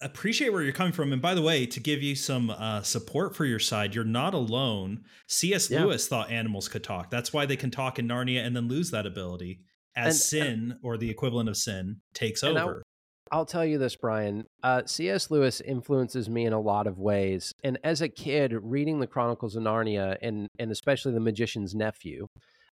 appreciate 0.03 0.50
where 0.50 0.62
you're 0.62 0.72
coming 0.72 0.92
from 0.94 1.12
and 1.12 1.20
by 1.20 1.35
the 1.35 1.42
way 1.42 1.66
to 1.66 1.79
give 1.81 2.03
you 2.03 2.14
some 2.14 2.48
uh, 2.50 2.81
support 2.83 3.37
for 3.37 3.44
your 3.44 3.59
side 3.59 3.94
you're 3.94 4.05
not 4.05 4.33
alone. 4.35 5.05
Cs 5.26 5.70
Yeah. 5.70 5.85
lewis 5.85 6.09
thought 6.09 6.31
animals 6.31 6.68
could 6.68 6.83
talk. 6.83 7.11
That's 7.11 7.33
why 7.33 7.44
they 7.46 7.57
can 7.57 7.70
talk 7.70 7.98
in 7.98 8.09
narnia 8.09 8.44
and 8.44 8.57
then 8.57 8.66
lose 8.68 8.90
that 8.92 9.05
ability 9.07 9.61
as 9.94 10.14
And- 10.14 10.16
sin 10.16 10.79
or 10.83 10.96
the 10.96 11.11
equivalent 11.11 11.48
of 11.50 11.57
sin 11.57 12.00
takes 12.14 12.42
And 12.42 12.57
over 12.57 12.83
I'll 13.32 13.46
tell 13.46 13.64
you 13.64 13.78
this, 13.78 13.94
Brian. 13.94 14.44
Uh, 14.62 14.82
C.S. 14.86 15.30
Lewis 15.30 15.60
influences 15.60 16.28
me 16.28 16.46
in 16.46 16.52
a 16.52 16.60
lot 16.60 16.86
of 16.86 16.98
ways. 16.98 17.54
And 17.62 17.78
as 17.84 18.02
a 18.02 18.08
kid, 18.08 18.52
reading 18.60 18.98
the 18.98 19.06
Chronicles 19.06 19.54
of 19.54 19.62
Narnia 19.62 20.16
and 20.20 20.48
and 20.58 20.72
especially 20.72 21.12
The 21.12 21.20
Magician's 21.20 21.74
Nephew, 21.74 22.26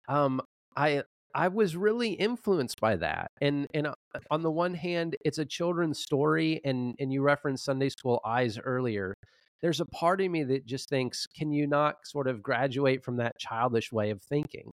um, 0.08 0.42
I 0.76 1.04
I 1.34 1.48
was 1.48 1.76
really 1.76 2.12
influenced 2.12 2.80
by 2.80 2.96
that. 2.98 3.32
And 3.42 3.68
and 3.74 3.88
uh, 3.88 3.94
on 4.30 4.44
the 4.44 4.52
one 4.52 4.76
hand, 4.76 5.16
it's 5.26 5.40
a 5.40 5.46
children's 5.46 6.00
story, 6.00 6.62
and 6.64 6.96
and 7.00 7.12
you 7.12 7.24
referenced 7.24 7.66
Sunday 7.66 7.90
School 7.90 8.22
Eyes 8.24 8.60
earlier. 8.60 9.16
There's 9.62 9.80
a 9.80 9.86
part 9.86 10.22
of 10.22 10.30
me 10.30 10.44
that 10.44 10.66
just 10.66 10.90
thinks, 10.90 11.26
can 11.26 11.52
you 11.54 11.66
not 11.68 11.96
sort 12.04 12.28
of 12.28 12.44
graduate 12.44 13.02
from 13.04 13.16
that 13.18 13.40
childish 13.40 13.94
way 13.94 14.10
of 14.10 14.22
thinking? 14.22 14.72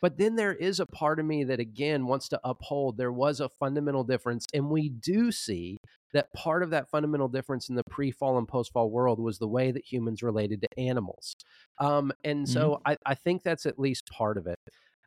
But 0.00 0.18
then 0.18 0.36
there 0.36 0.54
is 0.54 0.80
a 0.80 0.86
part 0.86 1.20
of 1.20 1.26
me 1.26 1.44
that 1.44 1.60
again 1.60 2.06
wants 2.06 2.28
to 2.30 2.40
uphold 2.44 2.96
there 2.96 3.12
was 3.12 3.40
a 3.40 3.48
fundamental 3.48 4.04
difference. 4.04 4.46
And 4.54 4.70
we 4.70 4.88
do 4.88 5.30
see 5.30 5.78
that 6.12 6.32
part 6.32 6.62
of 6.62 6.70
that 6.70 6.90
fundamental 6.90 7.28
difference 7.28 7.68
in 7.68 7.76
the 7.76 7.84
pre 7.84 8.10
fall 8.10 8.38
and 8.38 8.48
post 8.48 8.72
fall 8.72 8.90
world 8.90 9.20
was 9.20 9.38
the 9.38 9.48
way 9.48 9.70
that 9.70 9.84
humans 9.84 10.22
related 10.22 10.62
to 10.62 10.68
animals. 10.78 11.34
Um, 11.78 12.12
and 12.24 12.48
so 12.48 12.80
I, 12.84 12.96
I 13.06 13.14
think 13.14 13.42
that's 13.42 13.66
at 13.66 13.78
least 13.78 14.06
part 14.06 14.36
of 14.36 14.46
it. 14.46 14.58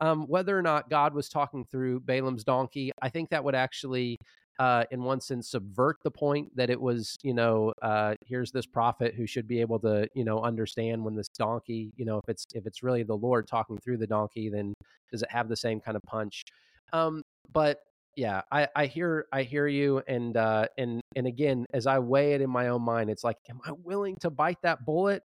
Um, 0.01 0.27
whether 0.27 0.57
or 0.57 0.61
not 0.61 0.89
God 0.89 1.13
was 1.13 1.29
talking 1.29 1.65
through 1.65 2.01
Balaam's 2.01 2.43
donkey, 2.43 2.91
I 3.01 3.09
think 3.09 3.29
that 3.29 3.43
would 3.43 3.55
actually, 3.55 4.17
uh, 4.59 4.83
in 4.91 5.03
one 5.03 5.19
sense, 5.19 5.49
subvert 5.49 5.97
the 6.03 6.11
point 6.11 6.55
that 6.55 6.69
it 6.69 6.79
was, 6.79 7.17
you 7.23 7.33
know, 7.33 7.73
uh, 7.81 8.15
here's 8.25 8.51
this 8.51 8.65
prophet 8.65 9.15
who 9.15 9.25
should 9.25 9.47
be 9.47 9.59
able 9.61 9.79
to, 9.79 10.07
you 10.13 10.23
know, 10.23 10.41
understand 10.41 11.03
when 11.03 11.15
this 11.15 11.29
donkey, 11.29 11.91
you 11.95 12.05
know, 12.05 12.17
if 12.17 12.29
it's 12.29 12.45
if 12.53 12.65
it's 12.67 12.83
really 12.83 13.03
the 13.03 13.15
Lord 13.15 13.47
talking 13.47 13.77
through 13.79 13.97
the 13.97 14.07
donkey, 14.07 14.49
then 14.49 14.73
does 15.11 15.23
it 15.23 15.31
have 15.31 15.49
the 15.49 15.55
same 15.55 15.79
kind 15.79 15.97
of 15.97 16.03
punch? 16.03 16.43
Um, 16.91 17.23
but 17.51 17.79
yeah, 18.15 18.41
I, 18.51 18.67
I 18.75 18.85
hear 18.85 19.25
I 19.31 19.43
hear 19.43 19.67
you, 19.67 20.03
and 20.07 20.37
uh, 20.37 20.67
and 20.77 21.01
and 21.15 21.25
again, 21.25 21.65
as 21.73 21.87
I 21.87 21.97
weigh 21.99 22.33
it 22.33 22.41
in 22.41 22.49
my 22.49 22.67
own 22.67 22.83
mind, 22.83 23.09
it's 23.09 23.23
like, 23.23 23.37
am 23.49 23.59
I 23.65 23.71
willing 23.83 24.15
to 24.17 24.29
bite 24.29 24.61
that 24.61 24.85
bullet? 24.85 25.23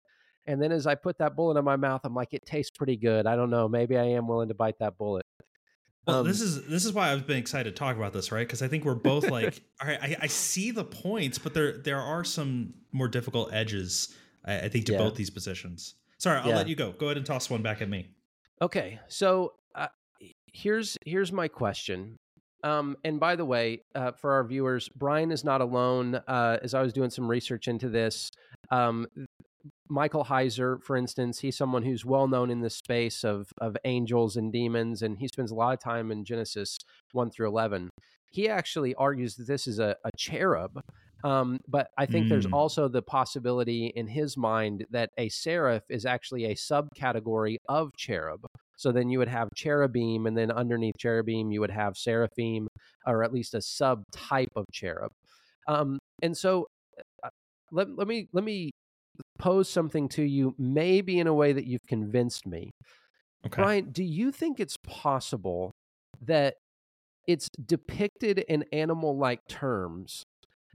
And 0.47 0.62
then 0.62 0.73
as 0.73 0.88
I 0.88 0.95
put 0.95 1.17
that 1.19 1.36
bullet 1.38 1.57
in 1.57 1.63
my 1.63 1.77
mouth, 1.77 2.01
I'm 2.03 2.13
like, 2.13 2.33
it 2.33 2.45
tastes 2.45 2.71
pretty 2.77 2.97
good. 2.97 3.25
I 3.25 3.38
don't 3.38 3.49
know. 3.49 3.69
Maybe 3.69 3.97
I 3.97 4.03
am 4.03 4.27
willing 4.27 4.49
to 4.49 4.53
bite 4.53 4.77
that 4.79 4.97
bullet. 4.97 5.22
Well 6.07 6.19
Um, 6.19 6.27
this 6.27 6.41
is 6.41 6.65
this 6.67 6.86
is 6.86 6.93
why 6.93 7.11
i've 7.11 7.25
been 7.28 7.38
excited 7.38 7.75
to 7.75 7.80
talk 7.80 7.95
about 7.95 8.13
this 8.13 8.32
right 8.32 8.45
because 8.47 8.61
i 8.61 8.67
think 8.67 8.84
we're 8.86 8.95
both 8.95 9.30
like 9.30 9.61
all 9.82 9.88
right 9.88 9.99
I, 10.01 10.15
I 10.21 10.28
see 10.28 10.71
the 10.71 10.84
points 10.84 11.38
but 11.38 11.53
there 11.53 11.78
there 11.78 11.99
are 12.01 12.23
some 12.23 12.73
more 12.91 13.07
difficult 13.07 13.53
edges 13.53 14.13
i, 14.45 14.59
I 14.61 14.69
think 14.69 14.86
to 14.86 14.93
Yeah. 14.93 14.97
both 14.99 15.15
these 15.15 15.30
positions 15.30 15.95
sorry 16.17 16.39
i'll 16.39 16.49
Yeah. 16.49 16.55
let 16.57 16.67
you 16.67 16.75
go 16.75 16.91
go 16.91 17.05
ahead 17.07 17.17
and 17.17 17.25
toss 17.25 17.49
one 17.49 17.61
back 17.61 17.82
at 17.82 17.89
me 17.89 18.09
Okay, 18.61 18.99
so 19.09 19.53
uh, 19.75 19.88
here's 20.53 20.95
here's 21.05 21.34
my 21.34 21.49
question. 21.49 22.15
Um, 22.63 22.95
and 23.03 23.19
by 23.19 23.36
the 23.36 23.43
way, 23.43 23.82
uh, 23.93 24.11
for 24.13 24.32
our 24.34 24.43
viewers, 24.45 24.88
Brian 24.95 25.32
is 25.32 25.43
not 25.43 25.59
alone. 25.59 26.15
Uh, 26.15 26.59
as 26.61 26.73
I 26.73 26.82
was 26.82 26.93
doing 26.93 27.09
some 27.09 27.28
research 27.28 27.67
into 27.67 27.89
this, 27.89 28.32
um, 28.71 29.07
Michael 29.89 30.25
Heiser, 30.25 30.81
for 30.81 30.95
instance, 30.95 31.39
he's 31.39 31.57
someone 31.57 31.84
who's 31.84 32.05
well 32.05 32.27
known 32.27 32.49
in 32.49 32.61
the 32.61 32.69
space 32.69 33.23
of 33.23 33.51
of 33.59 33.75
angels 33.84 34.38
and 34.38 34.51
demons, 34.51 35.01
and 35.01 35.19
he 35.19 35.27
spends 35.27 35.51
a 35.51 35.55
lot 35.55 35.73
of 35.73 35.79
time 35.79 36.11
in 36.11 36.25
Genesis 36.25 36.77
one 37.11 37.29
through 37.29 37.47
eleven. 37.47 37.89
He 38.31 38.49
actually 38.49 38.95
argues 38.95 39.36
that 39.36 39.47
this 39.47 39.67
is 39.67 39.79
a, 39.79 39.95
a 40.03 40.09
cherub, 40.17 40.79
um, 41.23 41.59
but 41.67 41.88
I 41.97 42.05
think 42.07 42.29
there's 42.29 42.47
Mm. 42.47 42.53
also 42.53 42.88
the 42.88 43.01
possibility 43.01 43.88
in 43.95 44.07
his 44.07 44.38
mind 44.38 44.86
that 44.89 45.09
a 45.17 45.29
seraph 45.29 45.84
is 45.89 46.05
actually 46.05 46.45
a 46.45 46.55
subcategory 46.55 47.57
of 47.69 47.91
cherub. 47.97 48.39
So 48.77 48.91
then 48.91 49.09
you 49.09 49.19
would 49.19 49.27
have 49.27 49.49
cherubim, 49.55 50.25
and 50.25 50.36
then 50.36 50.49
underneath 50.49 50.97
cherubim, 50.97 51.51
you 51.51 51.59
would 51.59 51.69
have 51.71 51.95
seraphim, 51.95 52.67
or 53.05 53.23
at 53.23 53.31
least 53.31 53.53
a 53.53 53.59
subtype 53.59 54.47
of 54.55 54.65
cherub. 54.71 55.11
Um, 55.67 55.99
and 56.23 56.36
so 56.36 56.67
uh, 57.23 57.29
let, 57.71 57.95
let 57.95 58.07
me 58.07 58.27
let 58.34 58.43
me 58.43 58.71
pose 59.39 59.70
something 59.70 60.07
to 60.09 60.24
you, 60.24 60.55
maybe 60.57 61.20
in 61.20 61.28
a 61.28 61.34
way 61.34 61.53
that 61.53 61.66
you've 61.66 61.86
convinced 61.88 62.45
me. 62.47 62.72
Okay. 63.45 63.61
Brian, 63.61 63.91
do 63.91 64.03
you 64.03 64.32
think 64.32 64.59
it's 64.59 64.78
possible 64.78 65.72
that 66.22 66.55
it's 67.28 67.49
depicted 67.66 68.39
in 68.39 68.66
animal 68.72 69.18
like 69.18 69.39
terms, 69.47 70.24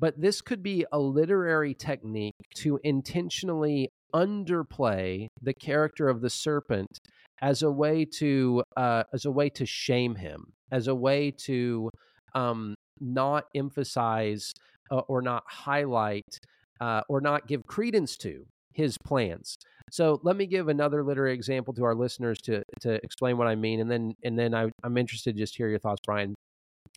but 0.01 0.21
this 0.21 0.41
could 0.41 0.63
be 0.63 0.85
a 0.93 0.99
literary 0.99 1.75
technique 1.75 2.35
to 2.57 2.79
intentionally 2.85 3.91
underplay 4.15 5.29
the 5.43 5.53
character 5.55 6.09
of 6.09 6.21
the 6.21 6.31
serpent 6.31 6.99
as 7.41 7.63
a 7.63 7.71
way 7.71 8.05
to 8.05 8.63
uh, 8.77 9.05
as 9.13 9.25
a 9.25 9.31
way 9.31 9.49
to 9.51 9.67
shame 9.67 10.15
him, 10.15 10.53
as 10.73 10.89
a 10.89 10.95
way 10.95 11.31
to 11.31 11.91
um, 12.35 12.75
not 13.01 13.45
emphasize 13.55 14.53
uh, 14.91 15.01
or 15.09 15.23
not 15.23 15.43
highlight 15.47 16.39
uh, 16.81 17.03
or 17.09 17.21
not 17.21 17.47
give 17.47 17.67
credence 17.67 18.17
to 18.19 18.47
his 18.73 18.97
plans. 18.99 19.57
So 19.91 20.21
let 20.23 20.37
me 20.37 20.47
give 20.47 20.69
another 20.69 21.03
literary 21.03 21.35
example 21.35 21.75
to 21.75 21.85
our 21.85 21.95
listeners 21.95 22.39
to 22.43 22.63
to 22.81 22.95
explain 23.05 23.39
what 23.39 23.49
I 23.49 23.55
mean, 23.55 23.81
and 23.81 23.91
then 23.91 24.15
and 24.23 24.39
then 24.39 24.55
I, 24.55 24.71
I'm 24.85 24.97
interested 24.97 25.35
to 25.35 25.43
just 25.43 25.57
hear 25.57 25.69
your 25.69 25.79
thoughts, 25.79 26.01
Brian. 26.05 26.35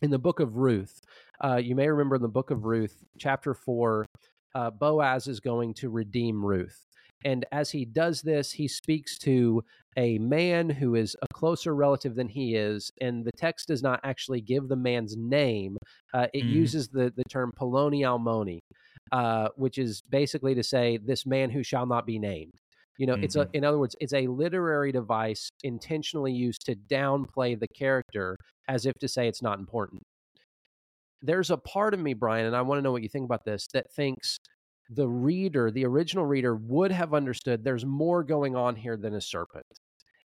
In 0.02 0.10
the 0.10 0.18
book 0.18 0.40
of 0.40 0.56
Ruth, 0.56 1.00
uh, 1.44 1.56
you 1.56 1.74
may 1.74 1.88
remember 1.88 2.16
in 2.16 2.22
the 2.22 2.28
book 2.28 2.50
of 2.50 2.64
Ruth, 2.64 3.02
chapter 3.18 3.54
four, 3.54 4.06
uh, 4.54 4.70
Boaz 4.70 5.26
is 5.28 5.40
going 5.40 5.74
to 5.74 5.90
redeem 5.90 6.44
Ruth. 6.44 6.86
And 7.24 7.44
as 7.52 7.70
he 7.70 7.84
does 7.84 8.20
this, 8.20 8.50
he 8.50 8.66
speaks 8.66 9.16
to 9.18 9.62
a 9.96 10.18
man 10.18 10.68
who 10.68 10.94
is 10.94 11.16
a 11.22 11.26
closer 11.32 11.74
relative 11.74 12.14
than 12.14 12.28
he 12.28 12.56
is. 12.56 12.90
And 13.00 13.24
the 13.24 13.32
text 13.32 13.68
does 13.68 13.82
not 13.82 14.00
actually 14.02 14.40
give 14.40 14.68
the 14.68 14.76
man's 14.76 15.16
name, 15.16 15.76
uh, 16.14 16.26
it 16.34 16.44
mm. 16.44 16.50
uses 16.50 16.88
the, 16.88 17.12
the 17.16 17.24
term 17.30 17.52
Ploni 17.56 18.00
Almoni, 18.00 18.58
uh, 19.12 19.48
which 19.56 19.78
is 19.78 20.02
basically 20.10 20.54
to 20.54 20.62
say 20.62 20.98
this 20.98 21.24
man 21.26 21.50
who 21.50 21.62
shall 21.62 21.86
not 21.86 22.06
be 22.06 22.18
named. 22.18 22.54
You 22.98 23.06
know, 23.06 23.14
mm-hmm. 23.14 23.24
it's 23.24 23.36
a, 23.36 23.40
mm-hmm. 23.40 23.56
in 23.56 23.64
other 23.64 23.78
words, 23.78 23.96
it's 24.00 24.12
a 24.12 24.26
literary 24.26 24.92
device 24.92 25.50
intentionally 25.62 26.32
used 26.32 26.64
to 26.66 26.74
downplay 26.74 27.58
the 27.58 27.68
character 27.68 28.36
as 28.68 28.86
if 28.86 28.94
to 29.00 29.08
say 29.08 29.28
it's 29.28 29.42
not 29.42 29.58
important. 29.58 30.02
There's 31.20 31.50
a 31.50 31.56
part 31.56 31.94
of 31.94 32.00
me, 32.00 32.14
Brian, 32.14 32.46
and 32.46 32.56
I 32.56 32.62
want 32.62 32.78
to 32.78 32.82
know 32.82 32.92
what 32.92 33.02
you 33.02 33.08
think 33.08 33.24
about 33.24 33.44
this, 33.44 33.68
that 33.74 33.92
thinks 33.92 34.38
the 34.90 35.08
reader, 35.08 35.70
the 35.70 35.86
original 35.86 36.26
reader, 36.26 36.56
would 36.56 36.90
have 36.90 37.14
understood 37.14 37.64
there's 37.64 37.86
more 37.86 38.24
going 38.24 38.56
on 38.56 38.76
here 38.76 38.96
than 38.96 39.14
a 39.14 39.20
serpent. 39.20 39.66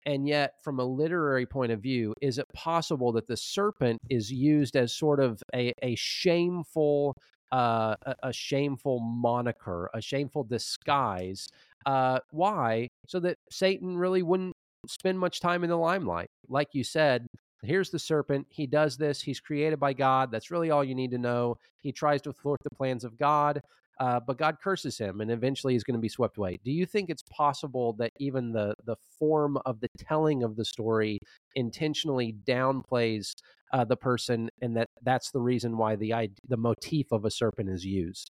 And 0.07 0.27
yet, 0.27 0.55
from 0.63 0.81
a 0.81 0.85
literary 0.85 1.45
point 1.45 1.73
of 1.73 1.83
view, 1.83 2.15
is 2.23 2.39
it 2.39 2.47
possible 2.55 3.13
that 3.13 3.27
the 3.27 3.37
serpent 3.37 4.01
is 4.09 4.31
used 4.31 4.77
as 4.77 4.97
sort 4.97 5.21
of 5.21 5.43
a, 5.55 5.73
a 5.83 5.95
shameful, 5.97 7.15
uh, 7.53 7.97
a, 8.03 8.15
a 8.25 8.33
shameful 8.33 9.01
moniker, 9.01 9.91
a 9.95 10.01
shameful 10.01 10.45
disguise? 10.45 11.49
Uh, 11.87 12.19
why? 12.31 12.89
So 13.07 13.21
that 13.21 13.39
Satan 13.51 13.97
really 13.97 14.23
wouldn't 14.23 14.55
spend 14.87 15.19
much 15.19 15.41
time 15.41 15.65
in 15.65 15.71
the 15.71 15.77
limelight. 15.77 16.31
Like 16.49 16.69
you 16.73 16.85
said, 16.85 17.27
here's 17.63 17.91
the 17.91 17.99
serpent. 17.99 18.47
He 18.51 18.67
does 18.67 18.97
this. 18.97 19.21
He's 19.21 19.41
created 19.41 19.81
by 19.81 19.93
God. 19.93 20.31
That's 20.31 20.51
really 20.51 20.71
all 20.71 20.85
you 20.85 20.95
need 20.95 21.11
to 21.13 21.19
know. 21.19 21.57
He 21.81 21.93
tries 21.93 22.23
to 22.23 22.33
thwart 22.33 22.61
the 22.63 22.77
plans 22.77 23.05
of 23.05 23.19
God 23.19 23.61
uh, 24.01 24.21
but 24.21 24.39
God 24.39 24.59
curses 24.63 24.97
him, 24.97 25.21
and 25.21 25.31
eventually 25.31 25.73
he's 25.73 25.83
going 25.83 25.97
to 25.97 26.01
be 26.01 26.09
swept 26.09 26.39
away. 26.39 26.59
Do 26.65 26.71
you 26.71 26.87
think 26.87 27.11
it's 27.11 27.25
possible 27.31 27.95
that 27.95 28.13
even 28.19 28.53
the 28.53 28.75
the 28.85 28.97
form 29.19 29.59
of 29.67 29.81
the 29.81 29.89
telling 29.99 30.43
of 30.43 30.57
the 30.57 30.65
story 30.65 31.19
intentionally 31.57 32.37
downplays 32.47 33.35
uh, 33.73 33.85
the 33.85 33.97
person, 33.97 34.51
and 34.61 34.77
that 34.77 34.89
that's 35.03 35.31
the 35.31 35.41
reason 35.41 35.77
why 35.77 35.97
the 35.97 36.31
the 36.47 36.57
motif 36.57 37.13
of 37.13 37.25
a 37.25 37.31
serpent 37.31 37.69
is 37.69 37.85
used? 37.85 38.31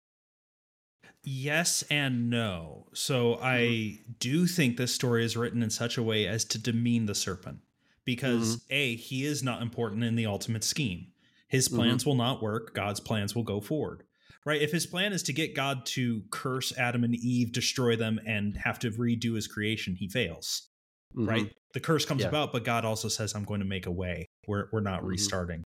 Yes 1.23 1.84
and 1.89 2.29
no. 2.29 2.88
So 2.93 3.36
mm-hmm. 3.36 3.43
I 3.45 3.99
do 4.19 4.47
think 4.47 4.77
this 4.77 4.93
story 4.93 5.23
is 5.23 5.38
written 5.38 5.61
in 5.61 5.69
such 5.69 5.97
a 5.97 6.03
way 6.03 6.27
as 6.27 6.45
to 6.45 6.57
demean 6.57 7.05
the 7.05 7.13
serpent 7.13 7.59
because 8.05 8.57
mm-hmm. 8.57 8.73
a 8.73 8.95
he 8.95 9.25
is 9.25 9.43
not 9.43 9.61
important 9.61 10.03
in 10.03 10.15
the 10.15 10.25
ultimate 10.25 10.63
scheme. 10.63 11.07
His 11.47 11.67
mm-hmm. 11.67 11.77
plans 11.77 12.01
mm-hmm. 12.01 12.09
will 12.09 12.17
not 12.17 12.41
work. 12.41 12.73
God's 12.73 12.99
plans 12.99 13.36
will 13.36 13.43
go 13.43 13.61
forward 13.61 14.03
right? 14.45 14.61
If 14.61 14.71
his 14.71 14.86
plan 14.86 15.13
is 15.13 15.23
to 15.23 15.34
get 15.34 15.55
God 15.55 15.86
to 15.88 16.23
curse 16.32 16.75
Adam 16.77 17.03
and 17.03 17.15
Eve, 17.15 17.51
destroy 17.51 17.95
them, 17.95 18.19
and 18.25 18.57
have 18.57 18.79
to 18.79 18.91
redo 18.91 19.36
his 19.36 19.47
creation, 19.47 19.95
he 19.95 20.07
fails, 20.07 20.69
mm-hmm. 21.15 21.29
right? 21.29 21.51
The 21.73 21.79
curse 21.79 22.05
comes 22.05 22.21
yeah. 22.21 22.29
about, 22.29 22.51
but 22.51 22.63
God 22.63 22.86
also 22.86 23.07
says, 23.07 23.34
I'm 23.36 23.45
going 23.45 23.61
to 23.61 23.65
make 23.65 23.86
a 23.86 23.91
way. 23.91 24.29
We're, 24.47 24.67
we're 24.71 24.81
not 24.81 24.99
mm-hmm. 24.99 25.09
restarting. 25.09 25.63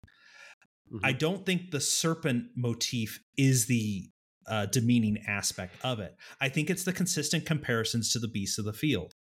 Mm-hmm. 0.91 1.05
I 1.05 1.13
don't 1.13 1.45
think 1.45 1.71
the 1.71 1.82
serpent 1.82 2.45
motif 2.55 3.19
is 3.38 3.65
the 3.65 4.09
uh, 4.47 4.67
demeaning 4.67 5.17
aspect 5.28 5.76
of 5.84 5.99
it. 5.99 6.15
I 6.39 6.49
think 6.49 6.69
it's 6.69 6.84
the 6.84 6.93
consistent 6.93 7.45
comparisons 7.45 8.11
to 8.13 8.19
the 8.19 8.28
beasts 8.28 8.57
of 8.57 8.65
the 8.65 8.73
field. 8.73 9.13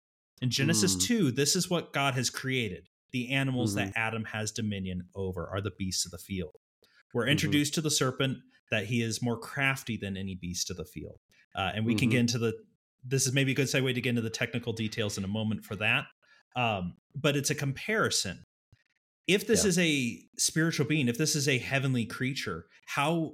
In 0.42 0.50
Genesis 0.50 0.96
mm. 0.96 1.04
2, 1.04 1.32
this 1.32 1.56
is 1.56 1.70
what 1.70 1.94
God 1.94 2.16
has 2.16 2.30
created. 2.30 2.88
The 3.12 3.32
animals 3.32 3.76
that 3.76 3.90
mm-hmm. 3.90 4.00
Adam 4.00 4.26
has 4.26 4.52
dominion 4.52 5.04
over 5.16 5.48
are 5.48 5.62
the 5.62 5.72
beasts 5.78 6.06
of 6.06 6.12
the 6.12 6.18
field. 6.18 6.56
We're 7.14 7.24
mm-hmm. 7.24 7.32
introduced 7.32 7.76
to 7.76 7.82
the 7.82 7.92
serpent 7.92 8.40
that 8.72 8.88
he 8.88 9.02
is 9.02 9.22
more 9.22 9.38
crafty 9.38 9.98
than 9.98 10.18
any 10.18 10.36
beast 10.36 10.70
of 10.70 10.78
the 10.78 10.86
field. 10.86 11.20
Uh, 11.56 11.72
and 11.76 11.86
we 11.86 11.94
mm-hmm. 11.94 12.00
can 12.00 12.10
get 12.10 12.20
into 12.20 12.40
the, 12.40 12.54
this 13.06 13.28
is 13.28 13.34
maybe 13.34 13.52
a 13.52 13.56
good 13.56 13.68
segue 13.68 13.94
to 13.94 14.02
get 14.02 14.10
into 14.10 14.22
the 14.22 14.30
technical 14.30 14.74
details 14.74 15.18
in 15.18 15.24
a 15.24 15.28
moment 15.28 15.64
for 15.64 15.76
that. 15.76 16.06
Um, 16.56 16.96
but 17.16 17.36
it's 17.36 17.52
a 17.52 17.56
comparison. 17.56 18.44
If 19.28 19.48
this 19.48 19.64
yeah. 19.64 19.70
is 19.70 19.80
a 19.80 20.20
spiritual 20.38 20.86
being, 20.86 21.08
if 21.08 21.18
this 21.18 21.36
is 21.36 21.48
a 21.48 21.58
heavenly 21.58 22.06
creature, 22.06 22.66
how 22.86 23.34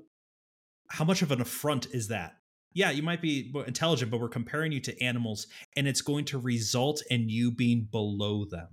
how 0.92 1.06
much 1.06 1.22
of 1.22 1.32
an 1.32 1.42
affront 1.42 1.88
is 1.88 2.08
that? 2.08 2.34
Yeah, 2.74 2.92
you 2.92 3.02
might 3.02 3.22
be 3.22 3.52
intelligent, 3.66 4.12
but 4.12 4.20
we're 4.20 4.30
comparing 4.30 4.72
you 4.72 4.80
to 4.82 5.04
animals, 5.04 5.48
and 5.76 5.88
it's 5.88 6.02
going 6.02 6.26
to 6.26 6.38
result 6.38 7.02
in 7.10 7.30
you 7.30 7.52
being 7.52 7.88
below 7.92 8.46
them. 8.46 8.68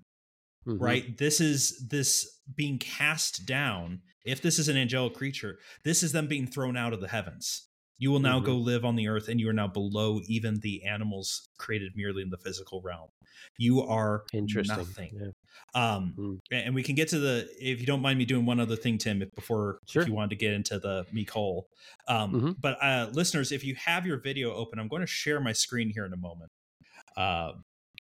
Mm-hmm. 0.66 0.82
Right? 0.82 1.18
This 1.18 1.40
is 1.40 1.86
this 1.88 2.40
being 2.54 2.78
cast 2.78 3.46
down 3.46 4.02
if 4.26 4.42
this 4.42 4.58
is 4.58 4.68
an 4.68 4.76
angelic 4.76 5.14
creature, 5.14 5.58
this 5.84 6.02
is 6.02 6.12
them 6.12 6.26
being 6.26 6.46
thrown 6.46 6.76
out 6.76 6.92
of 6.92 7.00
the 7.00 7.08
heavens. 7.08 7.65
You 7.98 8.10
will 8.10 8.20
now 8.20 8.36
mm-hmm. 8.36 8.46
go 8.46 8.56
live 8.56 8.84
on 8.84 8.96
the 8.96 9.08
earth, 9.08 9.28
and 9.28 9.40
you 9.40 9.48
are 9.48 9.54
now 9.54 9.68
below 9.68 10.20
even 10.26 10.60
the 10.60 10.84
animals 10.84 11.48
created 11.58 11.92
merely 11.96 12.22
in 12.22 12.30
the 12.30 12.36
physical 12.36 12.82
realm. 12.82 13.08
You 13.58 13.82
are 13.82 14.24
Interesting. 14.32 14.76
nothing. 14.76 15.10
Yeah. 15.14 15.30
Um, 15.74 16.14
mm. 16.18 16.38
And 16.50 16.74
we 16.74 16.82
can 16.82 16.94
get 16.94 17.08
to 17.08 17.18
the, 17.18 17.48
if 17.58 17.80
you 17.80 17.86
don't 17.86 18.02
mind 18.02 18.18
me 18.18 18.24
doing 18.24 18.44
one 18.44 18.60
other 18.60 18.76
thing, 18.76 18.98
Tim, 18.98 19.22
if, 19.22 19.34
before 19.34 19.78
sure. 19.86 20.02
if 20.02 20.08
you 20.08 20.14
wanted 20.14 20.30
to 20.30 20.36
get 20.36 20.52
into 20.52 20.78
the 20.78 21.06
mikol. 21.14 21.64
Um, 22.08 22.32
mm-hmm. 22.32 22.50
But 22.60 22.82
uh, 22.82 23.08
listeners, 23.12 23.52
if 23.52 23.64
you 23.64 23.74
have 23.76 24.06
your 24.06 24.20
video 24.20 24.54
open, 24.54 24.78
I'm 24.78 24.88
going 24.88 25.02
to 25.02 25.06
share 25.06 25.40
my 25.40 25.52
screen 25.52 25.90
here 25.90 26.04
in 26.04 26.12
a 26.12 26.18
moment. 26.18 26.50
Uh, 27.16 27.52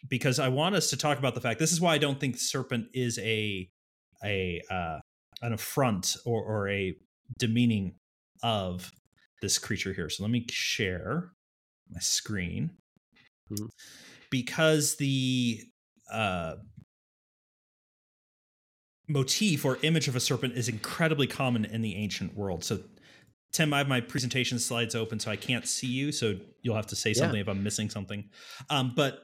because 0.09 0.38
I 0.38 0.49
want 0.49 0.74
us 0.74 0.90
to 0.90 0.97
talk 0.97 1.18
about 1.18 1.34
the 1.34 1.40
fact 1.40 1.61
this 1.61 1.72
is 1.72 1.80
why 1.80 1.95
I 1.95 1.99
don't 1.99 2.18
think 2.18 2.36
serpent 2.36 2.86
is 2.93 3.18
a 3.18 3.68
a 4.24 4.61
uh, 4.70 4.99
an 5.43 5.53
affront 5.53 6.16
or, 6.24 6.43
or 6.43 6.68
a 6.68 6.97
demeaning 7.38 7.95
of 8.43 8.90
this 9.43 9.59
creature 9.59 9.93
here. 9.93 10.09
So 10.09 10.22
let 10.22 10.30
me 10.30 10.47
share 10.49 11.32
my 11.90 12.01
screen 12.01 12.70
mm-hmm. 13.53 13.66
because 14.30 14.95
the 14.97 15.61
uh, 16.11 16.55
motif 19.09 19.64
or 19.64 19.78
image 19.82 20.09
of 20.09 20.16
a 20.16 20.20
serpent 20.20 20.55
is 20.55 20.68
incredibly 20.68 21.26
common 21.26 21.66
in 21.66 21.82
the 21.82 21.97
ancient 21.97 22.34
world. 22.34 22.64
So, 22.64 22.80
Tim, 23.53 23.74
I 23.74 23.78
have 23.78 23.88
my 23.88 24.01
presentation 24.01 24.59
slides 24.59 24.95
open, 24.95 25.20
so 25.20 25.30
I 25.30 25.36
can't 25.36 25.66
see 25.66 25.88
you. 25.88 26.11
So 26.11 26.36
you'll 26.62 26.76
have 26.76 26.86
to 26.86 26.97
say 26.97 27.12
something 27.12 27.36
yeah. 27.36 27.43
if 27.43 27.49
I'm 27.49 27.62
missing 27.62 27.90
something. 27.90 28.30
Um, 28.70 28.95
but 28.97 29.18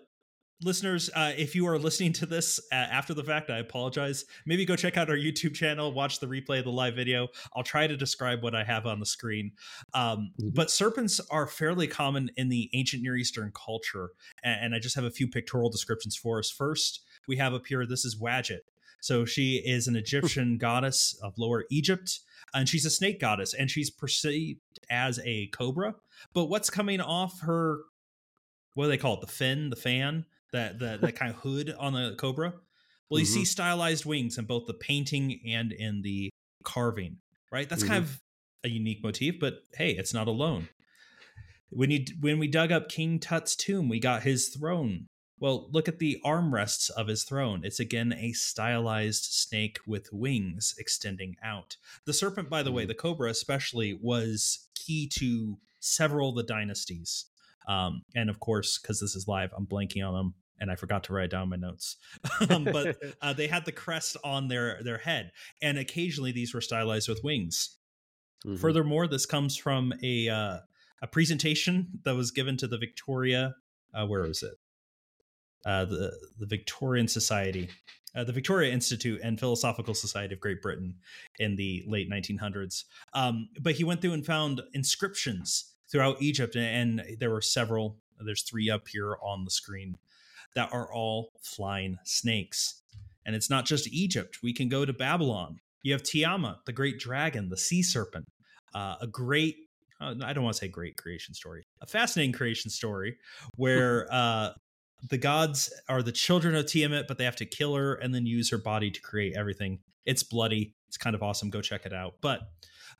listeners, 0.63 1.09
uh, 1.15 1.33
if 1.37 1.55
you 1.55 1.67
are 1.67 1.79
listening 1.79 2.13
to 2.15 2.27
this 2.27 2.59
uh, 2.73 2.75
after 2.75 3.15
the 3.15 3.23
fact, 3.23 3.51
I 3.51 3.59
apologize. 3.59 4.25
Maybe 4.47 4.65
go 4.65 4.77
check 4.77 4.97
out 4.97 5.09
our 5.09 5.17
YouTube 5.17 5.55
channel, 5.55 5.93
watch 5.93 6.21
the 6.21 6.27
replay 6.27 6.59
of 6.59 6.65
the 6.65 6.73
live 6.73 6.95
video. 6.95 7.29
I'll 7.55 7.63
try 7.63 7.87
to 7.87 7.97
describe 7.97 8.43
what 8.43 8.55
I 8.55 8.65
have 8.65 8.87
on 8.87 9.01
the 9.01 9.07
screen. 9.07 9.53
Um, 9.95 10.33
mm-hmm. 10.41 10.51
But 10.55 10.71
serpents 10.71 11.21
are 11.31 11.47
fairly 11.47 11.87
common 11.87 12.31
in 12.37 12.49
the 12.49 12.71
ancient 12.73 13.03
Near 13.03 13.17
Eastern 13.17 13.53
culture. 13.55 14.11
And, 14.43 14.67
and 14.67 14.75
I 14.75 14.79
just 14.79 14.97
have 14.97 15.05
a 15.05 15.11
few 15.11 15.29
pictorial 15.29 15.71
descriptions 15.71 16.17
for 16.17 16.39
us. 16.39 16.51
First, 16.51 17.05
we 17.27 17.37
have 17.37 17.55
up 17.55 17.67
here 17.67 17.87
this 17.87 18.05
is 18.05 18.21
Wadjet. 18.21 18.61
So 19.01 19.25
she 19.25 19.63
is 19.65 19.87
an 19.87 19.95
Egyptian 19.95 20.59
goddess 20.61 21.19
of 21.23 21.39
Lower 21.39 21.65
Egypt. 21.71 22.21
And 22.55 22.69
she's 22.69 22.87
a 22.87 22.91
snake 22.91 23.21
goddess, 23.21 23.53
and 23.53 23.71
she's 23.71 23.91
perceived 23.91 24.61
as 24.89 25.21
a 25.23 25.49
cobra. 25.49 25.95
But 26.33 26.47
what's 26.47 26.71
coming 26.71 26.99
off 26.99 27.41
her 27.41 27.81
what 28.79 28.85
do 28.85 28.91
they 28.91 28.97
call 28.97 29.15
it? 29.15 29.21
The 29.23 29.27
fin, 29.27 29.71
the 29.71 29.77
fan 29.77 30.25
that 30.53 30.79
the 30.79 30.99
that 31.01 31.17
kind 31.17 31.33
of 31.33 31.41
hood 31.41 31.75
on 31.79 31.93
the 31.93 32.15
cobra. 32.19 32.55
Well, 33.11 33.21
you 33.21 33.27
mm-hmm. 33.27 33.35
see 33.35 33.45
stylized 33.45 34.05
wings 34.05 34.37
in 34.39 34.45
both 34.45 34.67
the 34.67 34.75
painting 34.75 35.41
and 35.47 35.73
in 35.73 36.03
the 36.03 36.31
carving, 36.65 37.19
right? 37.51 37.69
That's 37.69 37.83
mm-hmm. 37.83 37.93
kind 37.93 38.05
of 38.05 38.21
a 38.65 38.69
unique 38.69 39.03
motif, 39.03 39.41
but 39.41 39.61
hey, 39.75 39.93
it's 39.93 40.13
not 40.13 40.29
alone. 40.29 40.69
When 41.71 41.91
you 41.91 42.05
when 42.21 42.39
we 42.39 42.49
dug 42.49 42.73
up 42.73 42.89
King 42.89 43.19
Tut's 43.19 43.55
tomb, 43.57 43.89
we 43.89 44.01
got 44.01 44.23
his 44.23 44.49
throne 44.49 45.07
Well, 45.41 45.69
look 45.71 45.89
at 45.89 45.99
the 46.01 46.21
armrests 46.25 46.91
of 46.91 47.07
his 47.07 47.23
throne. 47.25 47.61
It's 47.65 47.79
again 47.81 48.13
a 48.13 48.33
stylized 48.33 49.25
snake 49.25 49.79
with 49.87 50.13
wings 50.13 50.75
extending 50.79 51.37
out. 51.43 51.77
The 52.07 52.13
serpent, 52.13 52.51
by 52.51 52.63
the 52.63 52.73
way, 52.73 52.85
Mhm. 52.85 52.89
the 52.89 52.95
cobra 52.95 53.31
especially, 53.31 53.93
was 53.95 54.69
key 54.75 55.07
to 55.19 55.59
several 55.81 56.31
of 56.31 56.37
the 56.37 56.43
dynasties. 56.43 57.27
Um, 57.69 58.03
and 58.17 58.31
of 58.31 58.41
course, 58.41 58.79
because 58.79 58.99
this 58.99 59.15
is 59.15 59.29
live, 59.29 59.51
I'm 59.57 59.67
blanking 59.67 60.07
on 60.07 60.15
them, 60.15 60.35
and 60.59 60.71
I 60.71 60.75
forgot 60.75 61.05
to 61.05 61.13
write 61.13 61.31
down 61.31 61.51
my 61.51 61.57
notes. 61.57 61.97
um, 62.51 62.65
but 62.65 62.97
uh, 63.23 63.35
they 63.35 63.47
had 63.47 63.65
the 63.65 63.73
crest 63.73 64.17
on 64.25 64.49
their 64.49 64.83
their 64.83 64.99
head, 64.99 65.33
and 65.63 65.79
occasionally 65.79 66.33
these 66.33 66.55
were 66.55 66.61
stylized 66.61 67.09
with 67.09 67.23
wings. 67.23 67.77
Mhm. 68.47 68.59
Furthermore, 68.59 69.07
this 69.07 69.27
comes 69.27 69.57
from 69.57 69.93
a 70.03 70.29
uh, 70.29 70.59
a 71.03 71.07
presentation 71.07 72.01
that 72.05 72.15
was 72.15 72.31
given 72.31 72.57
to 72.57 72.67
the 72.67 72.79
Victoria. 72.79 73.55
Uh, 73.95 74.07
where 74.07 74.25
is 74.25 74.43
it? 74.43 74.55
Uh, 75.67 75.85
the 75.85 76.13
the 76.39 76.47
Victorian 76.47 77.09
Society, 77.09 77.69
uh, 78.15 78.25
the 78.25 78.33
Victoria 78.33 78.73
Institute 78.73 79.21
and 79.23 79.39
Philosophical 79.39 79.95
Society 79.95 80.35
of 80.35 80.41
Great 80.41 80.63
Britain 80.63 80.97
in 81.39 81.57
the 81.57 81.85
late 81.87 82.11
1900s. 82.11 82.85
Um, 83.13 83.49
but 83.61 83.75
he 83.75 83.85
went 83.85 84.01
through 84.01 84.13
and 84.13 84.25
found 84.25 84.63
inscriptions 84.73 85.75
throughout 85.91 86.21
Egypt, 86.21 86.57
and, 86.57 87.01
and 87.01 87.19
there 87.19 87.31
were 87.31 87.41
several. 87.41 87.97
There's 88.21 88.43
three 88.43 88.71
up 88.71 88.89
here 88.89 89.17
on 89.23 89.45
the 89.45 89.51
screen 89.51 89.97
that 90.55 90.73
are 90.73 90.93
all 90.93 91.33
flying 91.43 91.99
snakes. 92.05 92.83
And 93.27 93.37
it's 93.37 93.51
not 93.51 93.65
just 93.65 93.89
Egypt. 93.89 94.39
We 94.43 94.53
can 94.53 94.69
go 94.69 94.85
to 94.85 94.93
Babylon. 94.93 95.61
You 95.83 95.93
have 95.93 96.03
Tiamat, 96.03 96.65
the 96.67 96.73
great 96.73 96.99
dragon, 96.99 97.49
the 97.49 97.57
sea 97.57 97.83
serpent, 97.83 98.27
uh, 98.75 98.97
a 99.01 99.07
great, 99.07 99.57
uh, 100.01 100.15
I 100.23 100.33
don't 100.33 100.45
want 100.45 100.57
to 100.57 100.61
say 100.61 100.69
great 100.69 100.97
creation 100.97 101.35
story, 101.35 101.67
a 101.81 101.87
fascinating 101.87 102.33
creation 102.33 102.71
story 102.71 103.19
where 103.57 104.09
uh, 104.13 104.51
the 105.09 105.19
gods 105.19 105.73
are 105.89 106.03
the 106.03 106.13
children 106.13 106.55
of 106.57 106.67
Tiamat, 106.67 107.07
but 107.07 107.19
they 107.19 107.25
have 107.25 107.37
to 107.37 107.47
kill 107.47 107.75
her 107.77 107.95
and 107.95 108.15
then 108.15 108.27
use 108.27 108.51
her 108.51 108.59
body 108.59 108.91
to 108.91 109.01
create 109.01 109.37
everything. 109.37 109.79
It's 110.05 110.23
bloody. 110.23 110.75
It's 110.89 110.97
kind 110.97 111.15
of 111.15 111.23
awesome. 111.23 111.51
Go 111.51 111.61
check 111.61 111.87
it 111.87 111.93
out. 111.93 112.15
But 112.21 112.41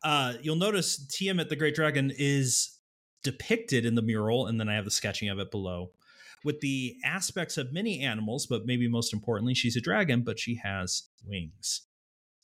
uh, 0.05 0.35
you'll 0.43 0.57
notice 0.57 1.07
Tiamat, 1.09 1.49
the 1.49 1.57
great 1.57 1.75
dragon, 1.75 2.13
is 2.17 2.78
depicted 3.23 3.85
in 3.85 3.95
the 3.95 4.03
mural, 4.03 4.47
and 4.47 4.59
then 4.61 4.69
I 4.69 4.75
have 4.75 4.85
the 4.85 4.91
sketching 4.91 5.29
of 5.29 5.39
it 5.39 5.51
below 5.51 5.93
with 6.45 6.61
the 6.61 6.97
aspects 7.05 7.57
of 7.57 7.73
many 7.73 8.01
animals, 8.01 8.47
but 8.47 8.65
maybe 8.65 8.87
most 8.89 9.13
importantly, 9.13 9.55
she's 9.55 9.77
a 9.77 9.81
dragon, 9.81 10.23
but 10.23 10.39
she 10.39 10.55
has 10.63 11.09
wings. 11.27 11.83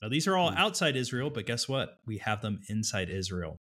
Now, 0.03 0.09
these 0.09 0.27
are 0.27 0.37
all 0.37 0.51
Hmm. 0.51 0.57
outside 0.59 0.97
Israel, 0.97 1.31
but 1.31 1.47
guess 1.47 1.69
what? 1.69 2.01
We 2.05 2.19
have 2.19 2.43
them 2.43 2.61
inside 2.69 3.09
Israel. 3.09 3.57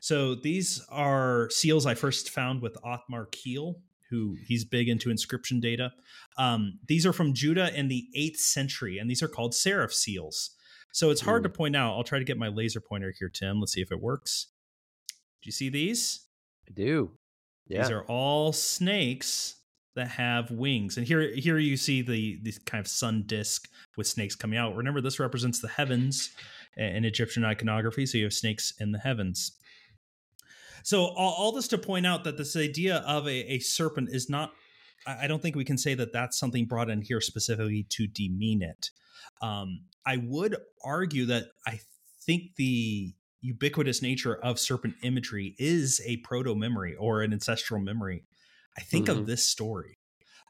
So 0.00 0.34
these 0.34 0.84
are 0.90 1.48
seals 1.50 1.86
I 1.86 1.94
first 1.94 2.28
found 2.28 2.60
with 2.60 2.76
Othmar 2.84 3.30
Keel, 3.32 3.80
who 4.10 4.36
he's 4.46 4.66
big 4.66 4.88
into 4.88 5.10
inscription 5.10 5.60
data. 5.60 5.92
Um, 6.36 6.78
these 6.86 7.06
are 7.06 7.12
from 7.14 7.32
Judah 7.32 7.74
in 7.74 7.88
the 7.88 8.06
8th 8.14 8.36
century, 8.36 8.98
and 8.98 9.08
these 9.10 9.22
are 9.22 9.28
called 9.28 9.54
seraph 9.54 9.94
seals. 9.94 10.50
So 10.92 11.10
it's 11.10 11.22
hard 11.22 11.40
Hmm. 11.40 11.44
to 11.44 11.48
point 11.48 11.74
out. 11.74 11.94
I'll 11.94 12.04
try 12.04 12.18
to 12.18 12.24
get 12.24 12.36
my 12.36 12.48
laser 12.48 12.80
pointer 12.80 13.14
here, 13.18 13.30
Tim. 13.30 13.60
Let's 13.60 13.72
see 13.72 13.80
if 13.80 13.90
it 13.90 14.00
works. 14.02 14.48
Do 15.08 15.48
you 15.48 15.52
see 15.52 15.70
these? 15.70 16.26
I 16.68 16.72
do. 16.72 17.12
Yeah. 17.66 17.82
These 17.82 17.90
are 17.90 18.04
all 18.04 18.52
snakes 18.52 19.56
that 19.94 20.08
have 20.08 20.50
wings. 20.50 20.96
And 20.96 21.06
here 21.06 21.34
here 21.34 21.58
you 21.58 21.76
see 21.76 22.02
the 22.02 22.38
the 22.42 22.52
kind 22.66 22.80
of 22.80 22.88
sun 22.88 23.24
disk 23.26 23.68
with 23.96 24.06
snakes 24.06 24.34
coming 24.34 24.58
out. 24.58 24.74
Remember 24.74 25.00
this 25.00 25.20
represents 25.20 25.60
the 25.60 25.68
heavens 25.68 26.30
in 26.76 27.04
Egyptian 27.04 27.44
iconography, 27.44 28.06
so 28.06 28.18
you 28.18 28.24
have 28.24 28.32
snakes 28.32 28.72
in 28.80 28.92
the 28.92 28.98
heavens. 28.98 29.52
So 30.82 31.04
all, 31.04 31.34
all 31.38 31.52
this 31.52 31.68
to 31.68 31.78
point 31.78 32.06
out 32.06 32.24
that 32.24 32.36
this 32.36 32.56
idea 32.56 32.96
of 33.06 33.26
a, 33.26 33.52
a 33.52 33.58
serpent 33.60 34.10
is 34.12 34.28
not 34.28 34.52
I 35.06 35.24
I 35.24 35.26
don't 35.26 35.40
think 35.40 35.56
we 35.56 35.64
can 35.64 35.78
say 35.78 35.94
that 35.94 36.12
that's 36.12 36.38
something 36.38 36.66
brought 36.66 36.90
in 36.90 37.02
here 37.02 37.20
specifically 37.20 37.86
to 37.90 38.06
demean 38.06 38.62
it. 38.62 38.90
Um, 39.40 39.84
I 40.06 40.18
would 40.18 40.56
argue 40.84 41.26
that 41.26 41.44
I 41.66 41.80
think 42.22 42.56
the 42.56 43.14
ubiquitous 43.44 44.00
nature 44.02 44.36
of 44.36 44.58
serpent 44.58 44.94
imagery 45.02 45.54
is 45.58 46.00
a 46.06 46.16
proto 46.18 46.54
memory 46.54 46.96
or 46.96 47.22
an 47.22 47.32
ancestral 47.32 47.80
memory. 47.80 48.24
I 48.76 48.80
think 48.80 49.06
Mhm. 49.06 49.18
of 49.18 49.26
this 49.26 49.44
story 49.44 49.98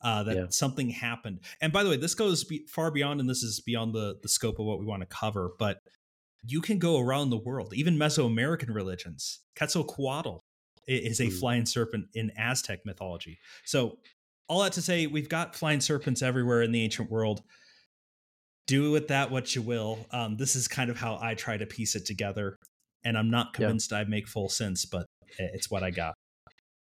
uh, 0.03 0.22
that 0.22 0.36
Yeah. 0.36 0.47
something 0.51 0.90
happened. 0.90 1.40
And 1.62 1.72
by 1.72 1.82
the 1.82 1.88
way, 1.88 1.97
this 1.97 2.14
goes 2.14 2.45
be- 2.45 2.66
far 2.68 2.90
beyond, 2.90 3.20
and 3.20 3.28
this 3.28 3.42
is 3.42 3.61
beyond 3.61 3.95
the 3.95 4.18
the 4.22 4.28
scope 4.28 4.59
of 4.59 4.66
what 4.66 4.78
we 4.78 4.84
want 4.84 5.01
to 5.01 5.07
cover. 5.07 5.53
But 5.59 5.80
you 6.47 6.61
can 6.61 6.78
go 6.78 7.01
around 7.01 7.30
the 7.30 7.38
world, 7.38 7.72
even 7.74 7.97
Mesoamerican 7.97 8.74
religions. 8.74 9.40
Quetzalcoatl 9.57 10.40
is 10.86 11.20
a 11.20 11.28
Mm. 11.28 11.38
flying 11.40 11.66
serpent 11.66 12.09
in 12.14 12.30
Aztec 12.36 12.84
mythology. 12.84 13.38
So 13.64 13.99
all 14.47 14.62
that 14.62 14.74
to 14.74 14.82
say, 14.82 15.07
we've 15.07 15.30
got 15.30 15.57
flying 15.57 15.80
serpents 15.80 16.20
everywhere 16.20 16.61
in 16.62 16.70
the 16.72 16.82
ancient 16.82 17.11
world. 17.11 17.42
Do 18.66 18.90
with 18.90 19.09
that 19.09 19.30
what 19.30 19.55
you 19.55 19.62
will. 19.62 20.07
Um, 20.11 20.36
this 20.36 20.55
is 20.55 20.68
kind 20.68 20.90
of 20.90 20.99
how 20.99 21.18
I 21.20 21.34
try 21.34 21.57
to 21.57 21.64
piece 21.66 21.95
it 21.95 22.05
together, 22.05 22.59
and 23.05 23.16
I'm 23.18 23.30
not 23.30 23.48
Yeah. 23.48 23.66
convinced 23.66 23.92
I 23.92 24.05
make 24.05 24.26
full 24.28 24.48
sense, 24.48 24.84
but 24.84 25.07
it's 25.38 25.70
what 25.70 25.82
I 25.82 25.90
got. 25.90 26.14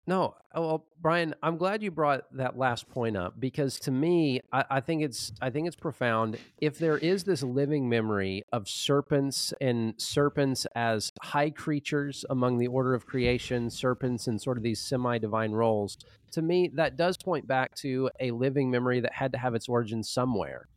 No, 0.08 0.34
oh, 0.56 0.62
well, 0.62 0.86
Brian, 1.00 1.36
I'm 1.44 1.58
glad 1.58 1.84
you 1.84 1.92
brought 1.92 2.24
that 2.36 2.58
last 2.58 2.90
point 2.90 3.16
up 3.16 3.40
because 3.40 3.80
to 3.82 3.92
me, 3.92 4.42
I, 4.52 4.66
I 4.72 4.80
think 4.82 5.04
it's 5.04 5.32
I 5.40 5.52
think 5.52 5.68
it's 5.68 5.76
profound. 5.76 6.40
If 6.58 6.80
there 6.80 6.98
is 6.98 7.24
this 7.24 7.44
living 7.44 7.88
memory 7.88 8.44
of 8.52 8.68
serpents 8.68 9.54
and 9.62 9.94
serpents 9.98 10.66
as 10.76 11.12
high 11.22 11.52
creatures 11.52 12.26
among 12.32 12.58
the 12.58 12.66
order 12.68 12.96
of 12.96 13.06
creation, 13.06 13.70
serpents 13.70 14.28
in 14.28 14.40
sort 14.40 14.58
of 14.58 14.64
these 14.64 14.82
semi-divine 14.82 15.52
roles, 15.52 15.98
to 16.32 16.42
me 16.42 16.72
that 16.74 16.98
does 16.98 17.16
point 17.18 17.48
back 17.48 17.76
to 17.76 18.10
a 18.20 18.32
living 18.32 18.72
memory 18.72 19.02
that 19.02 19.14
had 19.14 19.32
to 19.34 19.38
have 19.38 19.54
its 19.54 19.70
origin 19.70 20.04
somewhere. 20.04 20.68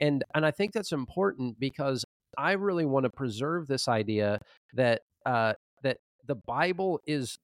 And 0.00 0.24
and 0.34 0.44
I 0.44 0.50
think 0.50 0.72
that's 0.72 0.90
important 0.90 1.60
because 1.60 2.04
I 2.38 2.52
really 2.52 2.84
want 2.84 3.04
to 3.04 3.10
preserve 3.10 3.66
this 3.66 3.88
idea 3.88 4.40
that 4.74 5.02
uh, 5.26 5.54
that 5.82 5.98
the 6.26 6.34
Bible 6.34 7.00
is 7.06 7.38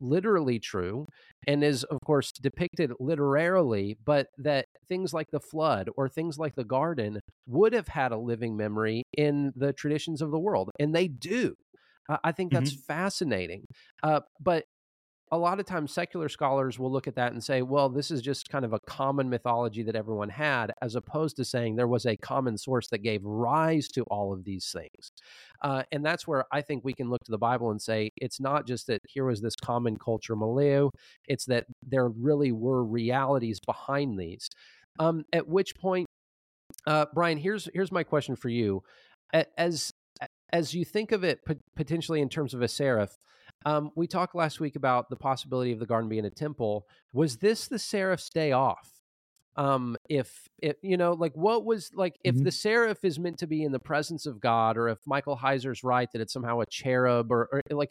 literally 0.00 0.58
true 0.58 1.06
and 1.48 1.64
is 1.64 1.82
of 1.84 1.98
course 2.04 2.30
depicted 2.30 2.92
literarily 3.00 3.96
but 4.04 4.28
that 4.38 4.66
things 4.88 5.12
like 5.12 5.26
the 5.32 5.40
flood 5.40 5.90
or 5.96 6.08
things 6.08 6.38
like 6.38 6.54
the 6.54 6.62
garden 6.62 7.18
would 7.46 7.72
have 7.72 7.88
had 7.88 8.12
a 8.12 8.16
living 8.16 8.56
memory 8.56 9.02
in 9.16 9.52
the 9.56 9.72
traditions 9.72 10.22
of 10.22 10.30
the 10.30 10.38
world 10.38 10.70
and 10.78 10.94
they 10.94 11.08
do. 11.08 11.54
Uh, 12.08 12.16
i 12.24 12.32
think 12.32 12.52
that's 12.52 12.72
fascinating. 12.86 13.64
Uh, 14.02 14.20
but 14.40 14.64
a 15.32 15.38
lot 15.38 15.60
of 15.60 15.66
times 15.66 15.92
secular 15.92 16.28
scholars 16.28 16.78
will 16.78 16.90
look 16.90 17.06
at 17.06 17.14
that 17.14 17.32
and 17.32 17.42
say 17.42 17.62
well 17.62 17.88
this 17.88 18.10
is 18.10 18.22
just 18.22 18.48
kind 18.48 18.64
of 18.64 18.72
a 18.72 18.80
common 18.86 19.28
mythology 19.28 19.82
that 19.82 19.96
everyone 19.96 20.28
had 20.28 20.72
as 20.82 20.94
opposed 20.94 21.36
to 21.36 21.44
saying 21.44 21.76
there 21.76 21.86
was 21.86 22.06
a 22.06 22.16
common 22.16 22.56
source 22.56 22.88
that 22.88 22.98
gave 22.98 23.24
rise 23.24 23.88
to 23.88 24.02
all 24.04 24.32
of 24.32 24.44
these 24.44 24.70
things 24.72 25.10
uh, 25.62 25.82
and 25.90 26.04
that's 26.04 26.26
where 26.26 26.44
I 26.52 26.62
think 26.62 26.84
we 26.84 26.92
can 26.92 27.10
look 27.10 27.24
to 27.24 27.30
the 27.30 27.38
Bible 27.38 27.70
and 27.70 27.80
say 27.80 28.10
it's 28.16 28.40
not 28.40 28.66
just 28.66 28.86
that 28.86 29.02
here 29.08 29.24
was 29.24 29.40
this 29.40 29.56
common 29.56 29.96
culture 29.96 30.36
milieu, 30.36 30.90
it's 31.26 31.46
that 31.46 31.66
there 31.82 32.08
really 32.08 32.52
were 32.52 32.84
realities 32.84 33.58
behind 33.60 34.18
these. 34.18 34.48
Um, 35.00 35.24
at 35.32 35.48
which 35.48 35.74
point, 35.76 36.06
uh, 36.86 37.06
Brian, 37.12 37.38
here's 37.38 37.68
here's 37.74 37.92
my 37.92 38.04
question 38.04 38.36
for 38.36 38.48
you: 38.48 38.82
as 39.56 39.92
as 40.52 40.74
you 40.74 40.84
think 40.84 41.12
of 41.12 41.24
it 41.24 41.40
potentially 41.76 42.20
in 42.20 42.28
terms 42.28 42.54
of 42.54 42.62
a 42.62 42.68
seraph, 42.68 43.16
um, 43.66 43.90
we 43.96 44.06
talked 44.06 44.34
last 44.34 44.60
week 44.60 44.76
about 44.76 45.10
the 45.10 45.16
possibility 45.16 45.72
of 45.72 45.78
the 45.78 45.86
garden 45.86 46.08
being 46.08 46.24
a 46.24 46.30
temple. 46.30 46.86
Was 47.12 47.36
this 47.38 47.66
the 47.68 47.78
seraph's 47.78 48.30
day 48.30 48.52
off? 48.52 48.92
um 49.56 49.96
if 50.08 50.46
it 50.62 50.76
you 50.82 50.96
know 50.96 51.14
like 51.14 51.32
what 51.34 51.64
was 51.64 51.90
like 51.92 52.14
if 52.22 52.36
Mhm. 52.36 52.44
the 52.44 52.52
seraph 52.52 53.02
is 53.02 53.18
meant 53.18 53.38
to 53.40 53.46
be 53.48 53.64
in 53.64 53.72
the 53.72 53.78
presence 53.80 54.24
of 54.24 54.40
god 54.40 54.76
or 54.76 54.88
if 54.88 54.98
michael 55.04 55.34
heiser's 55.34 55.82
right 55.82 56.08
that 56.12 56.20
it's 56.20 56.32
somehow 56.32 56.60
a 56.60 56.66
cherub 56.66 57.32
or, 57.32 57.48
or 57.50 57.60
like 57.72 57.90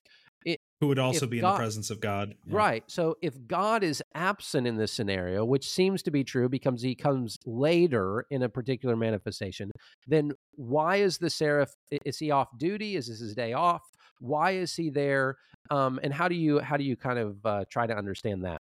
Who 0.79 0.87
would 0.87 0.99
also 0.99 1.27
be 1.27 1.39
in 1.39 1.43
the 1.43 1.55
presence 1.57 1.89
of 1.89 1.99
God. 1.99 2.35
Yeah. 2.45 2.55
right 2.55 2.83
so 2.87 3.17
if 3.21 3.33
god 3.47 3.83
is 3.83 4.01
absent 4.15 4.65
in 4.65 4.77
this 4.77 4.93
scenario 4.93 5.43
which 5.43 5.67
seems 5.69 6.01
to 6.03 6.11
be 6.11 6.23
true 6.23 6.47
because 6.47 6.81
he 6.81 6.95
comes 6.95 7.37
later 7.45 8.25
in 8.29 8.43
a 8.43 8.49
particular 8.49 8.95
manifestation 8.95 9.69
then 10.07 10.31
why 10.55 10.97
is 10.97 11.17
the 11.17 11.29
seraph 11.29 11.73
is 12.05 12.17
he 12.17 12.31
off 12.31 12.47
duty 12.57 12.95
is 12.95 13.07
this 13.07 13.19
his 13.19 13.35
day 13.35 13.51
off 13.51 13.81
why 14.21 14.51
is 14.51 14.73
he 14.73 14.89
there 14.89 15.35
um 15.69 15.99
and 16.03 16.13
how 16.13 16.27
do 16.27 16.35
you 16.35 16.59
how 16.59 16.77
do 16.77 16.83
you 16.83 16.95
kind 16.95 17.19
of 17.19 17.45
uh, 17.45 17.65
try 17.69 17.85
to 17.87 17.95
understand 17.95 18.43
that 18.45 18.61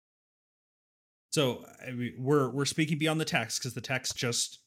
So 1.31 1.65
I 1.85 1.91
mean, 1.91 2.13
we're 2.17 2.49
we're 2.49 2.65
speaking 2.65 2.97
beyond 2.97 3.19
the 3.19 3.25
text 3.25 3.59
because 3.59 3.73
the 3.73 3.81
text 3.81 4.15
just. 4.15 4.59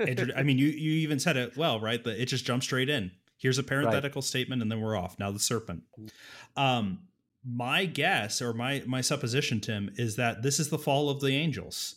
intro- 0.00 0.34
I 0.36 0.42
mean, 0.48 0.58
you 0.58 0.68
you 0.68 0.92
even 0.92 1.18
said 1.18 1.36
it 1.36 1.56
well, 1.56 1.78
right? 1.80 2.02
That 2.02 2.20
it 2.20 2.26
just 2.26 2.44
jumped 2.46 2.64
straight 2.64 2.88
in. 2.88 3.10
Here's 3.38 3.58
a 3.58 3.62
parenthetical 3.62 4.22
statement, 4.22 4.62
and 4.62 4.70
then 4.72 4.80
we're 4.80 4.96
off. 4.96 5.18
Now 5.18 5.30
the 5.30 5.38
serpent. 5.38 5.82
Um, 6.56 7.00
my 7.44 7.84
guess 7.84 8.40
or 8.40 8.52
my 8.54 8.82
my 8.86 9.02
supposition, 9.02 9.60
Tim, 9.60 9.90
is 9.96 10.16
that 10.16 10.42
this 10.42 10.58
is 10.58 10.70
the 10.70 10.78
fall 10.78 11.10
of 11.10 11.20
the 11.20 11.28
angels. 11.36 11.96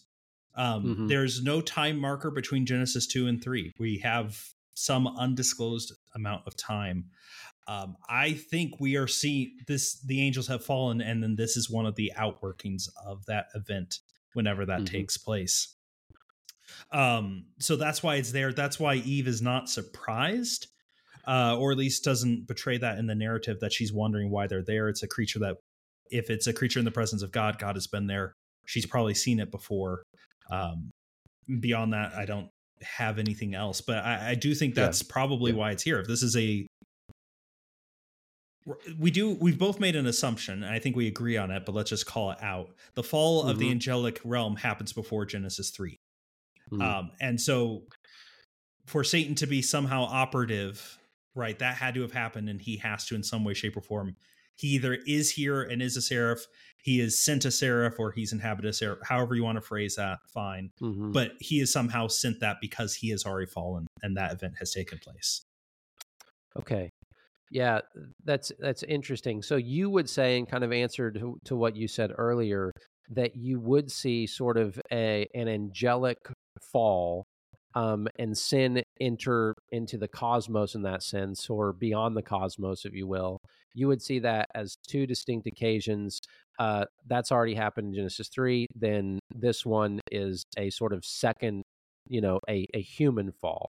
Um, 0.55 0.83
Mhm. 0.83 1.07
There's 1.07 1.41
no 1.41 1.61
time 1.61 1.97
marker 1.97 2.29
between 2.31 2.65
Genesis 2.65 3.07
two 3.07 3.27
and 3.27 3.41
three. 3.41 3.73
We 3.79 3.99
have 3.99 4.49
some 4.73 5.07
undisclosed 5.07 5.93
amount 6.15 6.45
of 6.45 6.57
time. 6.57 7.05
Um, 7.69 7.97
I 8.09 8.33
think 8.33 8.79
we 8.79 8.95
are 8.95 9.05
seeing 9.05 9.51
this. 9.67 10.01
The 10.01 10.25
angels 10.25 10.47
have 10.47 10.65
fallen, 10.65 11.01
and 11.01 11.21
then 11.21 11.35
this 11.35 11.55
is 11.55 11.69
one 11.69 11.85
of 11.85 11.93
the 11.93 12.11
outworkings 12.17 12.89
of 13.05 13.23
that 13.27 13.45
event 13.53 13.99
whenever 14.33 14.65
that 14.65 14.79
mm-hmm. 14.79 14.95
takes 14.97 15.17
place. 15.17 15.75
Um, 16.91 17.45
so 17.59 17.75
that's 17.75 18.01
why 18.01 18.15
it's 18.15 18.31
there. 18.31 18.53
That's 18.53 18.79
why 18.79 18.95
Eve 18.95 19.27
is 19.27 19.43
not 19.43 19.69
surprised, 19.69 20.65
uh, 21.27 21.57
or 21.59 21.71
at 21.71 21.77
least 21.77 22.03
doesn't 22.03 22.47
betray 22.47 22.79
that 22.79 22.97
in 22.97 23.05
the 23.05 23.13
narrative 23.13 23.59
that 23.59 23.71
she's 23.71 23.93
wondering 23.93 24.31
why 24.31 24.47
they're 24.47 24.65
there. 24.65 24.89
It's 24.89 25.03
a 25.03 25.07
creature 25.07 25.39
that, 25.39 25.57
if 26.09 26.31
it's 26.31 26.47
a 26.47 26.53
creature 26.53 26.79
in 26.79 26.85
the 26.85 26.91
presence 26.91 27.21
of 27.21 27.31
God, 27.31 27.59
God 27.59 27.75
has 27.75 27.85
been 27.85 28.07
there. 28.07 28.33
She's 28.65 28.87
probably 28.87 29.13
seen 29.13 29.39
it 29.39 29.51
before. 29.51 30.01
Um, 30.49 30.89
beyond 31.59 31.93
that, 31.93 32.13
I 32.13 32.25
don't 32.25 32.49
have 32.81 33.19
anything 33.19 33.53
else, 33.53 33.81
but 33.81 33.97
I, 33.97 34.31
I 34.31 34.35
do 34.35 34.55
think 34.55 34.73
that's 34.73 35.03
yeah. 35.03 35.07
probably 35.11 35.51
yeah. 35.51 35.57
why 35.57 35.71
it's 35.71 35.83
here. 35.83 35.99
If 35.99 36.07
this 36.07 36.23
is 36.23 36.35
a 36.35 36.65
we 38.97 39.11
do 39.11 39.31
we've 39.35 39.57
both 39.57 39.79
made 39.79 39.95
an 39.95 40.05
assumption 40.05 40.63
and 40.63 40.73
i 40.73 40.79
think 40.79 40.95
we 40.95 41.07
agree 41.07 41.37
on 41.37 41.51
it 41.51 41.65
but 41.65 41.73
let's 41.73 41.89
just 41.89 42.05
call 42.05 42.31
it 42.31 42.37
out 42.41 42.69
the 42.95 43.03
fall 43.03 43.41
mm-hmm. 43.41 43.49
of 43.49 43.59
the 43.59 43.65
mm-hmm. 43.65 43.73
angelic 43.73 44.19
realm 44.23 44.55
happens 44.55 44.93
before 44.93 45.25
genesis 45.25 45.69
3 45.69 45.99
mm-hmm. 46.71 46.81
um, 46.81 47.11
and 47.21 47.39
so 47.39 47.83
for 48.85 49.03
satan 49.03 49.35
to 49.35 49.47
be 49.47 49.61
somehow 49.61 50.03
operative 50.03 50.97
right 51.35 51.59
that 51.59 51.75
had 51.75 51.93
to 51.93 52.01
have 52.01 52.11
happened 52.11 52.49
and 52.49 52.61
he 52.61 52.77
has 52.77 53.05
to 53.05 53.15
in 53.15 53.23
some 53.23 53.43
way 53.43 53.53
shape 53.53 53.77
or 53.77 53.81
form 53.81 54.15
he 54.55 54.67
either 54.69 54.97
is 55.07 55.31
here 55.31 55.61
and 55.61 55.81
is 55.81 55.95
a 55.95 56.01
seraph 56.01 56.45
he 56.81 56.99
is 56.99 57.17
sent 57.17 57.45
a 57.45 57.51
seraph 57.51 57.99
or 57.99 58.11
he's 58.11 58.33
inhabited 58.33 58.69
a 58.69 58.73
seraph 58.73 58.99
however 59.03 59.35
you 59.35 59.43
want 59.43 59.57
to 59.57 59.61
phrase 59.61 59.95
that 59.95 60.19
fine 60.33 60.71
mm-hmm. 60.81 61.11
but 61.11 61.33
he 61.39 61.59
is 61.59 61.71
somehow 61.71 62.07
sent 62.07 62.39
that 62.39 62.57
because 62.61 62.95
he 62.95 63.09
has 63.09 63.25
already 63.25 63.49
fallen 63.49 63.87
and 64.01 64.17
that 64.17 64.33
event 64.33 64.53
has 64.59 64.71
taken 64.71 64.97
place 64.97 65.45
okay 66.57 66.88
yeah, 67.49 67.79
that's 68.23 68.51
that's 68.59 68.83
interesting. 68.83 69.41
So 69.41 69.55
you 69.55 69.89
would 69.89 70.09
say, 70.09 70.37
in 70.37 70.45
kind 70.45 70.63
of 70.63 70.71
answer 70.71 71.11
to, 71.11 71.37
to 71.45 71.55
what 71.55 71.75
you 71.75 71.87
said 71.87 72.11
earlier, 72.17 72.71
that 73.11 73.35
you 73.35 73.59
would 73.59 73.91
see 73.91 74.27
sort 74.27 74.57
of 74.57 74.79
a 74.91 75.27
an 75.33 75.47
angelic 75.47 76.17
fall 76.71 77.25
um, 77.75 78.07
and 78.17 78.37
sin 78.37 78.83
enter 78.99 79.55
into 79.71 79.97
the 79.97 80.07
cosmos 80.07 80.75
in 80.75 80.83
that 80.83 81.03
sense, 81.03 81.49
or 81.49 81.73
beyond 81.73 82.15
the 82.15 82.21
cosmos, 82.23 82.85
if 82.85 82.93
you 82.93 83.07
will. 83.07 83.39
You 83.73 83.87
would 83.87 84.01
see 84.01 84.19
that 84.19 84.47
as 84.55 84.77
two 84.87 85.05
distinct 85.05 85.47
occasions. 85.47 86.19
Uh, 86.59 86.85
that's 87.07 87.31
already 87.31 87.55
happened 87.55 87.89
in 87.89 87.95
Genesis 87.95 88.27
three. 88.27 88.67
Then 88.75 89.19
this 89.33 89.65
one 89.65 90.01
is 90.11 90.43
a 90.57 90.69
sort 90.69 90.93
of 90.93 91.05
second, 91.05 91.63
you 92.07 92.21
know, 92.21 92.39
a 92.49 92.67
a 92.73 92.81
human 92.81 93.31
fall. 93.31 93.69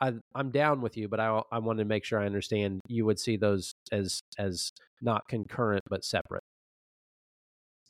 I, 0.00 0.12
am 0.34 0.50
down 0.50 0.80
with 0.80 0.96
you, 0.96 1.08
but 1.08 1.20
I 1.20 1.42
I 1.52 1.58
want 1.58 1.78
to 1.78 1.84
make 1.84 2.04
sure 2.04 2.20
I 2.20 2.26
understand. 2.26 2.80
You 2.88 3.04
would 3.06 3.18
see 3.18 3.36
those 3.36 3.74
as 3.92 4.22
as 4.38 4.72
not 5.00 5.28
concurrent 5.28 5.82
but 5.88 6.04
separate. 6.04 6.42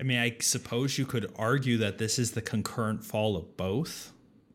I 0.00 0.02
mean, 0.02 0.18
I 0.18 0.36
suppose 0.40 0.96
you 0.96 1.04
could 1.04 1.30
argue 1.36 1.76
that 1.78 1.98
this 1.98 2.18
is 2.18 2.32
the 2.32 2.40
concurrent 2.40 3.04
fall 3.04 3.36
of 3.36 3.56
both. 3.56 4.12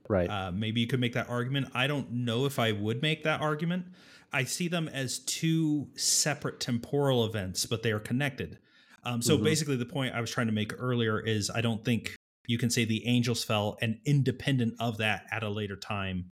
Right. 0.09 0.29
Uh, 0.29 0.51
maybe 0.51 0.81
you 0.81 0.87
could 0.87 0.99
make 0.99 1.13
that 1.13 1.29
argument. 1.29 1.69
I 1.73 1.87
don't 1.87 2.11
know 2.11 2.45
if 2.45 2.57
I 2.57 2.71
would 2.71 3.01
make 3.01 3.23
that 3.23 3.41
argument. 3.41 3.85
I 4.33 4.43
see 4.43 4.67
them 4.67 4.87
as 4.87 5.19
two 5.19 5.87
separate 5.95 6.59
temporal 6.59 7.25
events, 7.25 7.65
but 7.65 7.83
they 7.83 7.91
are 7.91 7.99
connected. 7.99 8.57
Um, 9.03 9.21
so 9.21 9.35
mm-hmm. 9.35 9.43
basically, 9.43 9.75
the 9.75 9.85
point 9.85 10.15
I 10.15 10.21
was 10.21 10.31
trying 10.31 10.47
to 10.47 10.53
make 10.53 10.73
earlier 10.77 11.19
is 11.19 11.51
I 11.51 11.61
don't 11.61 11.85
think 11.85 12.15
you 12.47 12.57
can 12.57 12.69
say 12.69 12.85
the 12.85 13.07
angels 13.07 13.43
fell 13.43 13.77
and 13.81 13.99
independent 14.05 14.75
of 14.79 14.97
that 14.97 15.25
at 15.31 15.43
a 15.43 15.49
later 15.49 15.75
time 15.75 16.31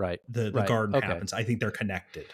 right 0.00 0.20
the 0.28 0.44
the 0.44 0.52
right. 0.52 0.68
garden 0.68 0.96
okay. 0.96 1.06
happens 1.06 1.32
i 1.32 1.42
think 1.42 1.60
they're 1.60 1.70
connected 1.70 2.26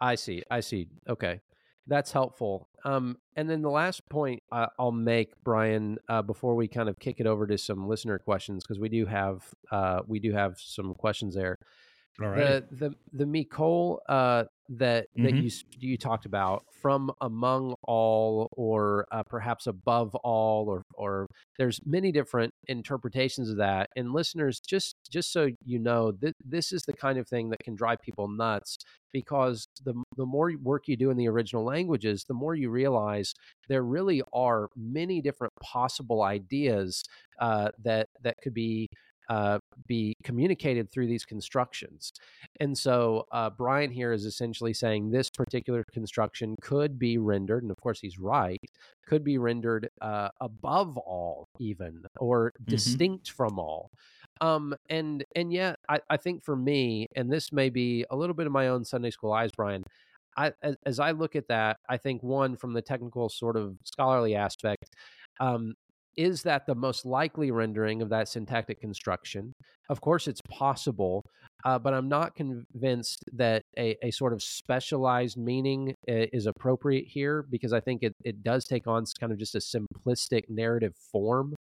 i 0.00 0.14
see 0.14 0.42
i 0.50 0.60
see 0.60 0.86
okay 1.08 1.40
that's 1.86 2.12
helpful 2.12 2.68
um 2.84 3.16
and 3.36 3.48
then 3.48 3.62
the 3.62 3.70
last 3.70 4.08
point 4.08 4.42
uh, 4.52 4.66
i'll 4.78 4.92
make 4.92 5.32
brian 5.42 5.98
uh, 6.08 6.22
before 6.22 6.54
we 6.54 6.68
kind 6.68 6.88
of 6.88 6.98
kick 6.98 7.16
it 7.18 7.26
over 7.26 7.46
to 7.46 7.58
some 7.58 7.88
listener 7.88 8.18
questions 8.18 8.62
because 8.62 8.78
we 8.78 8.88
do 8.88 9.06
have 9.06 9.42
uh 9.70 10.00
we 10.06 10.18
do 10.18 10.32
have 10.32 10.58
some 10.58 10.94
questions 10.94 11.34
there 11.34 11.58
all 12.20 12.28
right 12.28 12.68
the 12.70 12.76
the 12.76 12.94
the 13.12 13.24
mikol 13.24 13.98
uh 14.08 14.44
that 14.68 15.06
that 15.16 15.34
mm-hmm. 15.34 15.44
you 15.44 15.50
you 15.78 15.98
talked 15.98 16.24
about 16.24 16.64
from 16.80 17.10
among 17.20 17.74
all 17.82 18.48
or 18.52 19.06
uh, 19.12 19.22
perhaps 19.22 19.66
above 19.66 20.14
all 20.16 20.68
or 20.68 20.82
or 20.94 21.26
there's 21.58 21.80
many 21.84 22.10
different 22.10 22.52
interpretations 22.68 23.50
of 23.50 23.58
that 23.58 23.90
and 23.96 24.12
listeners 24.12 24.60
just 24.60 24.96
just 25.10 25.32
so 25.32 25.50
you 25.64 25.78
know 25.78 26.12
th- 26.12 26.34
this 26.44 26.72
is 26.72 26.82
the 26.82 26.94
kind 26.94 27.18
of 27.18 27.28
thing 27.28 27.50
that 27.50 27.62
can 27.62 27.74
drive 27.74 28.00
people 28.00 28.26
nuts 28.26 28.78
because 29.12 29.68
the 29.84 29.94
the 30.16 30.24
more 30.26 30.52
work 30.62 30.88
you 30.88 30.96
do 30.96 31.10
in 31.10 31.16
the 31.18 31.28
original 31.28 31.64
languages 31.64 32.24
the 32.24 32.34
more 32.34 32.54
you 32.54 32.70
realize 32.70 33.34
there 33.68 33.82
really 33.82 34.22
are 34.32 34.68
many 34.76 35.20
different 35.20 35.52
possible 35.60 36.22
ideas 36.22 37.04
uh, 37.40 37.70
that 37.82 38.08
that 38.22 38.36
could 38.42 38.54
be 38.54 38.88
uh, 39.28 39.58
be 39.86 40.14
communicated 40.22 40.90
through 40.90 41.06
these 41.06 41.24
constructions. 41.24 42.12
And 42.60 42.76
so 42.76 43.26
uh, 43.32 43.50
Brian 43.50 43.90
here 43.90 44.12
is 44.12 44.24
essentially 44.24 44.74
saying 44.74 45.10
this 45.10 45.30
particular 45.30 45.84
construction 45.92 46.56
could 46.60 46.98
be 46.98 47.18
rendered, 47.18 47.62
and 47.62 47.70
of 47.70 47.80
course 47.80 48.00
he's 48.00 48.18
right, 48.18 48.60
could 49.06 49.24
be 49.24 49.38
rendered 49.38 49.88
uh, 50.00 50.28
above 50.40 50.96
all, 50.98 51.48
even 51.58 52.02
or 52.18 52.50
mm-hmm. 52.50 52.70
distinct 52.70 53.30
from 53.30 53.58
all. 53.58 53.90
Um, 54.40 54.74
and 54.88 55.24
and 55.36 55.52
yet 55.52 55.78
I, 55.88 56.00
I 56.10 56.16
think 56.16 56.44
for 56.44 56.56
me, 56.56 57.06
and 57.14 57.30
this 57.30 57.52
may 57.52 57.70
be 57.70 58.04
a 58.10 58.16
little 58.16 58.34
bit 58.34 58.46
of 58.46 58.52
my 58.52 58.68
own 58.68 58.84
Sunday 58.84 59.10
school 59.10 59.32
eyes, 59.32 59.50
Brian. 59.56 59.84
I, 60.36 60.52
as, 60.62 60.76
as 60.84 60.98
I 60.98 61.12
look 61.12 61.36
at 61.36 61.46
that, 61.48 61.76
I 61.88 61.96
think 61.96 62.22
one 62.22 62.56
from 62.56 62.72
the 62.72 62.82
technical 62.82 63.28
sort 63.28 63.56
of 63.56 63.76
scholarly 63.84 64.34
aspect, 64.34 64.96
um, 65.38 65.74
is 66.16 66.42
that 66.42 66.66
the 66.66 66.74
most 66.74 67.04
likely 67.04 67.50
rendering 67.50 68.02
of 68.02 68.08
that 68.10 68.28
syntactic 68.28 68.80
construction? 68.80 69.52
Of 69.88 70.00
course, 70.00 70.28
it's 70.28 70.40
possible, 70.50 71.24
uh, 71.64 71.78
but 71.78 71.94
I'm 71.94 72.08
not 72.08 72.34
convinced 72.34 73.24
that 73.34 73.62
a, 73.78 73.96
a 74.02 74.10
sort 74.10 74.32
of 74.32 74.42
specialized 74.42 75.36
meaning 75.36 75.94
is 76.06 76.46
appropriate 76.46 77.06
here 77.06 77.44
because 77.50 77.72
I 77.72 77.80
think 77.80 78.02
it, 78.02 78.14
it 78.24 78.42
does 78.42 78.64
take 78.64 78.86
on 78.86 79.04
kind 79.18 79.32
of 79.32 79.38
just 79.38 79.54
a 79.54 79.58
simplistic 79.58 80.44
narrative 80.48 80.94
form. 81.12 81.54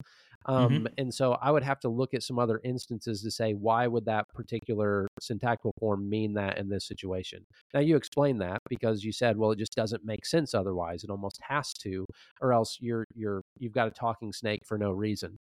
Mm-hmm. 0.47 0.53
Um, 0.53 0.72
mm-hmm. 0.72 0.86
And 0.99 1.14
so 1.14 1.32
I 1.40 1.51
would 1.51 1.62
have 1.62 1.80
to 1.80 1.88
look 1.88 2.14
at 2.14 2.22
some 2.22 2.38
other 2.38 2.61
instances 2.64 3.22
to 3.22 3.30
say 3.30 3.53
why 3.53 3.86
would 3.86 4.05
that 4.07 4.28
particular 4.34 5.09
syntactical 5.20 5.72
form 5.78 6.09
mean 6.09 6.34
that 6.34 6.59
in 6.59 6.68
this 6.68 6.86
situation. 6.86 7.45
Now 7.74 7.80
you 7.80 7.97
explain 7.97 8.38
that 8.38 8.61
because 8.68 9.05
you 9.05 9.12
said, 9.12 9.36
well, 9.36 9.53
it 9.53 9.59
just 9.59 9.74
doesn't 9.74 10.05
make 10.05 10.26
sense 10.26 10.55
otherwise. 10.55 11.05
It 11.05 11.11
almost 11.11 11.40
has 11.49 11.72
to, 11.74 12.07
or 12.40 12.53
else 12.53 12.78
you're 12.80 13.07
you're 13.14 13.43
you've 13.59 13.72
got 13.72 13.88
a 13.88 13.93
talking 13.93 14.32
snake 14.32 14.62
for 14.66 14.78
no 14.78 14.90
reason. 14.90 15.36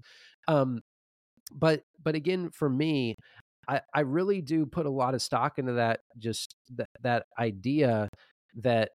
Um, 0.46 0.80
but 1.52 1.82
but 2.02 2.14
again, 2.14 2.50
for 2.50 2.68
me, 2.68 3.14
I, 3.68 3.80
I 3.94 4.00
really 4.00 4.40
do 4.40 4.66
put 4.66 4.86
a 4.86 4.90
lot 4.90 5.14
of 5.14 5.22
stock 5.22 5.58
into 5.58 5.74
that 5.74 6.00
just 6.18 6.54
that 6.76 6.88
that 7.02 7.26
idea 7.38 8.08
that 8.56 8.90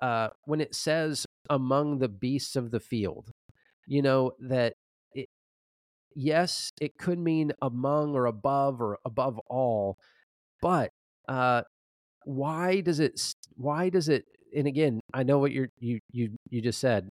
uh, 0.00 0.28
when 0.44 0.60
it 0.60 0.74
says 0.74 1.24
among 1.50 1.98
the 1.98 2.08
beasts 2.08 2.56
of 2.56 2.70
the 2.70 2.80
field, 2.80 3.30
you 3.86 4.02
know 4.02 4.32
that 4.40 4.74
yes, 6.14 6.72
it 6.80 6.98
could 6.98 7.18
mean 7.18 7.52
among 7.62 8.14
or 8.14 8.26
above 8.26 8.80
or 8.80 8.98
above 9.04 9.38
all, 9.48 9.98
but 10.62 10.90
uh, 11.28 11.62
why 12.24 12.80
does 12.80 13.00
it? 13.00 13.20
Why 13.56 13.88
does 13.90 14.08
it? 14.08 14.24
And 14.56 14.66
again, 14.66 15.00
I 15.14 15.22
know 15.22 15.38
what 15.38 15.52
you're 15.52 15.70
you 15.78 16.00
you 16.12 16.30
you 16.50 16.62
just 16.62 16.80
said. 16.80 17.10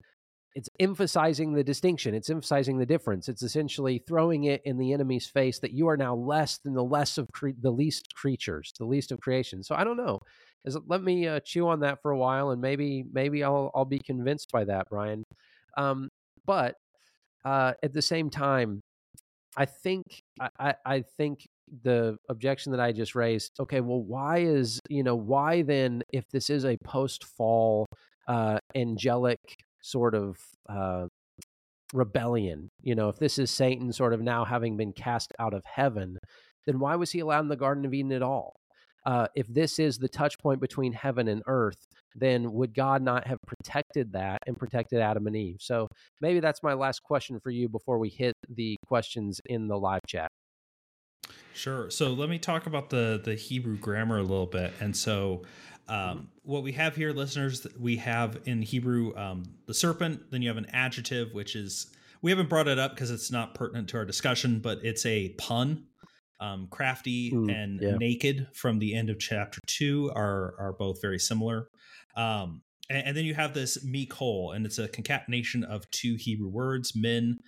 It's 0.54 0.68
emphasizing 0.80 1.54
the 1.54 1.64
distinction. 1.64 2.14
It's 2.14 2.28
emphasizing 2.28 2.78
the 2.78 2.86
difference. 2.86 3.28
It's 3.28 3.42
essentially 3.42 4.02
throwing 4.06 4.44
it 4.44 4.60
in 4.66 4.76
the 4.78 4.92
enemy's 4.92 5.26
face 5.26 5.58
that 5.60 5.72
you 5.72 5.88
are 5.88 5.96
now 5.96 6.14
less 6.14 6.58
than 6.58 6.74
the 6.74 6.84
less 6.84 7.16
of 7.16 7.28
cre- 7.32 7.50
the 7.60 7.70
least 7.70 8.14
creatures, 8.14 8.72
the 8.78 8.84
least 8.84 9.12
of 9.12 9.20
creation. 9.20 9.62
So 9.62 9.74
I 9.74 9.84
don't 9.84 9.96
know. 9.96 10.20
Is, 10.66 10.76
let 10.86 11.02
me 11.02 11.26
uh, 11.26 11.40
chew 11.44 11.68
on 11.68 11.80
that 11.80 12.02
for 12.02 12.10
a 12.10 12.18
while, 12.18 12.50
and 12.50 12.60
maybe 12.60 13.04
maybe 13.12 13.42
I'll 13.44 13.70
I'll 13.74 13.86
be 13.86 13.98
convinced 13.98 14.52
by 14.52 14.64
that, 14.64 14.88
Brian. 14.90 15.24
Um, 15.76 16.10
but 16.46 16.76
uh, 17.44 17.72
at 17.82 17.92
the 17.92 18.02
same 18.02 18.30
time, 18.30 18.80
I 19.56 19.66
think 19.66 20.04
I, 20.58 20.74
I 20.84 21.04
think 21.16 21.46
the 21.82 22.16
objection 22.28 22.72
that 22.72 22.80
I 22.80 22.92
just 22.92 23.14
raised. 23.14 23.52
Okay, 23.60 23.80
well, 23.80 24.02
why 24.02 24.38
is 24.38 24.80
you 24.88 25.02
know 25.02 25.16
why 25.16 25.62
then 25.62 26.02
if 26.12 26.24
this 26.30 26.50
is 26.50 26.64
a 26.64 26.76
post 26.84 27.24
fall 27.24 27.86
uh, 28.28 28.58
angelic 28.74 29.40
sort 29.82 30.14
of 30.14 30.36
uh, 30.68 31.06
rebellion, 31.92 32.68
you 32.82 32.94
know, 32.94 33.08
if 33.08 33.18
this 33.18 33.38
is 33.38 33.50
Satan 33.50 33.92
sort 33.92 34.12
of 34.12 34.20
now 34.20 34.44
having 34.44 34.76
been 34.76 34.92
cast 34.92 35.32
out 35.38 35.54
of 35.54 35.62
heaven, 35.64 36.18
then 36.66 36.78
why 36.78 36.96
was 36.96 37.10
he 37.10 37.20
allowed 37.20 37.40
in 37.40 37.48
the 37.48 37.56
Garden 37.56 37.84
of 37.84 37.94
Eden 37.94 38.12
at 38.12 38.22
all? 38.22 38.54
Uh, 39.04 39.26
if 39.34 39.46
this 39.48 39.78
is 39.78 39.98
the 39.98 40.08
touch 40.08 40.38
point 40.38 40.60
between 40.60 40.92
heaven 40.92 41.26
and 41.28 41.42
earth, 41.46 41.88
then 42.14 42.52
would 42.52 42.74
God 42.74 43.02
not 43.02 43.26
have 43.26 43.38
protected 43.46 44.12
that 44.12 44.38
and 44.46 44.56
protected 44.56 45.00
Adam 45.00 45.26
and 45.26 45.36
Eve? 45.36 45.56
So 45.60 45.88
maybe 46.20 46.40
that's 46.40 46.62
my 46.62 46.74
last 46.74 47.02
question 47.02 47.38
for 47.40 47.50
you 47.50 47.68
before 47.68 47.98
we 47.98 48.08
hit 48.08 48.34
the 48.48 48.76
questions 48.86 49.40
in 49.46 49.68
the 49.68 49.78
live 49.78 50.02
chat. 50.06 50.30
Sure. 51.54 51.90
So 51.90 52.12
let 52.12 52.28
me 52.28 52.38
talk 52.38 52.66
about 52.66 52.90
the 52.90 53.20
the 53.22 53.34
Hebrew 53.34 53.76
grammar 53.76 54.18
a 54.18 54.22
little 54.22 54.46
bit. 54.46 54.72
And 54.80 54.96
so, 54.96 55.42
um, 55.88 56.28
what 56.42 56.62
we 56.62 56.72
have 56.72 56.96
here, 56.96 57.12
listeners, 57.12 57.66
we 57.78 57.96
have 57.96 58.40
in 58.44 58.62
Hebrew 58.62 59.14
um, 59.16 59.44
the 59.66 59.74
serpent. 59.74 60.30
Then 60.30 60.42
you 60.42 60.48
have 60.48 60.56
an 60.56 60.66
adjective, 60.72 61.32
which 61.32 61.54
is 61.54 61.92
we 62.22 62.30
haven't 62.30 62.48
brought 62.48 62.68
it 62.68 62.78
up 62.78 62.94
because 62.94 63.10
it's 63.10 63.30
not 63.30 63.54
pertinent 63.54 63.88
to 63.90 63.98
our 63.98 64.04
discussion, 64.04 64.60
but 64.60 64.78
it's 64.82 65.04
a 65.06 65.30
pun. 65.38 65.86
Um, 66.40 66.66
crafty 66.70 67.30
Mm, 67.30 67.54
and 67.54 67.80
yeah. 67.80 67.94
naked 67.96 68.48
from 68.52 68.80
the 68.80 68.96
end 68.96 69.10
of 69.10 69.20
chapter 69.20 69.60
two 69.68 70.10
are 70.16 70.54
are 70.58 70.72
both 70.72 71.00
very 71.00 71.20
similar. 71.20 71.68
Um, 72.16 72.62
and, 72.90 73.08
and 73.08 73.16
then 73.16 73.24
you 73.24 73.34
have 73.34 73.54
this 73.54 73.84
mikol, 73.84 74.54
and 74.54 74.66
it's 74.66 74.78
a 74.78 74.88
concatenation 74.88 75.64
of 75.64 75.90
two 75.90 76.16
Hebrew 76.18 76.48
words, 76.48 76.92
min 76.94 77.38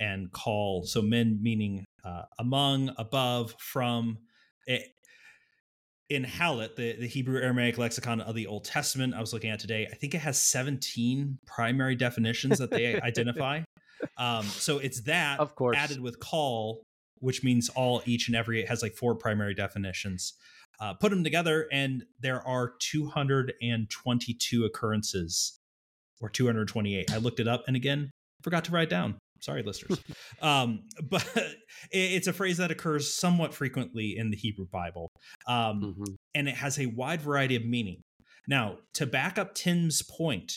and 0.00 0.30
kol. 0.32 0.84
So 0.84 1.02
min 1.02 1.38
meaning 1.42 1.84
uh, 2.04 2.22
among, 2.38 2.92
above, 2.98 3.54
from. 3.58 4.18
It, 4.66 4.82
in 6.08 6.24
HALOT, 6.24 6.76
the, 6.76 6.96
the 6.96 7.06
Hebrew 7.08 7.40
Aramaic 7.40 7.78
lexicon 7.78 8.20
of 8.20 8.34
the 8.34 8.46
Old 8.46 8.64
Testament, 8.64 9.14
I 9.14 9.20
was 9.20 9.32
looking 9.32 9.50
at 9.50 9.58
today, 9.58 9.88
I 9.90 9.94
think 9.94 10.14
it 10.14 10.18
has 10.18 10.40
17 10.42 11.38
primary 11.46 11.96
definitions 11.96 12.58
that 12.58 12.70
they 12.70 13.00
identify. 13.00 13.62
Um, 14.18 14.44
so 14.44 14.78
it's 14.78 15.00
that 15.02 15.40
Of 15.40 15.54
course. 15.54 15.76
added 15.78 16.00
with 16.00 16.20
kol, 16.20 16.82
which 17.20 17.42
means 17.42 17.70
all, 17.70 18.02
each, 18.04 18.28
and 18.28 18.36
every. 18.36 18.60
It 18.60 18.68
has 18.68 18.82
like 18.82 18.94
four 18.94 19.14
primary 19.14 19.54
definitions. 19.54 20.34
Uh, 20.82 20.94
put 20.94 21.10
them 21.10 21.22
together, 21.22 21.68
and 21.70 22.02
there 22.18 22.44
are 22.44 22.72
222 22.80 24.64
occurrences, 24.64 25.60
or 26.20 26.28
228. 26.28 27.12
I 27.12 27.18
looked 27.18 27.38
it 27.38 27.46
up, 27.46 27.62
and 27.68 27.76
again, 27.76 28.10
forgot 28.42 28.64
to 28.64 28.72
write 28.72 28.90
down. 28.90 29.16
Sorry, 29.40 29.62
listeners. 29.62 30.00
um, 30.42 30.80
but 31.08 31.24
it's 31.92 32.26
a 32.26 32.32
phrase 32.32 32.56
that 32.56 32.72
occurs 32.72 33.14
somewhat 33.14 33.54
frequently 33.54 34.16
in 34.16 34.30
the 34.30 34.36
Hebrew 34.36 34.66
Bible, 34.72 35.08
um, 35.46 35.94
Mhm. 35.96 36.16
and 36.34 36.48
it 36.48 36.56
has 36.56 36.80
a 36.80 36.86
wide 36.86 37.22
variety 37.22 37.54
of 37.54 37.64
meaning. 37.64 38.02
Now, 38.48 38.78
to 38.94 39.06
back 39.06 39.38
up 39.38 39.54
Tim's 39.54 40.02
point, 40.02 40.52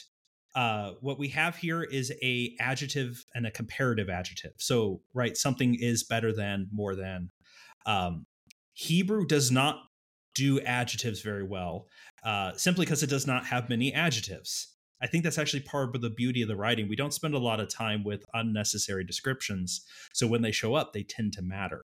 uh, 0.56 0.94
what 1.02 1.20
we 1.20 1.28
have 1.30 1.58
here 1.58 1.84
is 1.84 2.12
a 2.24 2.56
adjective 2.60 3.24
and 3.36 3.46
a 3.46 3.52
comparative 3.52 4.10
adjective. 4.10 4.54
So, 4.58 5.02
right, 5.14 5.38
something 5.38 5.76
is 5.76 6.04
better 6.04 6.34
than, 6.34 6.68
more 6.72 6.96
than. 6.96 7.30
Um, 7.86 8.24
Hebrew 8.74 9.28
does 9.28 9.52
not 9.52 9.84
do 10.36 10.60
adjectives 10.62 11.22
very 11.22 11.44
well, 11.44 11.88
uh, 12.24 12.52
simply 12.54 12.86
because 12.86 13.02
it 13.02 13.10
does 13.10 13.26
not 13.26 13.46
have 13.46 13.70
many 13.70 13.94
adjectives. 13.94 14.74
I 15.02 15.08
think 15.08 15.24
that's 15.24 15.38
actually 15.38 15.62
part 15.62 15.96
of 15.96 16.02
the 16.02 16.10
beauty 16.10 16.42
of 16.42 16.48
the 16.48 16.56
writing. 16.56 16.88
We 16.88 16.96
don't 16.96 17.14
spend 17.14 17.34
a 17.34 17.40
lot 17.40 17.60
of 17.60 17.70
time 17.70 18.04
with 18.04 18.24
unnecessary 18.34 19.04
descriptions. 19.04 19.82
So 20.14 20.28
when 20.28 20.42
they 20.42 20.52
show 20.52 20.76
up, 20.76 20.94
they 20.94 21.04
tend 21.04 21.34
to 21.34 21.42
matter. 21.42 21.82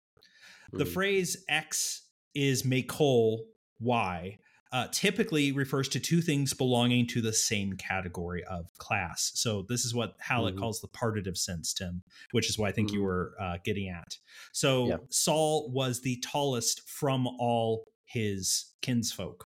The 0.72 0.84
Mm. 0.84 0.92
phrase 0.92 1.44
X 1.48 2.02
is 2.34 2.62
makol 2.62 3.40
Y 3.80 4.38
uh, 4.72 4.88
typically 4.90 5.52
refers 5.52 5.88
to 5.88 6.00
two 6.00 6.20
things 6.20 6.52
belonging 6.52 7.06
to 7.06 7.20
the 7.20 7.32
same 7.32 7.74
category 7.74 8.42
of 8.50 8.66
class. 8.78 9.30
So 9.36 9.64
this 9.68 9.84
is 9.84 9.94
what 9.94 10.16
HALOT 10.18 10.54
Mhm. 10.54 10.58
calls 10.58 10.80
the 10.80 10.88
partitive 10.88 11.38
sense, 11.38 11.72
Tim, 11.72 12.02
which 12.32 12.50
is 12.50 12.58
what 12.58 12.70
I 12.70 12.72
think 12.72 12.90
you 12.90 12.98
Mhm. 12.98 13.04
were 13.04 13.34
uh, 13.40 13.58
getting 13.64 13.88
at. 13.88 14.18
So 14.52 14.88
Yeah. 14.88 14.96
Saul 15.10 15.70
was 15.70 16.00
the 16.00 16.16
tallest 16.24 16.88
from 16.88 17.28
all 17.38 17.86
his 18.04 18.72
kinsfolk. 18.82 19.46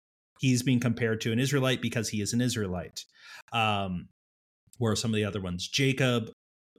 He's 0.40 0.62
being 0.62 0.80
compared 0.80 1.20
to 1.22 1.32
an 1.32 1.38
Israelite 1.38 1.82
because 1.82 2.08
he 2.10 2.20
is 2.20 2.32
an 2.32 2.40
Israelite. 2.40 3.04
Um, 3.52 4.08
where 4.78 4.92
are 4.92 4.96
some 4.96 5.10
of 5.10 5.16
the 5.16 5.24
other 5.24 5.40
ones? 5.40 5.66
Jacob 5.66 6.30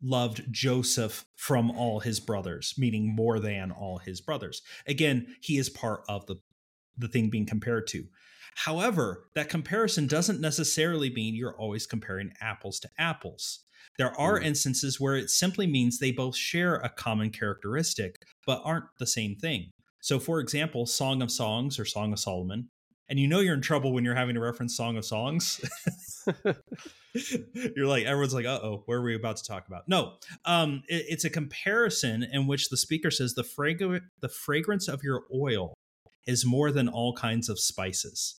loved 0.01 0.43
Joseph 0.49 1.25
from 1.35 1.69
all 1.71 1.99
his 1.99 2.21
brothers, 2.21 2.73
meaning 2.77 3.13
more 3.13 3.39
than 3.39 3.71
all 3.71 3.97
his 3.97 4.21
brothers. 4.21 4.61
Again, 4.87 5.35
he 5.41 5.57
is 5.57 5.69
part 5.69 6.03
of 6.07 6.25
the 6.25 6.37
the 6.97 7.07
thing 7.07 7.29
being 7.29 7.45
compared 7.45 7.87
to. 7.87 8.05
However, 8.55 9.29
that 9.33 9.47
comparison 9.47 10.05
doesn't 10.05 10.41
necessarily 10.41 11.09
mean 11.09 11.33
you're 11.33 11.57
always 11.57 11.87
comparing 11.87 12.33
apples 12.41 12.77
to 12.81 12.89
apples. 12.97 13.59
There 13.97 14.11
are 14.19 14.37
Mm. 14.37 14.45
instances 14.45 14.99
where 14.99 15.15
it 15.15 15.29
simply 15.29 15.65
means 15.65 15.97
they 15.97 16.11
both 16.11 16.35
share 16.35 16.75
a 16.75 16.89
common 16.89 17.29
characteristic, 17.29 18.17
but 18.45 18.61
aren't 18.65 18.85
the 18.97 19.07
same 19.07 19.35
thing. 19.37 19.71
So, 20.01 20.19
for 20.19 20.39
example, 20.39 20.85
Song 20.85 21.21
of 21.21 21.31
Songs 21.31 21.79
or 21.79 21.85
Song 21.85 22.13
of 22.13 22.19
Solomon, 22.19 22.69
and 23.09 23.19
you 23.19 23.27
know 23.27 23.39
you're 23.39 23.55
in 23.55 23.61
trouble 23.61 23.91
when 23.91 24.05
you're 24.05 24.15
having 24.15 24.35
to 24.35 24.41
reference 24.41 24.77
Song 24.77 24.95
of 24.97 25.03
Songs. 25.05 25.59
you're 27.75 27.87
like 27.87 28.05
everyone's 28.05 28.33
like 28.35 28.45
uh-oh 28.45 28.83
where 28.85 28.99
are 28.99 29.03
we 29.03 29.15
about 29.15 29.37
to 29.37 29.43
talk 29.43 29.67
about? 29.67 29.87
No 29.87 30.13
um 30.45 30.83
it- 30.87 31.05
it's 31.09 31.25
a 31.25 31.29
comparison 31.29 32.23
in 32.23 32.45
which 32.47 32.69
the 32.69 32.77
speaker 32.77 33.09
says 33.09 33.33
the 33.33 33.43
frag- 33.43 34.03
the 34.21 34.29
fragrance 34.29 34.87
of 34.87 35.03
your 35.03 35.23
oil 35.33 35.73
is 36.27 36.45
more 36.45 36.71
than 36.71 36.87
all 36.87 37.13
kinds 37.13 37.49
of 37.49 37.59
spices. 37.59 38.39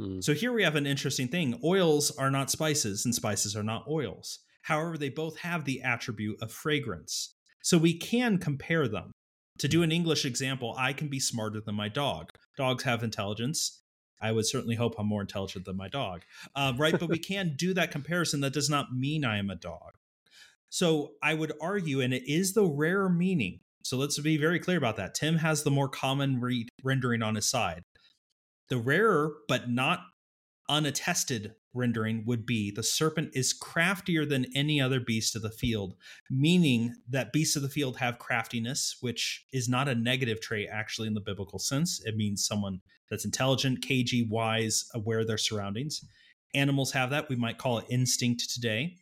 Mm. 0.00 0.24
so 0.24 0.32
here 0.32 0.52
we 0.52 0.62
have 0.62 0.76
an 0.76 0.86
interesting 0.86 1.28
thing. 1.28 1.60
Oils 1.62 2.10
are 2.16 2.30
not 2.30 2.50
spices 2.50 3.04
and 3.04 3.14
spices 3.14 3.54
are 3.54 3.62
not 3.62 3.84
oils. 3.86 4.38
However 4.62 4.96
they 4.96 5.10
both 5.10 5.38
have 5.40 5.64
the 5.66 5.82
attribute 5.82 6.38
of 6.42 6.50
fragrance. 6.50 7.34
So 7.62 7.76
we 7.76 7.98
can 7.98 8.38
compare 8.38 8.88
them 8.88 9.10
to 9.60 9.68
do 9.68 9.84
an 9.84 9.92
english 9.92 10.24
example 10.24 10.74
i 10.76 10.92
can 10.92 11.06
be 11.06 11.20
smarter 11.20 11.60
than 11.60 11.74
my 11.76 11.88
dog 11.88 12.32
dogs 12.56 12.82
have 12.82 13.04
intelligence 13.04 13.76
I 14.20 14.32
would 14.32 14.46
certainly 14.46 14.76
hope 14.76 14.96
I'm 14.98 15.06
more 15.06 15.22
intelligent 15.22 15.64
than 15.64 15.76
my 15.76 15.88
dog, 15.88 16.22
uh, 16.54 16.74
right? 16.76 16.98
But 16.98 17.08
we 17.08 17.18
can 17.32 17.54
do 17.56 17.72
that 17.74 17.90
comparison. 17.90 18.40
That 18.40 18.52
does 18.52 18.68
not 18.68 18.94
mean 18.94 19.24
I 19.24 19.38
am 19.38 19.50
a 19.50 19.56
dog. 19.56 19.94
So 20.68 21.12
I 21.22 21.34
would 21.34 21.52
argue, 21.60 22.00
and 22.00 22.14
it 22.14 22.30
is 22.30 22.52
the 22.52 22.66
rare 22.66 23.08
meaning. 23.08 23.60
So 23.82 23.96
let's 23.96 24.18
be 24.18 24.36
very 24.36 24.60
clear 24.60 24.78
about 24.78 24.96
that. 24.96 25.14
Tim 25.14 25.36
has 25.36 25.62
the 25.62 25.70
more 25.70 25.88
common 25.88 26.40
re- 26.40 26.68
rendering 26.82 27.22
on 27.22 27.34
his 27.34 27.48
side. 27.48 27.82
The 28.68 28.78
rarer 28.78 29.32
but 29.48 29.70
not 29.70 30.00
unattested 30.68 31.54
rendering 31.74 32.24
would 32.26 32.44
be 32.46 32.70
the 32.70 32.82
serpent 32.82 33.30
is 33.34 33.52
craftier 33.52 34.26
than 34.26 34.46
any 34.54 34.80
other 34.80 35.00
beast 35.00 35.36
of 35.36 35.42
the 35.42 35.50
field, 35.50 35.94
meaning 36.30 36.94
that 37.08 37.32
beasts 37.32 37.56
of 37.56 37.62
the 37.62 37.68
field 37.68 37.96
have 37.98 38.18
craftiness, 38.18 38.96
which 39.00 39.44
is 39.52 39.68
not 39.68 39.88
a 39.88 39.94
negative 39.94 40.40
trait 40.40 40.68
actually 40.70 41.08
in 41.08 41.14
the 41.14 41.20
biblical 41.20 41.58
sense. 41.58 42.00
It 42.04 42.16
means 42.16 42.44
someone 42.46 42.80
that's 43.08 43.24
intelligent, 43.24 43.82
cagey, 43.82 44.26
wise, 44.28 44.84
aware 44.94 45.20
of 45.20 45.26
their 45.26 45.38
surroundings. 45.38 46.04
Animals 46.54 46.92
have 46.92 47.10
that. 47.10 47.28
We 47.28 47.36
might 47.36 47.58
call 47.58 47.78
it 47.78 47.86
instinct 47.88 48.50
today. 48.50 48.96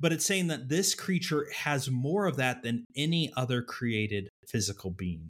But 0.00 0.12
it's 0.12 0.26
saying 0.26 0.48
that 0.48 0.68
this 0.68 0.94
creature 0.94 1.46
has 1.54 1.90
more 1.90 2.26
of 2.26 2.36
that 2.36 2.62
than 2.62 2.84
any 2.94 3.32
other 3.36 3.62
created 3.62 4.28
physical 4.46 4.90
being. 4.90 5.28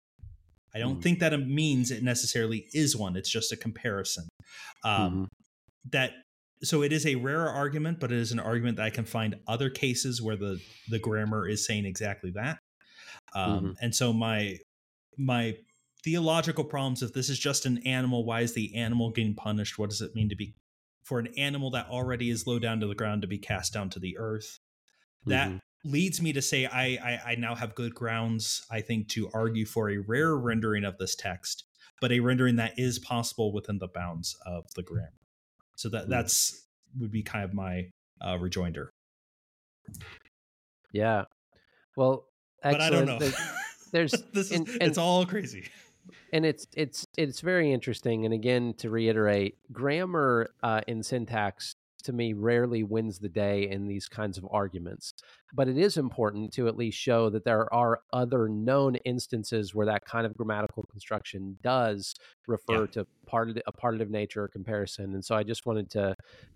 I 0.74 0.78
don't 0.80 0.96
Hmm. 0.96 1.00
think 1.00 1.18
that 1.20 1.32
it 1.32 1.46
means 1.46 1.90
it 1.90 2.02
necessarily 2.02 2.68
is 2.72 2.96
one. 2.96 3.16
It's 3.16 3.30
just 3.30 3.52
a 3.52 3.56
comparison. 3.56 4.28
Um, 4.84 5.12
Mhm. 5.12 5.26
That 5.90 6.12
so 6.62 6.82
it 6.82 6.92
is 6.92 7.06
a 7.06 7.14
rarer 7.16 7.48
argument, 7.50 8.00
but 8.00 8.12
it 8.12 8.18
is 8.18 8.32
an 8.32 8.40
argument 8.40 8.76
that 8.78 8.84
I 8.86 8.90
can 8.90 9.04
find 9.04 9.36
other 9.46 9.70
cases 9.70 10.20
where 10.22 10.36
the 10.36 10.60
the 10.88 10.98
grammar 10.98 11.48
is 11.48 11.64
saying 11.66 11.84
exactly 11.86 12.30
that. 12.32 12.58
Um, 13.34 13.76
And 13.80 13.94
so 13.94 14.12
my 14.12 14.58
my 15.18 15.56
theological 16.04 16.64
problems 16.64 17.02
if 17.02 17.12
this 17.12 17.28
is 17.28 17.38
just 17.38 17.66
an 17.66 17.78
animal 17.86 18.24
why 18.24 18.40
is 18.42 18.54
the 18.54 18.74
animal 18.76 19.10
getting 19.10 19.34
punished 19.34 19.78
what 19.78 19.90
does 19.90 20.00
it 20.00 20.14
mean 20.14 20.28
to 20.28 20.36
be 20.36 20.54
for 21.04 21.18
an 21.18 21.28
animal 21.36 21.70
that 21.72 21.88
already 21.88 22.30
is 22.30 22.46
low 22.46 22.58
down 22.58 22.80
to 22.80 22.86
the 22.86 22.94
ground 22.94 23.22
to 23.22 23.28
be 23.28 23.38
cast 23.38 23.72
down 23.74 23.90
to 23.90 23.98
the 23.98 24.16
earth 24.18 24.60
that 25.26 25.50
Mhm. 25.50 25.60
leads 25.84 26.22
me 26.22 26.32
to 26.32 26.42
say 26.42 26.66
I, 26.66 26.84
I 27.10 27.20
i 27.32 27.34
now 27.36 27.54
have 27.56 27.74
good 27.74 27.94
grounds 27.94 28.66
i 28.70 28.80
think 28.80 29.08
to 29.10 29.30
argue 29.34 29.66
for 29.66 29.90
a 29.90 29.98
rare 29.98 30.36
rendering 30.36 30.84
of 30.84 30.98
this 30.98 31.16
text 31.16 31.64
but 32.00 32.12
a 32.12 32.20
rendering 32.20 32.56
that 32.56 32.78
is 32.78 32.98
possible 33.00 33.52
within 33.52 33.78
the 33.78 33.88
bounds 33.88 34.36
of 34.46 34.72
the 34.74 34.82
grammar 34.84 35.17
so 35.78 35.88
that 35.90 36.04
Hmm. 36.04 36.10
that's 36.10 36.66
would 36.98 37.12
be 37.12 37.22
kind 37.22 37.44
of 37.44 37.54
my 37.54 37.86
uh, 38.20 38.36
rejoinder 38.40 38.90
Yeah. 40.92 41.24
Well, 41.96 42.24
but 42.62 42.80
i 42.80 42.90
don't 42.90 43.06
know 43.06 43.16
excellent. 43.16 43.36
There's 43.92 44.10
this 44.32 44.50
is 44.50 44.52
and- 44.52 44.68
and- 44.68 44.82
it's 44.82 44.98
all 44.98 45.24
crazy 45.24 45.68
and 46.32 46.44
it's 46.44 46.66
it's 46.74 47.06
it's 47.16 47.40
very 47.40 47.72
interesting 47.72 48.24
and 48.24 48.34
again 48.34 48.74
to 48.78 48.90
reiterate 48.90 49.56
grammar 49.72 50.50
uh, 50.62 50.80
in 50.86 51.02
syntax 51.02 51.72
to 52.04 52.12
me 52.12 52.32
rarely 52.32 52.82
wins 52.82 53.18
the 53.18 53.28
day 53.28 53.68
in 53.68 53.86
these 53.86 54.08
kinds 54.08 54.38
of 54.38 54.46
arguments 54.50 55.12
but 55.54 55.68
it 55.68 55.78
is 55.78 55.96
important 55.96 56.52
to 56.52 56.68
at 56.68 56.76
least 56.76 56.98
show 56.98 57.30
that 57.30 57.44
there 57.44 57.72
are 57.72 58.00
other 58.12 58.48
known 58.48 58.96
instances 59.04 59.74
where 59.74 59.86
that 59.86 60.04
kind 60.04 60.26
of 60.26 60.36
grammatical 60.36 60.84
construction 60.90 61.56
does 61.62 62.14
refer 62.46 62.82
Yeah. 62.82 62.86
to 62.92 63.06
part 63.26 63.50
of 63.50 63.58
a 63.66 63.72
partitive 63.72 64.10
nature 64.10 64.44
or 64.44 64.48
comparison 64.48 65.14
and 65.14 65.24
so 65.24 65.34
i 65.34 65.42
just 65.42 65.66
wanted 65.66 65.90
to 65.90 66.14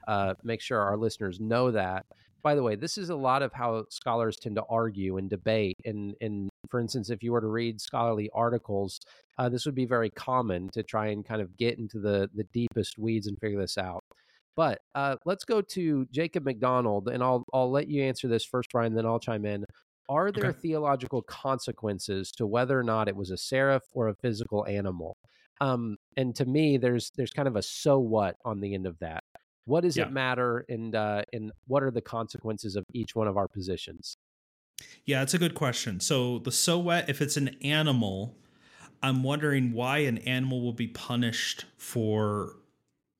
uh, 0.09 0.35
make 0.43 0.61
sure 0.61 0.81
our 0.81 0.97
listeners 0.97 1.41
know 1.41 1.71
that 1.71 2.05
by 2.43 2.55
the 2.55 2.63
way 2.63 2.75
this 2.75 2.99
is 2.99 3.11
a 3.11 3.17
lot 3.17 3.43
of 3.43 3.53
how 3.53 3.85
scholars 3.91 4.37
tend 4.37 4.57
to 4.57 4.65
argue 4.69 5.17
and 5.17 5.31
debate 5.31 5.77
and 5.85 6.15
and 6.21 6.49
for 6.71 6.81
instance 6.81 7.11
if 7.11 7.23
you 7.23 7.33
were 7.33 7.41
to 7.41 7.47
read 7.47 7.81
scholarly 7.81 8.29
articles 8.35 9.01
uh, 9.39 9.49
this 9.49 9.65
would 9.65 9.75
be 9.75 9.87
very 9.87 10.11
common 10.11 10.69
to 10.71 10.83
try 10.83 11.07
and 11.09 11.25
kind 11.25 11.41
of 11.41 11.57
get 11.57 11.79
into 11.79 11.99
the 11.99 12.29
the 12.35 12.45
deepest 12.53 12.99
weeds 12.99 13.27
and 13.27 13.39
figure 13.39 13.59
this 13.61 13.79
out. 13.79 14.05
But 14.57 14.81
uh, 14.95 15.17
let's 15.25 15.45
go 15.45 15.63
to 15.63 16.07
Jacob 16.13 16.45
McDonald, 16.45 17.09
and 17.09 17.23
I'll 17.23 17.45
I'll 17.53 17.71
let 17.71 17.89
you 17.89 18.03
answer 18.03 18.29
this 18.29 18.45
first, 18.45 18.71
Brian. 18.73 18.95
Then 18.95 19.07
I'll 19.07 19.21
chime 19.21 19.47
in. 19.47 19.65
Are 20.09 20.33
there 20.33 20.53
Okay. 20.53 20.53
theological 20.53 21.23
consequences 21.23 22.33
to 22.33 22.47
whether 22.47 22.79
or 22.79 22.83
not 22.83 23.09
it 23.09 23.17
was 23.17 23.31
a 23.31 23.37
seraph 23.39 23.85
or 23.93 24.09
a 24.09 24.15
physical 24.15 24.67
animal? 24.67 25.17
Um, 25.61 25.97
and 26.17 26.35
to 26.37 26.45
me, 26.45 26.77
there's 26.77 27.11
there's 27.17 27.31
kind 27.31 27.49
of 27.49 27.57
a 27.57 27.63
so 27.63 27.99
what 27.99 28.37
on 28.45 28.61
the 28.61 28.75
end 28.75 28.87
of 28.87 28.99
that. 28.99 29.25
What 29.65 29.83
does 29.83 29.97
Yeah. 29.97 30.09
it 30.09 30.11
matter, 30.11 30.65
and 30.69 30.95
uh, 30.95 31.23
and 31.33 31.53
what 31.67 31.83
are 31.83 31.91
the 31.91 32.03
consequences 32.03 32.77
of 32.77 32.85
each 32.93 33.15
one 33.15 33.29
of 33.29 33.37
our 33.37 33.49
positions? 33.49 34.17
Yeah, 35.05 35.23
it's 35.23 35.35
a 35.35 35.39
good 35.39 35.55
question. 35.55 36.01
So 36.01 36.39
the 36.39 36.53
so 36.53 36.79
what 36.79 37.09
if 37.09 37.21
it's 37.21 37.37
an 37.37 37.49
animal, 37.63 38.39
I'm 39.03 39.23
wondering 39.23 39.73
why 39.73 39.99
an 40.01 40.19
animal 40.19 40.63
will 40.63 40.73
be 40.73 40.89
punished 40.89 41.67
for 41.77 42.57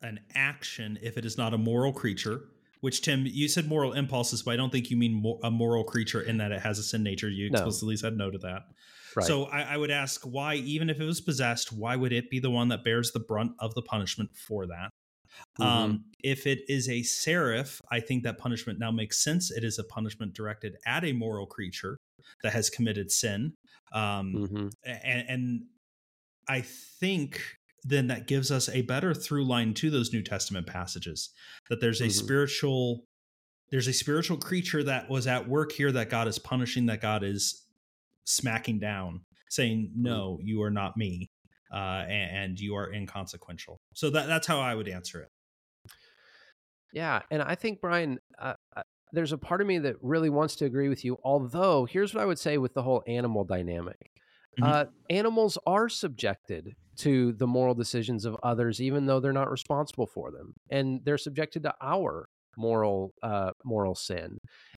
an 0.03 0.21
action 0.35 0.99
if 1.03 1.17
it 1.17 1.25
is 1.25 1.39
not 1.39 1.55
a 1.55 1.59
moral 1.59 1.93
creature. 1.93 2.43
Which 2.81 3.01
Tim, 3.03 3.25
you 3.25 3.47
said 3.47 3.69
moral 3.69 3.93
impulses, 3.93 4.43
but 4.43 4.55
I 4.55 4.57
don't 4.57 4.71
think 4.71 4.91
you 4.91 4.97
mean 4.97 5.39
a 5.45 5.53
moral 5.53 5.85
creature 5.85 6.21
in 6.21 6.39
that 6.39 6.51
it 6.51 6.61
has 6.61 6.81
a 6.81 6.83
sin 6.83 7.05
nature. 7.05 7.29
You 7.29 7.47
explicitly 7.47 7.95
no. 7.95 7.97
said 7.97 8.17
no 8.17 8.29
to 8.29 8.39
that. 8.39 8.63
Right. 9.15 9.25
So 9.25 9.45
I, 9.45 9.75
I, 9.75 9.77
would 9.77 9.93
ask 9.93 10.23
why, 10.23 10.55
even 10.57 10.91
if 10.91 10.99
it 10.99 11.05
was 11.05 11.21
possessed, 11.21 11.73
why 11.73 11.95
would 11.95 12.13
it 12.13 12.29
be 12.29 12.41
the 12.41 12.51
one 12.51 12.69
that 12.69 12.83
bears 12.83 13.13
the 13.13 13.21
brunt 13.21 13.53
of 13.61 13.75
the 13.75 13.83
punishment 13.83 14.31
for 14.35 14.67
that? 14.67 14.91
Mm-hmm. 15.61 15.63
Um, 15.63 16.05
if 16.23 16.47
it 16.47 16.61
is 16.69 16.89
a 16.89 17.03
seraph, 17.03 17.81
I 17.91 18.01
think 18.01 18.25
that 18.25 18.39
punishment 18.39 18.79
now 18.79 18.91
makes 18.91 19.23
sense. 19.23 19.51
It 19.51 19.65
is 19.65 19.79
a 19.79 19.85
punishment 19.85 20.35
directed 20.35 20.77
at 20.87 21.05
a 21.05 21.13
moral 21.13 21.47
creature 21.47 21.99
that 22.43 22.53
has 22.53 22.71
committed 22.71 23.11
sin. 23.11 23.55
Um, 23.93 24.35
mm-hmm. 24.35 24.69
and, 24.85 25.25
and 25.29 25.63
I 26.49 26.63
think 26.63 27.41
then 27.85 28.07
that 28.09 28.27
gives 28.27 28.51
us 28.51 28.69
a 28.69 28.83
better 28.83 29.13
through 29.15 29.45
line 29.45 29.75
to 29.75 29.91
those 29.91 30.13
New 30.13 30.23
Testament 30.23 30.67
passages 30.67 31.31
that 31.69 31.81
there's 31.81 32.01
a 32.01 32.05
mm-hmm. 32.05 32.25
spiritual 32.25 33.05
there's 33.71 33.89
a 33.89 33.93
spiritual 33.93 34.37
creature 34.37 34.83
that 34.85 35.09
was 35.09 35.27
at 35.27 35.49
work 35.49 35.73
here 35.73 35.91
that 35.93 36.11
God 36.11 36.29
is 36.29 36.39
punishing 36.39 36.87
that 36.87 37.01
God 37.01 37.25
is 37.25 37.65
smacking 38.25 38.79
down 38.79 39.23
saying 39.49 39.91
mm-hmm. 39.91 40.03
no 40.03 40.39
you 40.43 40.63
are 40.63 40.71
not 40.71 40.97
me 40.97 41.31
uh, 41.73 42.05
and, 42.07 42.37
and, 42.37 42.61
you 42.61 42.75
are 42.77 42.93
inconsequential 42.93 43.81
so 43.95 44.11
that 44.11 44.27
that's 44.27 44.47
how 44.47 44.61
I 44.61 44.75
would 44.75 44.89
answer 44.89 45.23
it 45.23 45.31
yeah 46.93 47.23
and 47.31 47.43
I 47.43 47.57
think 47.57 47.81
Brian 47.81 48.21
uh, 48.39 48.55
uh, 48.77 48.83
there's 49.13 49.33
a 49.33 49.39
part 49.39 49.61
of 49.61 49.67
me 49.67 49.79
that 49.79 49.97
really 50.03 50.31
wants 50.31 50.55
to 50.57 50.67
agree 50.67 50.89
with 50.89 51.05
you 51.05 51.19
although 51.25 51.85
here's 51.85 52.15
what 52.15 52.23
I 52.23 52.27
would 52.27 52.39
say 52.39 52.59
with 52.59 52.75
the 52.75 52.83
whole 52.83 53.03
animal 53.09 53.43
dynamic 53.43 54.12
Mm-hmm. 54.61 54.65
Uh, 54.65 54.85
animals 55.11 55.59
are 55.67 55.89
subjected 55.89 56.75
to 56.97 57.33
the 57.33 57.47
moral 57.47 57.75
decisions 57.75 58.25
of 58.25 58.37
others, 58.43 58.81
even 58.81 59.07
though 59.07 59.19
they're 59.19 59.33
not 59.33 59.51
responsible 59.51 60.07
for 60.07 60.31
them, 60.31 60.53
and 60.71 61.01
they're 61.05 61.19
subjected 61.19 61.63
to 61.63 61.75
our 61.81 62.27
moral 62.57 63.15
uh, 63.23 63.53
moral 63.65 63.95
sin. 63.95 64.39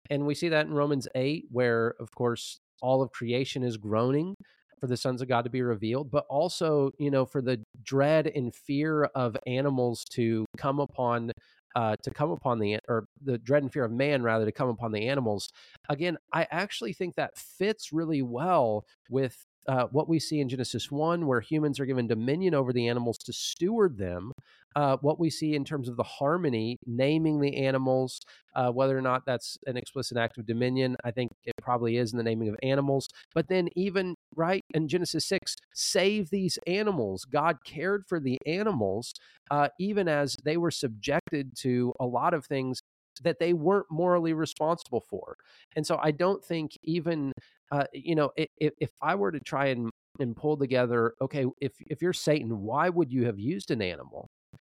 And 0.09 0.27
we 0.27 0.35
see 0.35 0.49
that 0.49 0.67
in 0.67 0.73
Romans 0.73 1.07
eight, 1.15 1.45
where 1.49 1.95
of 1.99 2.11
course 2.11 2.59
all 2.81 3.01
of 3.01 3.11
creation 3.11 3.63
is 3.63 3.77
groaning 3.77 4.35
for 4.79 4.87
the 4.87 4.97
sons 4.97 5.21
of 5.21 5.27
God 5.27 5.43
to 5.45 5.49
be 5.49 5.61
revealed, 5.61 6.11
but 6.11 6.25
also 6.29 6.91
you 6.99 7.09
know 7.09 7.25
for 7.25 7.41
the 7.41 7.63
dread 7.81 8.27
and 8.27 8.53
fear 8.53 9.05
of 9.15 9.35
animals 9.47 10.03
to 10.11 10.45
come 10.55 10.79
upon 10.79 11.31
uh, 11.75 11.95
to 12.03 12.11
come 12.11 12.29
upon 12.29 12.59
the 12.59 12.77
or 12.87 13.05
the 13.23 13.37
dread 13.39 13.63
and 13.63 13.73
fear 13.73 13.83
of 13.83 13.91
man 13.91 14.21
rather 14.21 14.45
to 14.45 14.51
come 14.51 14.69
upon 14.69 14.91
the 14.91 15.07
animals 15.07 15.49
again 15.89 16.17
i 16.31 16.45
actually 16.51 16.93
think 16.93 17.15
that 17.15 17.35
fits 17.35 17.91
really 17.91 18.21
well 18.21 18.85
with 19.09 19.35
uh, 19.67 19.85
what 19.91 20.09
we 20.09 20.19
see 20.19 20.39
in 20.39 20.49
Genesis 20.49 20.91
1, 20.91 21.25
where 21.25 21.39
humans 21.39 21.79
are 21.79 21.85
given 21.85 22.07
dominion 22.07 22.53
over 22.53 22.73
the 22.73 22.87
animals 22.87 23.17
to 23.19 23.33
steward 23.33 23.97
them, 23.97 24.33
uh, 24.75 24.97
what 25.01 25.19
we 25.19 25.29
see 25.29 25.53
in 25.55 25.63
terms 25.63 25.87
of 25.87 25.95
the 25.95 26.03
harmony, 26.03 26.77
naming 26.85 27.39
the 27.39 27.55
animals, 27.57 28.19
uh, 28.55 28.69
whether 28.69 28.97
or 28.97 29.01
not 29.01 29.23
that's 29.25 29.57
an 29.65 29.77
explicit 29.77 30.17
act 30.17 30.37
of 30.37 30.45
dominion, 30.45 30.95
I 31.03 31.11
think 31.11 31.31
it 31.45 31.53
probably 31.61 31.97
is 31.97 32.11
in 32.11 32.17
the 32.17 32.23
naming 32.23 32.49
of 32.49 32.55
animals. 32.63 33.07
But 33.33 33.47
then, 33.47 33.69
even 33.75 34.15
right 34.35 34.63
in 34.73 34.87
Genesis 34.87 35.25
6, 35.27 35.55
save 35.73 36.29
these 36.29 36.57
animals. 36.67 37.25
God 37.25 37.57
cared 37.65 38.05
for 38.07 38.19
the 38.19 38.39
animals, 38.45 39.13
uh, 39.51 39.69
even 39.79 40.07
as 40.07 40.35
they 40.43 40.57
were 40.57 40.71
subjected 40.71 41.55
to 41.57 41.93
a 41.99 42.05
lot 42.05 42.33
of 42.33 42.45
things 42.45 42.81
that 43.21 43.39
they 43.39 43.53
weren't 43.53 43.85
morally 43.91 44.33
responsible 44.33 45.03
for. 45.07 45.37
And 45.75 45.85
so 45.85 45.99
I 46.01 46.11
don't 46.11 46.43
think 46.43 46.71
even 46.83 47.31
uh, 47.73 47.85
you 47.91 48.13
know, 48.13 48.29
if, 48.37 48.71
if 48.79 48.91
I 49.01 49.15
were 49.15 49.31
to 49.31 49.39
try 49.39 49.67
and 49.67 49.89
and 50.19 50.35
pull 50.35 50.55
together, 50.57 51.13
okay, 51.21 51.45
if 51.59 51.71
if 51.87 52.01
you're 52.01 52.13
Satan, 52.13 52.61
why 52.61 52.87
would 52.87 53.11
you 53.11 53.25
have 53.25 53.39
used 53.39 53.71
an 53.71 53.81
animal? 53.81 54.27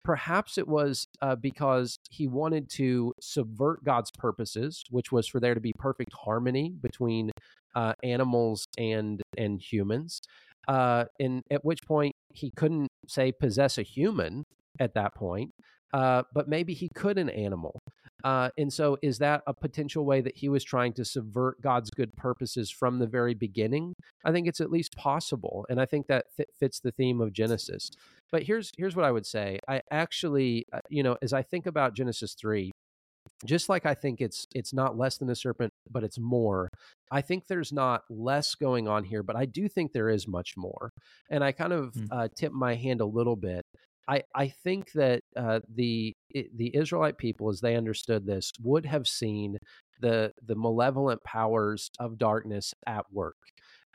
Perhaps 0.04 0.58
it 0.58 0.68
was 0.68 1.06
uh, 1.22 1.36
because 1.36 1.97
he 2.10 2.28
wanted 2.28 2.70
to 2.72 3.14
subvert 3.22 3.86
God's 3.86 4.12
purposes, 4.12 4.84
which 4.89 5.14
was 5.14 5.28
for 5.28 5.39
there 5.39 5.54
to 5.54 5.62
be 5.62 5.72
perfect 5.80 6.12
harmony 6.14 6.74
between 6.82 7.32
uh, 7.74 7.93
animals 8.04 8.66
and 8.78 9.22
and 9.38 9.62
humans. 9.62 10.20
Uh, 10.68 11.06
and 11.22 11.41
at 11.52 11.64
which 11.64 11.80
point 11.88 12.14
he 12.34 12.52
couldn't 12.58 12.89
say 13.08 13.32
possess 13.32 13.78
a 13.78 13.82
human 13.82 14.43
at 14.80 14.93
that 14.95 15.16
point, 15.16 15.52
uh, 15.93 16.24
but 16.34 16.50
maybe 16.50 16.74
he 16.74 16.89
could 16.95 17.18
an 17.18 17.30
animal. 17.30 17.80
Uh, 18.24 18.50
and 18.58 18.72
so, 18.72 18.98
is 19.02 19.18
that 19.20 19.42
a 19.48 19.54
potential 19.54 20.06
way 20.06 20.22
that 20.22 20.38
he 20.38 20.50
was 20.50 20.64
trying 20.64 20.94
to 20.94 21.06
subvert 21.06 21.62
God's 21.62 21.90
good 21.90 22.16
purposes 22.16 22.70
from 22.70 23.00
the 23.00 23.08
very 23.08 23.34
beginning? 23.34 23.94
I 24.26 24.32
think 24.32 24.48
it's 24.48 24.62
at 24.62 24.72
least 24.72 24.96
possible, 24.96 25.66
and 25.70 25.80
I 25.80 25.86
think 25.86 26.08
that 26.08 26.26
th- 26.36 26.50
fits 26.60 26.80
the 26.80 26.92
theme 26.92 27.22
of 27.22 27.34
Genesis. 27.34 27.90
But 28.32 28.44
here's 28.44 28.72
here's 28.78 28.96
what 28.96 29.06
I 29.06 29.12
would 29.12 29.26
say. 29.26 29.60
I 29.68 29.82
actually, 29.92 30.66
uh, 30.74 30.80
you 30.90 31.04
know, 31.04 31.18
as 31.22 31.34
I 31.34 31.42
think 31.42 31.66
about 31.66 31.96
Genesis 31.96 32.34
three, 32.34 32.72
just 33.46 33.70
like 33.70 33.86
I 33.86 33.94
think 33.94 34.22
it's 34.22 34.46
it's 34.54 34.74
not 34.74 34.98
less 34.98 35.18
than 35.18 35.30
a 35.30 35.36
serpent, 35.36 35.72
but 35.90 36.04
it's 36.04 36.20
more. 36.20 36.70
I 37.12 37.22
think 37.22 37.48
there's 37.48 37.72
not 37.72 38.04
less 38.10 38.56
going 38.56 38.88
on 38.88 39.04
here, 39.04 39.24
but 39.24 39.36
I 39.36 39.46
do 39.46 39.68
think 39.68 39.94
there 39.94 40.10
is 40.10 40.28
much 40.28 40.56
more. 40.58 40.92
And 41.30 41.44
I 41.44 41.52
kind 41.52 41.74
of 41.74 41.94
mm. 41.94 42.08
uh, 42.12 42.28
tip 42.36 42.52
my 42.52 42.76
hand 42.76 43.02
a 43.02 43.06
little 43.06 43.36
bit 43.36 43.66
I, 44.10 44.24
I 44.34 44.47
think 44.64 44.91
that 44.93 45.22
uh, 45.38 45.60
the 45.74 46.16
the 46.34 46.76
Israelite 46.76 47.18
people, 47.18 47.49
as 47.49 47.62
they 47.62 47.76
understood 47.76 48.26
this, 48.26 48.51
would 48.62 48.86
have 48.86 49.07
seen 49.07 49.57
the 50.01 50.34
the 50.45 50.55
malevolent 50.55 51.24
powers 51.24 51.91
of 51.99 52.18
darkness 52.18 52.74
at 52.88 53.05
work. 53.12 53.36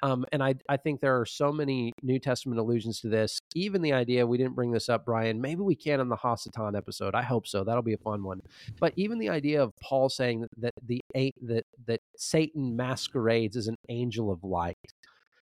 Um, 0.02 0.26
and 0.32 0.42
I, 0.42 0.54
I 0.68 0.76
think 0.76 1.00
there 1.00 1.18
are 1.18 1.24
so 1.24 1.50
many 1.50 1.92
New 2.02 2.18
Testament 2.18 2.60
allusions 2.60 3.00
to 3.00 3.08
this. 3.08 3.38
Even 3.54 3.80
the 3.80 3.94
idea, 3.94 4.26
we 4.26 4.36
didn't 4.36 4.54
bring 4.54 4.70
this 4.70 4.90
up, 4.90 5.06
Brian. 5.06 5.40
Maybe 5.40 5.62
we 5.62 5.74
can 5.74 5.98
in 5.98 6.10
the 6.10 6.16
Hasatan 6.16 6.76
episode. 6.76 7.14
I 7.14 7.22
hope 7.22 7.46
so. 7.46 7.64
That'll 7.64 7.82
be 7.82 7.94
a 7.94 7.98
fun 7.98 8.22
one. 8.22 8.40
But 8.78 8.92
even 8.96 9.18
the 9.18 9.30
idea 9.30 9.62
of 9.62 9.72
Paul 9.82 10.10
saying 10.10 10.46
that, 10.58 10.74
the 10.86 11.00
that 11.14 11.64
that 11.86 12.00
Satan 12.16 12.76
masquerades 12.76 13.56
as 13.56 13.66
an 13.66 13.76
angel 13.88 14.30
of 14.30 14.44
light. 14.44 14.76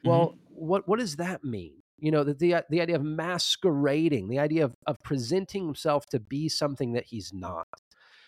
Well, 0.04 0.30
mm-hmm. 0.30 0.66
what 0.66 0.88
what 0.88 0.98
does 0.98 1.16
that 1.16 1.44
mean? 1.44 1.74
You 2.00 2.10
know 2.10 2.24
the, 2.24 2.34
the, 2.34 2.64
the 2.70 2.80
idea 2.80 2.96
of 2.96 3.04
masquerading 3.04 4.28
the 4.28 4.38
idea 4.38 4.64
of, 4.64 4.74
of 4.86 5.02
presenting 5.02 5.66
himself 5.66 6.06
to 6.06 6.20
be 6.20 6.48
something 6.48 6.92
that 6.92 7.06
he's 7.06 7.32
not. 7.32 7.68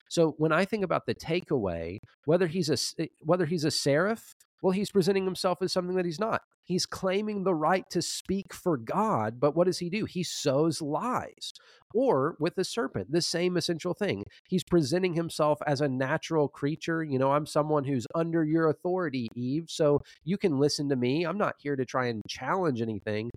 So 0.09 0.35
when 0.39 0.53
i 0.53 0.65
think 0.65 0.85
about 0.85 1.07
the 1.07 1.15
takeaway 1.15 2.01
whether 2.25 2.47
he's 2.47 2.69
a 2.69 3.03
eh, 3.03 3.07
whether 3.21 3.47
he's 3.47 3.65
a 3.65 3.71
seraph 3.71 4.35
well 4.63 4.73
he's 4.73 4.91
presenting 4.91 5.25
himself 5.25 5.61
as 5.61 5.73
something 5.73 5.97
that 5.97 6.05
he's 6.05 6.21
not. 6.21 6.43
He's 6.65 6.87
claiming 6.87 7.43
the 7.43 7.55
right 7.55 7.85
to 7.91 8.01
speak 8.01 8.55
for 8.55 8.77
god 8.77 9.41
but 9.41 9.55
what 9.57 9.67
does 9.67 9.79
he 9.79 9.91
do? 9.91 10.05
He 10.05 10.23
sows 10.23 10.81
lies 10.81 11.53
or 11.95 12.37
with 12.41 12.55
the 12.55 12.65
serpent 12.65 13.13
the 13.13 13.21
same 13.21 13.57
essential 13.57 13.95
thing. 13.95 14.25
He's 14.49 14.65
presenting 14.65 15.15
himself 15.15 15.59
as 15.67 15.81
a 15.81 15.89
natural 15.89 16.49
creature. 16.49 17.03
You 17.05 17.19
know 17.19 17.33
i'm 17.33 17.47
someone 17.47 17.85
who's 17.85 18.07
under 18.15 18.45
your 18.45 18.69
authority 18.69 19.29
eve 19.35 19.67
so 19.69 20.01
you 20.25 20.39
can 20.39 20.59
listen 20.59 20.89
to 20.89 20.97
me. 20.97 21.25
I'm 21.25 21.39
not 21.39 21.57
here 21.59 21.77
to 21.77 21.85
try 21.85 22.07
and 22.07 22.23
challenge 22.29 22.81
anything. 22.81 23.31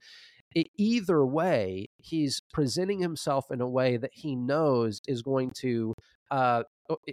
Either 0.78 1.26
way 1.26 1.88
he's 1.97 2.41
presenting 2.53 2.99
himself 2.99 3.51
in 3.51 3.59
a 3.59 3.67
way 3.67 3.97
that 3.97 4.11
he 4.13 4.36
knows 4.38 5.01
is 5.07 5.21
going 5.21 5.51
to 5.57 5.93
uh, 6.32 6.63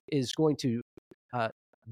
is 0.08 0.32
going 0.32 0.56
to 0.56 0.80
uh, 1.32 1.48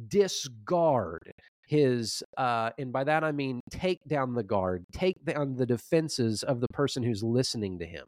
discard 0.09 1.33
his 1.71 2.21
uh, 2.37 2.71
and 2.79 2.93
by 2.93 3.05
that 3.05 3.23
i 3.23 3.31
mean 3.31 3.61
take 3.71 4.01
down 4.09 4.35
the 4.35 4.43
guard 4.43 4.85
take 4.93 5.25
down 5.25 5.55
the 5.55 5.65
defenses 5.65 6.43
of 6.43 6.61
the 6.61 6.67
person 6.73 7.01
who's 7.01 7.23
listening 7.23 7.79
to 7.79 7.87
him. 7.87 8.07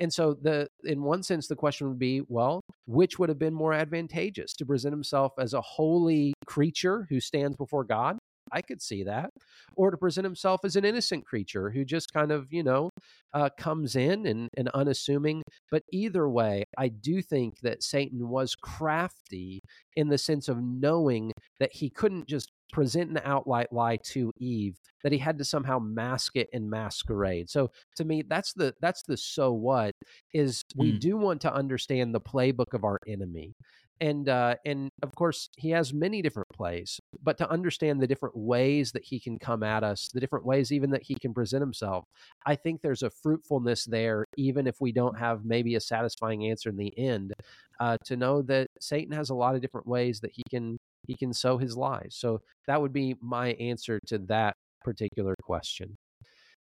And 0.00 0.12
so 0.12 0.34
the 0.34 0.68
in 0.84 1.02
one 1.02 1.22
sense 1.22 1.48
the 1.48 1.56
question 1.56 1.88
would 1.88 1.98
be 1.98 2.22
well 2.28 2.60
which 2.86 3.18
would 3.18 3.30
have 3.30 3.38
been 3.38 3.54
more 3.54 3.72
advantageous 3.72 4.54
to 4.54 4.66
present 4.66 4.92
himself 4.92 5.32
as 5.38 5.54
a 5.54 5.60
holy 5.60 6.34
creature 6.46 7.06
who 7.08 7.18
stands 7.18 7.56
before 7.56 7.82
god 7.82 8.18
I 8.52 8.62
could 8.62 8.80
see 8.82 9.02
that. 9.04 9.30
Or 9.76 9.90
to 9.90 9.96
present 9.96 10.24
himself 10.24 10.60
as 10.64 10.76
an 10.76 10.84
innocent 10.84 11.24
creature 11.24 11.70
who 11.70 11.84
just 11.84 12.12
kind 12.12 12.32
of, 12.32 12.52
you 12.52 12.62
know, 12.62 12.90
uh, 13.32 13.50
comes 13.58 13.96
in 13.96 14.26
and, 14.26 14.48
and 14.56 14.68
unassuming. 14.70 15.42
But 15.70 15.82
either 15.92 16.28
way, 16.28 16.64
I 16.76 16.88
do 16.88 17.22
think 17.22 17.60
that 17.60 17.82
Satan 17.82 18.28
was 18.28 18.54
crafty 18.54 19.60
in 19.96 20.08
the 20.08 20.18
sense 20.18 20.48
of 20.48 20.62
knowing 20.62 21.32
that 21.60 21.72
he 21.72 21.90
couldn't 21.90 22.28
just 22.28 22.50
present 22.72 23.10
an 23.10 23.20
outright 23.24 23.72
lie 23.72 23.96
to 24.04 24.30
Eve 24.36 24.76
that 25.02 25.12
he 25.12 25.18
had 25.18 25.38
to 25.38 25.44
somehow 25.44 25.78
mask 25.78 26.36
it 26.36 26.48
and 26.52 26.68
masquerade. 26.68 27.48
So 27.48 27.70
to 27.96 28.04
me 28.04 28.22
that's 28.28 28.52
the 28.52 28.74
that's 28.80 29.02
the 29.04 29.16
so 29.16 29.52
what 29.52 29.94
is 30.34 30.62
we 30.76 30.92
mm. 30.92 31.00
do 31.00 31.16
want 31.16 31.40
to 31.42 31.54
understand 31.54 32.14
the 32.14 32.20
playbook 32.20 32.74
of 32.74 32.84
our 32.84 32.98
enemy 33.06 33.54
and 34.00 34.28
uh, 34.28 34.54
and 34.64 34.90
of 35.02 35.14
course 35.14 35.50
he 35.56 35.70
has 35.70 35.92
many 35.92 36.22
different 36.22 36.47
plays 36.58 37.00
but 37.22 37.38
to 37.38 37.50
understand 37.50 38.00
the 38.00 38.06
different 38.06 38.36
ways 38.36 38.92
that 38.92 39.04
he 39.04 39.18
can 39.18 39.38
come 39.38 39.62
at 39.62 39.82
us 39.84 40.08
the 40.12 40.20
different 40.20 40.44
ways 40.44 40.72
even 40.72 40.90
that 40.90 41.02
he 41.02 41.14
can 41.14 41.32
present 41.32 41.62
himself 41.62 42.04
i 42.46 42.54
think 42.54 42.82
there's 42.82 43.02
a 43.02 43.10
fruitfulness 43.10 43.84
there 43.84 44.24
even 44.36 44.66
if 44.66 44.76
we 44.80 44.92
don't 44.92 45.18
have 45.18 45.44
maybe 45.44 45.76
a 45.76 45.80
satisfying 45.80 46.46
answer 46.46 46.68
in 46.68 46.76
the 46.76 46.92
end 46.98 47.32
uh, 47.80 47.96
to 48.04 48.16
know 48.16 48.42
that 48.42 48.66
satan 48.80 49.12
has 49.12 49.30
a 49.30 49.34
lot 49.34 49.54
of 49.54 49.62
different 49.62 49.86
ways 49.86 50.20
that 50.20 50.32
he 50.34 50.42
can 50.50 50.76
he 51.08 51.16
can 51.16 51.32
sow 51.32 51.58
his 51.58 51.76
lies. 51.76 52.14
So 52.16 52.42
that 52.66 52.80
would 52.80 52.92
be 52.92 53.16
my 53.20 53.48
answer 53.54 53.98
to 54.06 54.18
that 54.28 54.54
particular 54.84 55.34
question. 55.42 55.96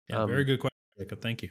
Yeah, 0.08 0.22
um, 0.22 0.28
very 0.28 0.44
good 0.44 0.60
question, 0.60 0.78
Jacob. 0.98 1.20
Thank 1.20 1.42
you. 1.42 1.50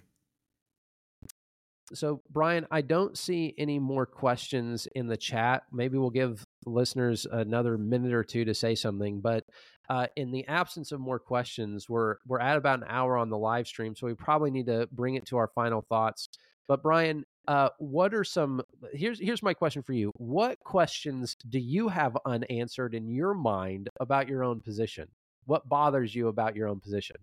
So, 1.93 2.21
Brian, 2.31 2.65
I 2.71 2.81
don't 2.81 3.17
see 3.17 3.53
any 3.57 3.77
more 3.77 4.05
questions 4.05 4.87
in 4.95 5.07
the 5.07 5.17
chat. 5.17 5.63
Maybe 5.71 5.97
we'll 5.97 6.09
give 6.09 6.43
listeners 6.65 7.27
another 7.31 7.77
minute 7.77 8.13
or 8.13 8.23
two 8.23 8.45
to 8.45 8.55
say 8.55 8.73
something. 8.73 9.21
But 9.21 9.43
uh, 9.89 10.07
in 10.15 10.31
the 10.31 10.47
absence 10.47 10.91
of 10.91 10.99
more 10.99 11.19
questions, 11.19 11.87
we're 11.87 12.15
we're 12.25 12.39
at 12.39 12.57
about 12.57 12.79
an 12.79 12.87
hour 12.87 13.17
on 13.17 13.29
the 13.29 13.37
live 13.37 13.67
stream, 13.67 13.95
so 13.95 14.07
we 14.07 14.15
probably 14.15 14.49
need 14.49 14.65
to 14.65 14.87
bring 14.91 15.15
it 15.15 15.25
to 15.27 15.37
our 15.37 15.49
final 15.53 15.85
thoughts. 15.87 16.29
But 16.67 16.81
Brian, 16.81 17.23
uh, 17.47 17.69
what 17.77 18.15
are 18.15 18.23
some? 18.23 18.63
Here's 18.93 19.19
here's 19.19 19.43
my 19.43 19.53
question 19.53 19.83
for 19.83 19.93
you. 19.93 20.11
What 20.17 20.59
questions 20.59 21.35
do 21.47 21.59
you 21.59 21.89
have 21.89 22.17
unanswered 22.25 22.95
in 22.95 23.07
your 23.07 23.35
mind 23.35 23.89
about 23.99 24.27
your 24.27 24.43
own 24.43 24.59
position? 24.59 25.07
What 25.45 25.69
bothers 25.69 26.15
you 26.15 26.27
about 26.29 26.55
your 26.55 26.67
own 26.67 26.79
position? 26.79 27.17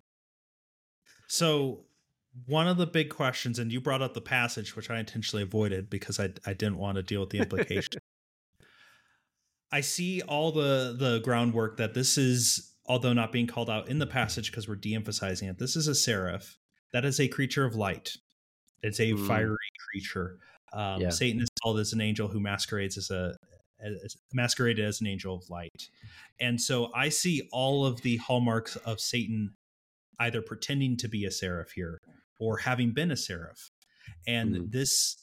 So 1.26 1.86
one 2.46 2.66
of 2.66 2.76
the 2.76 2.86
big 2.86 3.10
questions, 3.10 3.58
and 3.58 3.72
you 3.72 3.80
brought 3.80 4.02
up 4.02 4.14
the 4.14 4.20
passage, 4.20 4.74
which 4.74 4.90
I 4.90 4.98
intentionally 4.98 5.42
avoided 5.42 5.90
because 5.90 6.18
I 6.18 6.30
I 6.46 6.54
didn't 6.54 6.78
want 6.78 6.96
to 6.96 7.02
deal 7.02 7.20
with 7.20 7.30
the 7.30 7.38
implication. 7.38 8.00
I 9.72 9.80
see 9.80 10.22
all 10.22 10.52
the 10.52 10.96
the 10.98 11.20
groundwork 11.20 11.76
that 11.78 11.94
this 11.94 12.16
is, 12.16 12.72
although 12.86 13.12
not 13.12 13.32
being 13.32 13.46
called 13.46 13.70
out 13.70 13.88
in 13.88 13.98
the 13.98 14.06
passage 14.06 14.50
because 14.50 14.68
we're 14.68 14.76
de-emphasizing 14.76 15.48
it. 15.48 15.58
This 15.58 15.76
is 15.76 15.88
a 15.88 15.94
seraph. 15.94 16.56
That 16.92 17.04
is 17.04 17.20
a 17.20 17.28
creature 17.28 17.64
of 17.64 17.74
light. 17.74 18.16
It's 18.82 19.00
a 19.00 19.12
mm. 19.12 19.26
fiery 19.26 19.56
creature. 19.90 20.38
Um, 20.72 21.02
yeah. 21.02 21.10
Satan 21.10 21.40
is 21.40 21.48
called 21.62 21.78
as 21.78 21.92
an 21.92 22.00
angel 22.00 22.28
who 22.28 22.40
masquerades 22.40 22.96
as 22.96 23.10
a 23.10 23.36
as, 23.80 24.16
masqueraded 24.32 24.84
as 24.84 25.00
an 25.00 25.06
angel 25.06 25.34
of 25.34 25.48
light. 25.50 25.88
And 26.40 26.60
so 26.60 26.90
I 26.94 27.08
see 27.10 27.48
all 27.52 27.84
of 27.84 28.00
the 28.02 28.16
hallmarks 28.18 28.76
of 28.76 29.00
Satan 29.00 29.54
either 30.18 30.40
pretending 30.40 30.96
to 30.98 31.08
be 31.08 31.24
a 31.24 31.30
seraph 31.30 31.72
here 31.72 31.98
or 32.42 32.58
having 32.58 32.90
been 32.90 33.12
a 33.12 33.16
seraph. 33.16 33.70
And 34.26 34.54
mm-hmm. 34.54 34.64
this, 34.70 35.16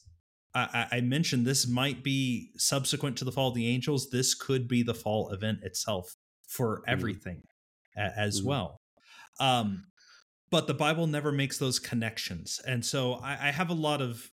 I, 0.55 0.87
I, 0.91 1.01
mentioned 1.01 1.45
this 1.45 1.67
might 1.67 2.01
be 2.01 2.51
subsequent 2.55 3.17
to 3.17 3.25
the 3.25 3.31
fall 3.31 3.49
of 3.49 3.55
the 3.55 3.67
angels. 3.67 4.09
This 4.09 4.33
could 4.33 4.67
be 4.69 4.83
the 4.83 4.93
fall 4.93 5.29
event 5.31 5.59
itself 5.63 6.15
for 6.47 6.77
mm-hmm. 6.77 6.91
everything 6.91 7.41
mm-hmm. 7.97 8.19
as 8.19 8.41
well. 8.41 8.79
Um, 9.39 9.83
but 10.49 10.67
the 10.67 10.73
Bible 10.73 11.07
never 11.07 11.31
makes 11.31 11.57
those 11.57 11.77
connections. 11.77 12.61
And 12.65 12.85
so 12.85 13.15
I, 13.15 13.49
I 13.49 13.51
have 13.51 13.69
a 13.69 13.75
lot 13.75 14.01
of 14.01 14.31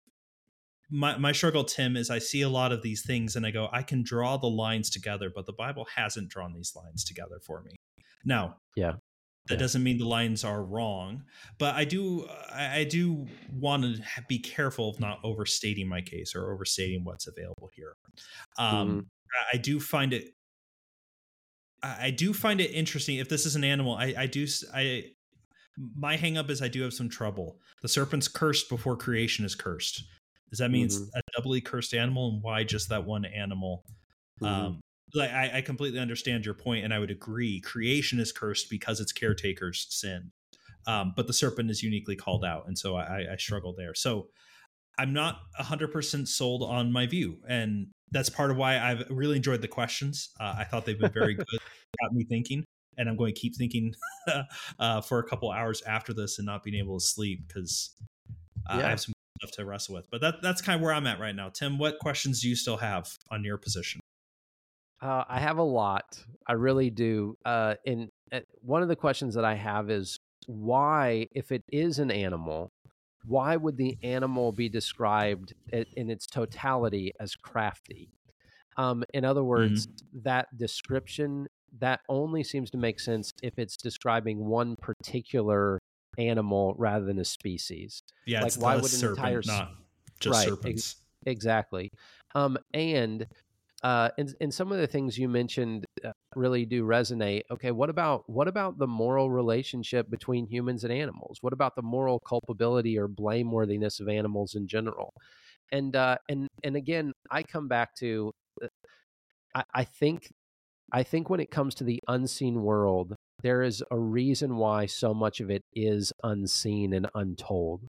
my, 0.90 1.16
my 1.16 1.32
struggle, 1.32 1.64
Tim, 1.64 1.96
is 1.96 2.10
I 2.10 2.18
see 2.18 2.42
a 2.42 2.48
lot 2.48 2.72
of 2.72 2.82
these 2.82 3.02
things 3.02 3.36
and 3.36 3.46
I 3.46 3.50
go, 3.52 3.68
I 3.72 3.82
can 3.82 4.02
draw 4.02 4.36
the 4.36 4.48
lines 4.48 4.90
together, 4.90 5.30
but 5.34 5.46
the 5.46 5.54
Bible 5.54 5.86
hasn't 5.94 6.28
drawn 6.28 6.52
these 6.52 6.72
lines 6.76 7.04
together 7.04 7.40
for 7.46 7.62
me. 7.62 7.76
Now, 8.24 8.56
yeah, 8.76 8.94
that 9.48 9.54
yeah. 9.54 9.60
doesn't 9.60 9.82
mean 9.82 9.98
the 9.98 10.06
lines 10.06 10.44
are 10.44 10.62
wrong, 10.62 11.24
but 11.58 11.74
I 11.74 11.84
do 11.84 12.28
I 12.52 12.84
do 12.88 13.26
want 13.52 13.82
to 13.82 14.02
be 14.28 14.38
careful 14.38 14.90
of 14.90 15.00
not 15.00 15.18
overstating 15.24 15.88
my 15.88 16.00
case 16.00 16.34
or 16.34 16.52
overstating 16.52 17.04
what's 17.04 17.26
available 17.26 17.68
here. 17.74 17.96
Um, 18.56 18.88
mm-hmm. 18.88 19.00
I 19.52 19.56
do 19.56 19.80
find 19.80 20.12
it 20.12 20.34
I 21.82 22.10
do 22.10 22.32
find 22.32 22.60
it 22.60 22.70
interesting. 22.70 23.16
If 23.16 23.28
this 23.28 23.44
is 23.44 23.56
an 23.56 23.64
animal, 23.64 23.94
I, 23.94 24.14
I 24.16 24.26
do 24.26 24.46
I 24.72 25.04
my 25.96 26.16
hangup 26.16 26.50
is 26.50 26.62
I 26.62 26.68
do 26.68 26.82
have 26.82 26.92
some 26.92 27.08
trouble. 27.08 27.58
The 27.80 27.88
serpent's 27.88 28.28
cursed 28.28 28.68
before 28.68 28.96
creation 28.96 29.44
is 29.44 29.54
cursed. 29.54 30.04
Does 30.50 30.58
that 30.60 30.70
mean 30.70 30.86
mm-hmm. 30.86 31.02
it's 31.02 31.16
a 31.16 31.20
doubly 31.36 31.60
cursed 31.60 31.94
animal, 31.94 32.28
and 32.28 32.42
why 32.42 32.62
just 32.62 32.90
that 32.90 33.04
one 33.04 33.24
animal? 33.24 33.84
Mm-hmm. 34.40 34.66
Um, 34.66 34.80
like 35.14 35.30
I, 35.30 35.58
I 35.58 35.60
completely 35.60 35.98
understand 35.98 36.44
your 36.44 36.54
point, 36.54 36.84
and 36.84 36.92
I 36.92 36.98
would 36.98 37.10
agree. 37.10 37.60
Creation 37.60 38.18
is 38.18 38.32
cursed 38.32 38.70
because 38.70 39.00
its 39.00 39.12
caretakers 39.12 39.86
sin, 39.90 40.30
um, 40.86 41.12
but 41.16 41.26
the 41.26 41.32
serpent 41.32 41.70
is 41.70 41.82
uniquely 41.82 42.16
called 42.16 42.44
out, 42.44 42.64
and 42.66 42.78
so 42.78 42.96
I, 42.96 43.32
I 43.32 43.36
struggle 43.36 43.74
there. 43.76 43.94
So 43.94 44.28
I'm 44.98 45.12
not 45.12 45.40
100% 45.60 46.28
sold 46.28 46.62
on 46.62 46.92
my 46.92 47.06
view, 47.06 47.38
and 47.48 47.88
that's 48.10 48.28
part 48.28 48.50
of 48.50 48.56
why 48.56 48.78
I've 48.78 49.04
really 49.10 49.36
enjoyed 49.36 49.62
the 49.62 49.68
questions. 49.68 50.30
Uh, 50.38 50.54
I 50.58 50.64
thought 50.64 50.84
they've 50.84 50.98
been 50.98 51.12
very 51.12 51.34
good, 51.34 51.60
got 52.00 52.12
me 52.12 52.24
thinking, 52.24 52.64
and 52.98 53.08
I'm 53.08 53.16
going 53.16 53.34
to 53.34 53.40
keep 53.40 53.56
thinking 53.56 53.94
uh, 54.78 55.00
for 55.00 55.18
a 55.18 55.24
couple 55.24 55.50
hours 55.50 55.82
after 55.82 56.12
this 56.12 56.38
and 56.38 56.46
not 56.46 56.62
being 56.62 56.76
able 56.76 56.98
to 56.98 57.04
sleep 57.04 57.46
because 57.48 57.94
uh, 58.68 58.76
yeah. 58.78 58.86
I 58.86 58.90
have 58.90 59.00
some 59.00 59.12
stuff 59.40 59.52
to 59.52 59.64
wrestle 59.64 59.94
with. 59.94 60.10
But 60.10 60.20
that 60.20 60.42
that's 60.42 60.60
kind 60.60 60.76
of 60.76 60.82
where 60.82 60.92
I'm 60.92 61.06
at 61.06 61.18
right 61.18 61.34
now. 61.34 61.48
Tim, 61.48 61.78
what 61.78 61.98
questions 61.98 62.42
do 62.42 62.48
you 62.48 62.56
still 62.56 62.76
have 62.76 63.08
on 63.30 63.44
your 63.44 63.58
position? 63.58 64.00
Uh, 65.02 65.24
I 65.28 65.40
have 65.40 65.58
a 65.58 65.64
lot. 65.64 66.24
I 66.46 66.52
really 66.52 66.88
do. 66.88 67.36
Uh, 67.44 67.74
and 67.84 68.08
uh, 68.32 68.40
one 68.60 68.82
of 68.82 68.88
the 68.88 68.96
questions 68.96 69.34
that 69.34 69.44
I 69.44 69.54
have 69.54 69.90
is 69.90 70.20
why, 70.46 71.26
if 71.32 71.50
it 71.50 71.64
is 71.72 71.98
an 71.98 72.10
animal, 72.10 72.70
why 73.24 73.56
would 73.56 73.76
the 73.76 73.98
animal 74.02 74.52
be 74.52 74.68
described 74.68 75.54
in 75.72 76.10
its 76.10 76.26
totality 76.26 77.12
as 77.20 77.34
crafty? 77.34 78.10
Um, 78.76 79.04
in 79.12 79.24
other 79.24 79.44
words, 79.44 79.86
mm-hmm. 79.86 80.20
that 80.24 80.56
description 80.56 81.48
that 81.78 82.00
only 82.08 82.44
seems 82.44 82.70
to 82.70 82.78
make 82.78 83.00
sense 83.00 83.32
if 83.42 83.58
it's 83.58 83.76
describing 83.76 84.44
one 84.44 84.76
particular 84.76 85.78
animal 86.18 86.74
rather 86.76 87.04
than 87.04 87.18
a 87.18 87.24
species. 87.24 88.02
Yeah, 88.26 88.42
like 88.42 88.54
why 88.54 88.74
would 88.76 88.84
an 88.84 88.90
serpent, 88.90 89.18
entire 89.18 89.42
not 89.46 89.70
just 90.20 90.38
right, 90.38 90.48
serpents? 90.48 90.96
Ex- 90.96 91.00
exactly. 91.26 91.90
Um, 92.34 92.58
and 92.74 93.26
uh, 93.82 94.10
and 94.16 94.34
and 94.40 94.54
some 94.54 94.70
of 94.70 94.78
the 94.78 94.86
things 94.86 95.18
you 95.18 95.28
mentioned 95.28 95.84
uh, 96.04 96.12
really 96.36 96.64
do 96.64 96.84
resonate. 96.84 97.42
Okay, 97.50 97.72
what 97.72 97.90
about 97.90 98.28
what 98.28 98.48
about 98.48 98.78
the 98.78 98.86
moral 98.86 99.30
relationship 99.30 100.08
between 100.10 100.46
humans 100.46 100.84
and 100.84 100.92
animals? 100.92 101.38
What 101.40 101.52
about 101.52 101.74
the 101.74 101.82
moral 101.82 102.20
culpability 102.20 102.98
or 102.98 103.08
blameworthiness 103.08 104.00
of 104.00 104.08
animals 104.08 104.54
in 104.54 104.68
general? 104.68 105.12
And 105.72 105.96
uh, 105.96 106.18
and 106.28 106.48
and 106.62 106.76
again, 106.76 107.12
I 107.30 107.42
come 107.42 107.68
back 107.68 107.94
to 107.96 108.32
uh, 108.62 108.68
I, 109.54 109.64
I 109.74 109.84
think 109.84 110.28
I 110.92 111.02
think 111.02 111.30
when 111.30 111.40
it 111.40 111.50
comes 111.50 111.74
to 111.76 111.84
the 111.84 112.00
unseen 112.08 112.62
world, 112.62 113.16
there 113.42 113.62
is 113.62 113.82
a 113.90 113.98
reason 113.98 114.56
why 114.56 114.86
so 114.86 115.14
much 115.14 115.40
of 115.40 115.50
it 115.50 115.62
is 115.74 116.12
unseen 116.22 116.92
and 116.92 117.08
untold. 117.14 117.82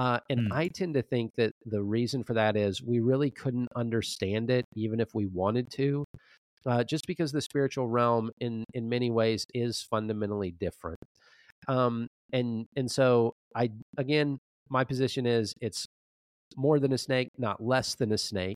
Uh, 0.00 0.18
and 0.30 0.50
mm. 0.50 0.52
I 0.52 0.68
tend 0.68 0.94
to 0.94 1.02
think 1.02 1.32
that 1.36 1.52
the 1.66 1.82
reason 1.82 2.24
for 2.24 2.32
that 2.32 2.56
is 2.56 2.82
we 2.82 3.00
really 3.00 3.30
couldn't 3.30 3.68
understand 3.76 4.48
it, 4.48 4.64
even 4.74 4.98
if 4.98 5.14
we 5.14 5.26
wanted 5.26 5.70
to, 5.72 6.06
uh, 6.64 6.82
just 6.82 7.06
because 7.06 7.32
the 7.32 7.42
spiritual 7.42 7.86
realm, 7.86 8.30
in 8.40 8.64
in 8.72 8.88
many 8.88 9.10
ways, 9.10 9.44
is 9.52 9.82
fundamentally 9.90 10.52
different. 10.52 10.96
Um, 11.68 12.08
and 12.32 12.64
and 12.76 12.90
so 12.90 13.34
I 13.54 13.68
again, 13.98 14.38
my 14.70 14.84
position 14.84 15.26
is 15.26 15.52
it's 15.60 15.84
more 16.56 16.80
than 16.80 16.94
a 16.94 16.98
snake, 16.98 17.28
not 17.36 17.62
less 17.62 17.94
than 17.94 18.12
a 18.12 18.18
snake. 18.18 18.56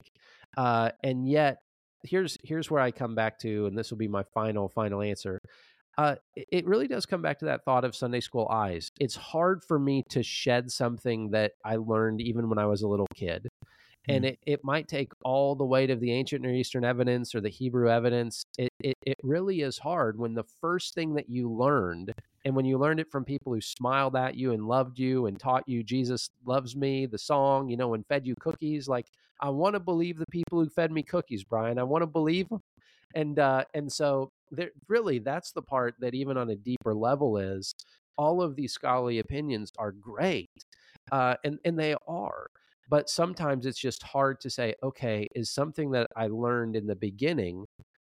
Uh, 0.56 0.90
and 1.02 1.28
yet, 1.28 1.58
here's 2.04 2.36
here's 2.44 2.70
where 2.70 2.80
I 2.80 2.92
come 2.92 3.16
back 3.16 3.40
to, 3.40 3.66
and 3.66 3.76
this 3.76 3.90
will 3.90 3.98
be 3.98 4.06
my 4.06 4.22
final 4.32 4.68
final 4.68 5.02
answer 5.02 5.40
uh, 5.98 6.16
it 6.34 6.66
really 6.66 6.88
does 6.88 7.04
come 7.04 7.22
back 7.22 7.38
to 7.40 7.44
that 7.46 7.64
thought 7.64 7.84
of 7.84 7.94
Sunday 7.94 8.20
school 8.20 8.48
eyes. 8.50 8.90
It's 8.98 9.14
hard 9.14 9.62
for 9.62 9.78
me 9.78 10.04
to 10.08 10.22
shed 10.22 10.70
something 10.70 11.30
that 11.30 11.52
I 11.64 11.76
learned 11.76 12.20
even 12.20 12.48
when 12.48 12.58
I 12.58 12.66
was 12.66 12.82
a 12.82 12.88
little 12.88 13.08
kid. 13.14 13.48
And 14.08 14.24
mm. 14.24 14.28
it, 14.28 14.38
it 14.46 14.64
might 14.64 14.88
take 14.88 15.12
all 15.22 15.54
the 15.54 15.64
weight 15.64 15.90
of 15.90 16.00
the 16.00 16.12
ancient 16.12 16.42
Near 16.42 16.54
Eastern 16.54 16.84
evidence 16.84 17.34
or 17.34 17.40
the 17.40 17.50
Hebrew 17.50 17.90
evidence. 17.90 18.44
It, 18.58 18.70
it, 18.80 18.96
it 19.02 19.16
really 19.22 19.60
is 19.60 19.78
hard 19.78 20.18
when 20.18 20.34
the 20.34 20.44
first 20.60 20.94
thing 20.94 21.14
that 21.14 21.28
you 21.28 21.52
learned, 21.52 22.12
and 22.44 22.56
when 22.56 22.64
you 22.64 22.78
learned 22.78 22.98
it 22.98 23.10
from 23.10 23.24
people 23.24 23.52
who 23.52 23.60
smiled 23.60 24.16
at 24.16 24.34
you 24.34 24.52
and 24.52 24.66
loved 24.66 24.98
you 24.98 25.26
and 25.26 25.38
taught 25.38 25.68
you 25.68 25.82
Jesus 25.84 26.30
loves 26.44 26.74
me, 26.74 27.06
the 27.06 27.18
song, 27.18 27.68
you 27.68 27.76
know, 27.76 27.94
and 27.94 28.04
fed 28.06 28.26
you 28.26 28.34
cookies. 28.40 28.88
Like, 28.88 29.06
I 29.40 29.50
want 29.50 29.74
to 29.74 29.80
believe 29.80 30.18
the 30.18 30.26
people 30.30 30.58
who 30.58 30.68
fed 30.68 30.90
me 30.90 31.02
cookies, 31.02 31.44
Brian. 31.44 31.78
I 31.78 31.84
want 31.84 32.02
to 32.02 32.06
believe 32.06 32.48
them. 32.48 32.62
And, 33.14 33.38
uh, 33.38 33.64
and 33.74 33.92
so 33.92 34.32
there, 34.52 34.70
really 34.88 35.18
that's 35.18 35.52
the 35.52 35.62
part 35.62 35.94
that 35.98 36.14
even 36.14 36.36
on 36.36 36.50
a 36.50 36.56
deeper 36.56 36.94
level 36.94 37.38
is 37.38 37.74
all 38.16 38.42
of 38.42 38.54
these 38.54 38.72
scholarly 38.72 39.18
opinions 39.18 39.72
are 39.78 39.92
great 39.92 40.50
uh, 41.10 41.34
and 41.44 41.58
and 41.64 41.78
they 41.78 41.94
are 42.06 42.46
but 42.88 43.08
sometimes 43.08 43.66
it's 43.66 43.78
just 43.78 44.02
hard 44.02 44.40
to 44.40 44.50
say 44.50 44.74
okay 44.82 45.26
is 45.34 45.50
something 45.50 45.90
that 45.90 46.06
i 46.16 46.26
learned 46.26 46.76
in 46.76 46.86
the 46.86 46.96
beginning 46.96 47.64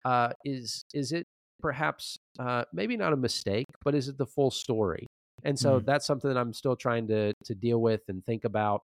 uh, 0.05 0.29
is 0.43 0.85
is 0.93 1.11
it 1.11 1.25
perhaps 1.61 2.17
uh, 2.39 2.63
maybe 2.73 2.97
not 2.97 3.13
a 3.13 3.17
mistake 3.17 3.65
but 3.83 3.95
is 3.95 4.09
it 4.09 4.17
the 4.17 4.25
full 4.25 4.51
story 4.51 5.07
and 5.45 5.57
so 5.57 5.77
mm-hmm. 5.77 5.85
that's 5.85 6.05
something 6.05 6.29
that 6.29 6.39
i'm 6.39 6.53
still 6.53 6.75
trying 6.75 7.07
to 7.07 7.33
to 7.43 7.55
deal 7.55 7.81
with 7.81 8.01
and 8.09 8.23
think 8.25 8.43
about 8.43 8.81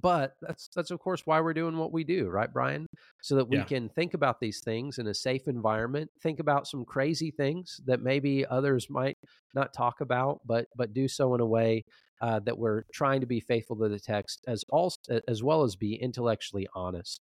but 0.00 0.34
that's 0.40 0.68
that's 0.74 0.90
of 0.90 0.98
course 0.98 1.22
why 1.24 1.40
we're 1.40 1.54
doing 1.54 1.78
what 1.78 1.92
we 1.92 2.04
do 2.04 2.28
right 2.28 2.52
brian 2.52 2.86
so 3.22 3.36
that 3.36 3.48
we 3.48 3.58
yeah. 3.58 3.64
can 3.64 3.88
think 3.88 4.14
about 4.14 4.40
these 4.40 4.60
things 4.60 4.98
in 4.98 5.06
a 5.06 5.14
safe 5.14 5.46
environment 5.46 6.10
think 6.22 6.40
about 6.40 6.66
some 6.66 6.84
crazy 6.84 7.30
things 7.30 7.80
that 7.86 8.02
maybe 8.02 8.44
others 8.46 8.88
might 8.90 9.16
not 9.54 9.72
talk 9.72 10.00
about 10.00 10.40
but 10.44 10.66
but 10.76 10.92
do 10.92 11.06
so 11.08 11.34
in 11.34 11.40
a 11.40 11.46
way 11.46 11.84
uh, 12.20 12.40
that 12.40 12.56
we're 12.56 12.84
trying 12.92 13.20
to 13.20 13.26
be 13.26 13.40
faithful 13.40 13.76
to 13.76 13.88
the 13.88 14.00
text 14.00 14.44
as 14.48 14.64
also 14.70 15.20
as 15.28 15.42
well 15.42 15.62
as 15.62 15.76
be 15.76 15.94
intellectually 15.94 16.66
honest 16.74 17.20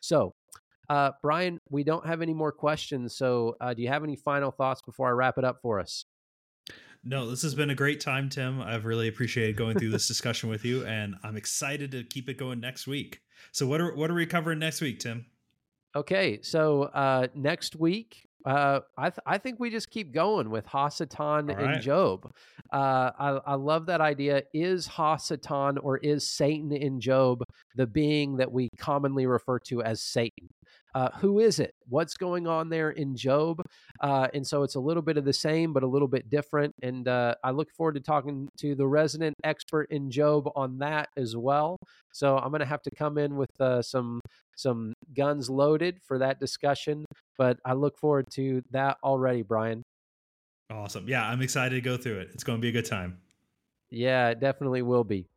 so 0.00 0.34
Uh, 0.88 1.12
Brian, 1.22 1.58
we 1.70 1.84
don't 1.84 2.06
have 2.06 2.20
any 2.22 2.34
more 2.34 2.52
questions. 2.52 3.16
So, 3.16 3.56
uh, 3.60 3.72
do 3.72 3.82
you 3.82 3.88
have 3.88 4.04
any 4.04 4.16
final 4.16 4.50
thoughts 4.50 4.82
before 4.82 5.08
I 5.08 5.12
wrap 5.12 5.38
it 5.38 5.44
up 5.44 5.60
for 5.62 5.80
us? 5.80 6.04
No, 7.04 7.28
this 7.28 7.42
has 7.42 7.54
been 7.54 7.70
a 7.70 7.74
great 7.74 8.00
time, 8.00 8.28
Tim. 8.28 8.60
I've 8.60 8.84
really 8.84 9.08
appreciated 9.08 9.56
going 9.56 9.76
through 9.76 9.90
this 9.90 10.06
discussion 10.06 10.48
with 10.48 10.64
you, 10.64 10.86
and 10.86 11.16
I'm 11.24 11.36
excited 11.36 11.90
to 11.92 12.04
keep 12.04 12.28
it 12.28 12.38
going 12.38 12.60
next 12.60 12.86
week. 12.86 13.20
So, 13.50 13.66
what 13.66 13.80
are 13.80 13.94
what 13.94 14.10
are 14.10 14.14
we 14.14 14.24
covering 14.24 14.60
next 14.60 14.80
week, 14.80 15.00
Tim? 15.00 15.26
Okay, 15.96 16.38
so 16.42 16.84
uh, 16.84 17.26
next 17.34 17.74
week, 17.76 18.28
uh, 18.44 18.80
I 18.96 19.10
th- 19.10 19.18
I 19.26 19.38
think 19.38 19.58
we 19.58 19.68
just 19.68 19.90
keep 19.90 20.12
going 20.12 20.48
with 20.50 20.66
Hasatan 20.66 21.48
right. 21.48 21.74
and 21.74 21.82
Job. 21.82 22.30
Uh, 22.72 23.10
I 23.18 23.40
I 23.46 23.54
love 23.54 23.86
that 23.86 24.00
idea. 24.00 24.44
Is 24.54 24.86
Hasatan 24.86 25.78
or 25.82 25.98
is 25.98 26.26
Satan 26.26 26.72
in 26.72 27.00
Job 27.00 27.42
the 27.74 27.86
being 27.86 28.36
that 28.36 28.52
we 28.52 28.68
commonly 28.78 29.26
refer 29.26 29.58
to 29.60 29.82
as 29.82 30.00
Satan? 30.00 30.48
Uh, 30.94 31.08
who 31.20 31.40
is 31.40 31.58
it? 31.58 31.74
What's 31.88 32.16
going 32.16 32.46
on 32.46 32.68
there 32.68 32.90
in 32.90 33.16
Job? 33.16 33.62
Uh, 34.00 34.28
and 34.34 34.46
so 34.46 34.62
it's 34.62 34.74
a 34.74 34.80
little 34.80 35.02
bit 35.02 35.16
of 35.16 35.24
the 35.24 35.32
same, 35.32 35.72
but 35.72 35.82
a 35.82 35.86
little 35.86 36.08
bit 36.08 36.28
different. 36.28 36.74
And 36.82 37.08
uh, 37.08 37.34
I 37.42 37.50
look 37.50 37.70
forward 37.70 37.94
to 37.94 38.00
talking 38.00 38.48
to 38.58 38.74
the 38.74 38.86
resident 38.86 39.34
expert 39.44 39.86
in 39.90 40.10
Job 40.10 40.50
on 40.54 40.78
that 40.78 41.08
as 41.16 41.36
well. 41.36 41.78
So 42.12 42.36
I'm 42.36 42.50
going 42.50 42.60
to 42.60 42.66
have 42.66 42.82
to 42.82 42.90
come 42.90 43.18
in 43.18 43.36
with 43.36 43.50
uh, 43.60 43.82
some 43.82 44.20
some 44.56 44.92
guns 45.14 45.48
loaded 45.48 45.98
for 46.02 46.18
that 46.18 46.38
discussion. 46.38 47.06
But 47.38 47.58
I 47.64 47.72
look 47.72 47.98
forward 47.98 48.26
to 48.32 48.62
that 48.70 48.98
already, 49.02 49.42
Brian. 49.42 49.82
Awesome. 50.70 51.08
Yeah, 51.08 51.26
I'm 51.26 51.42
excited 51.42 51.74
to 51.74 51.80
go 51.80 51.96
through 51.96 52.20
it. 52.20 52.30
It's 52.34 52.44
going 52.44 52.58
to 52.58 52.62
be 52.62 52.68
a 52.68 52.72
good 52.72 52.86
time. 52.86 53.18
Yeah, 53.90 54.28
it 54.28 54.40
definitely 54.40 54.82
will 54.82 55.04
be. 55.04 55.28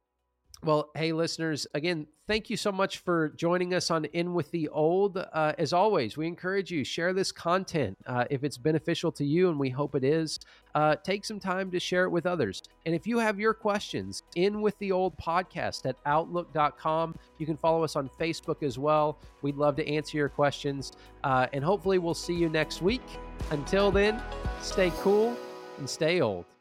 Well, 0.63 0.89
hey, 0.95 1.11
listeners, 1.11 1.67
again, 1.75 2.07
thank 2.27 2.49
you 2.49 2.57
so 2.57 2.71
much 2.71 2.99
for 2.99 3.29
joining 3.29 3.73
us 3.75 3.91
on 3.91 4.05
In 4.05 4.33
with 4.33 4.49
the 4.49 4.67
Old. 4.69 5.17
Uh, 5.17 5.53
as 5.59 5.73
always, 5.73 6.17
we 6.17 6.25
encourage 6.25 6.71
you 6.71 6.83
share 6.83 7.13
this 7.13 7.31
content 7.31 7.95
uh, 8.07 8.25
if 8.31 8.43
it's 8.43 8.57
beneficial 8.57 9.11
to 9.11 9.23
you, 9.23 9.49
and 9.49 9.59
we 9.59 9.69
hope 9.69 9.93
it 9.93 10.03
is. 10.03 10.39
Uh, 10.73 10.95
take 10.95 11.23
some 11.23 11.39
time 11.39 11.69
to 11.71 11.79
share 11.79 12.05
it 12.05 12.09
with 12.09 12.25
others. 12.25 12.63
And 12.85 12.95
if 12.95 13.05
you 13.05 13.19
have 13.19 13.39
your 13.39 13.53
questions, 13.53 14.23
In 14.35 14.61
with 14.61 14.77
the 14.79 14.91
Old 14.91 15.15
podcast 15.17 15.85
at 15.85 15.97
outlook.com. 16.05 17.15
You 17.37 17.45
can 17.45 17.57
follow 17.57 17.83
us 17.83 17.95
on 17.95 18.09
Facebook 18.19 18.63
as 18.63 18.79
well. 18.79 19.19
We'd 19.43 19.57
love 19.57 19.75
to 19.75 19.87
answer 19.87 20.17
your 20.17 20.29
questions, 20.29 20.93
uh, 21.23 21.47
and 21.53 21.63
hopefully, 21.63 21.99
we'll 21.99 22.13
see 22.13 22.35
you 22.35 22.49
next 22.49 22.81
week. 22.81 23.03
Until 23.51 23.91
then, 23.91 24.21
stay 24.61 24.91
cool 25.01 25.37
and 25.77 25.87
stay 25.87 26.21
old. 26.21 26.54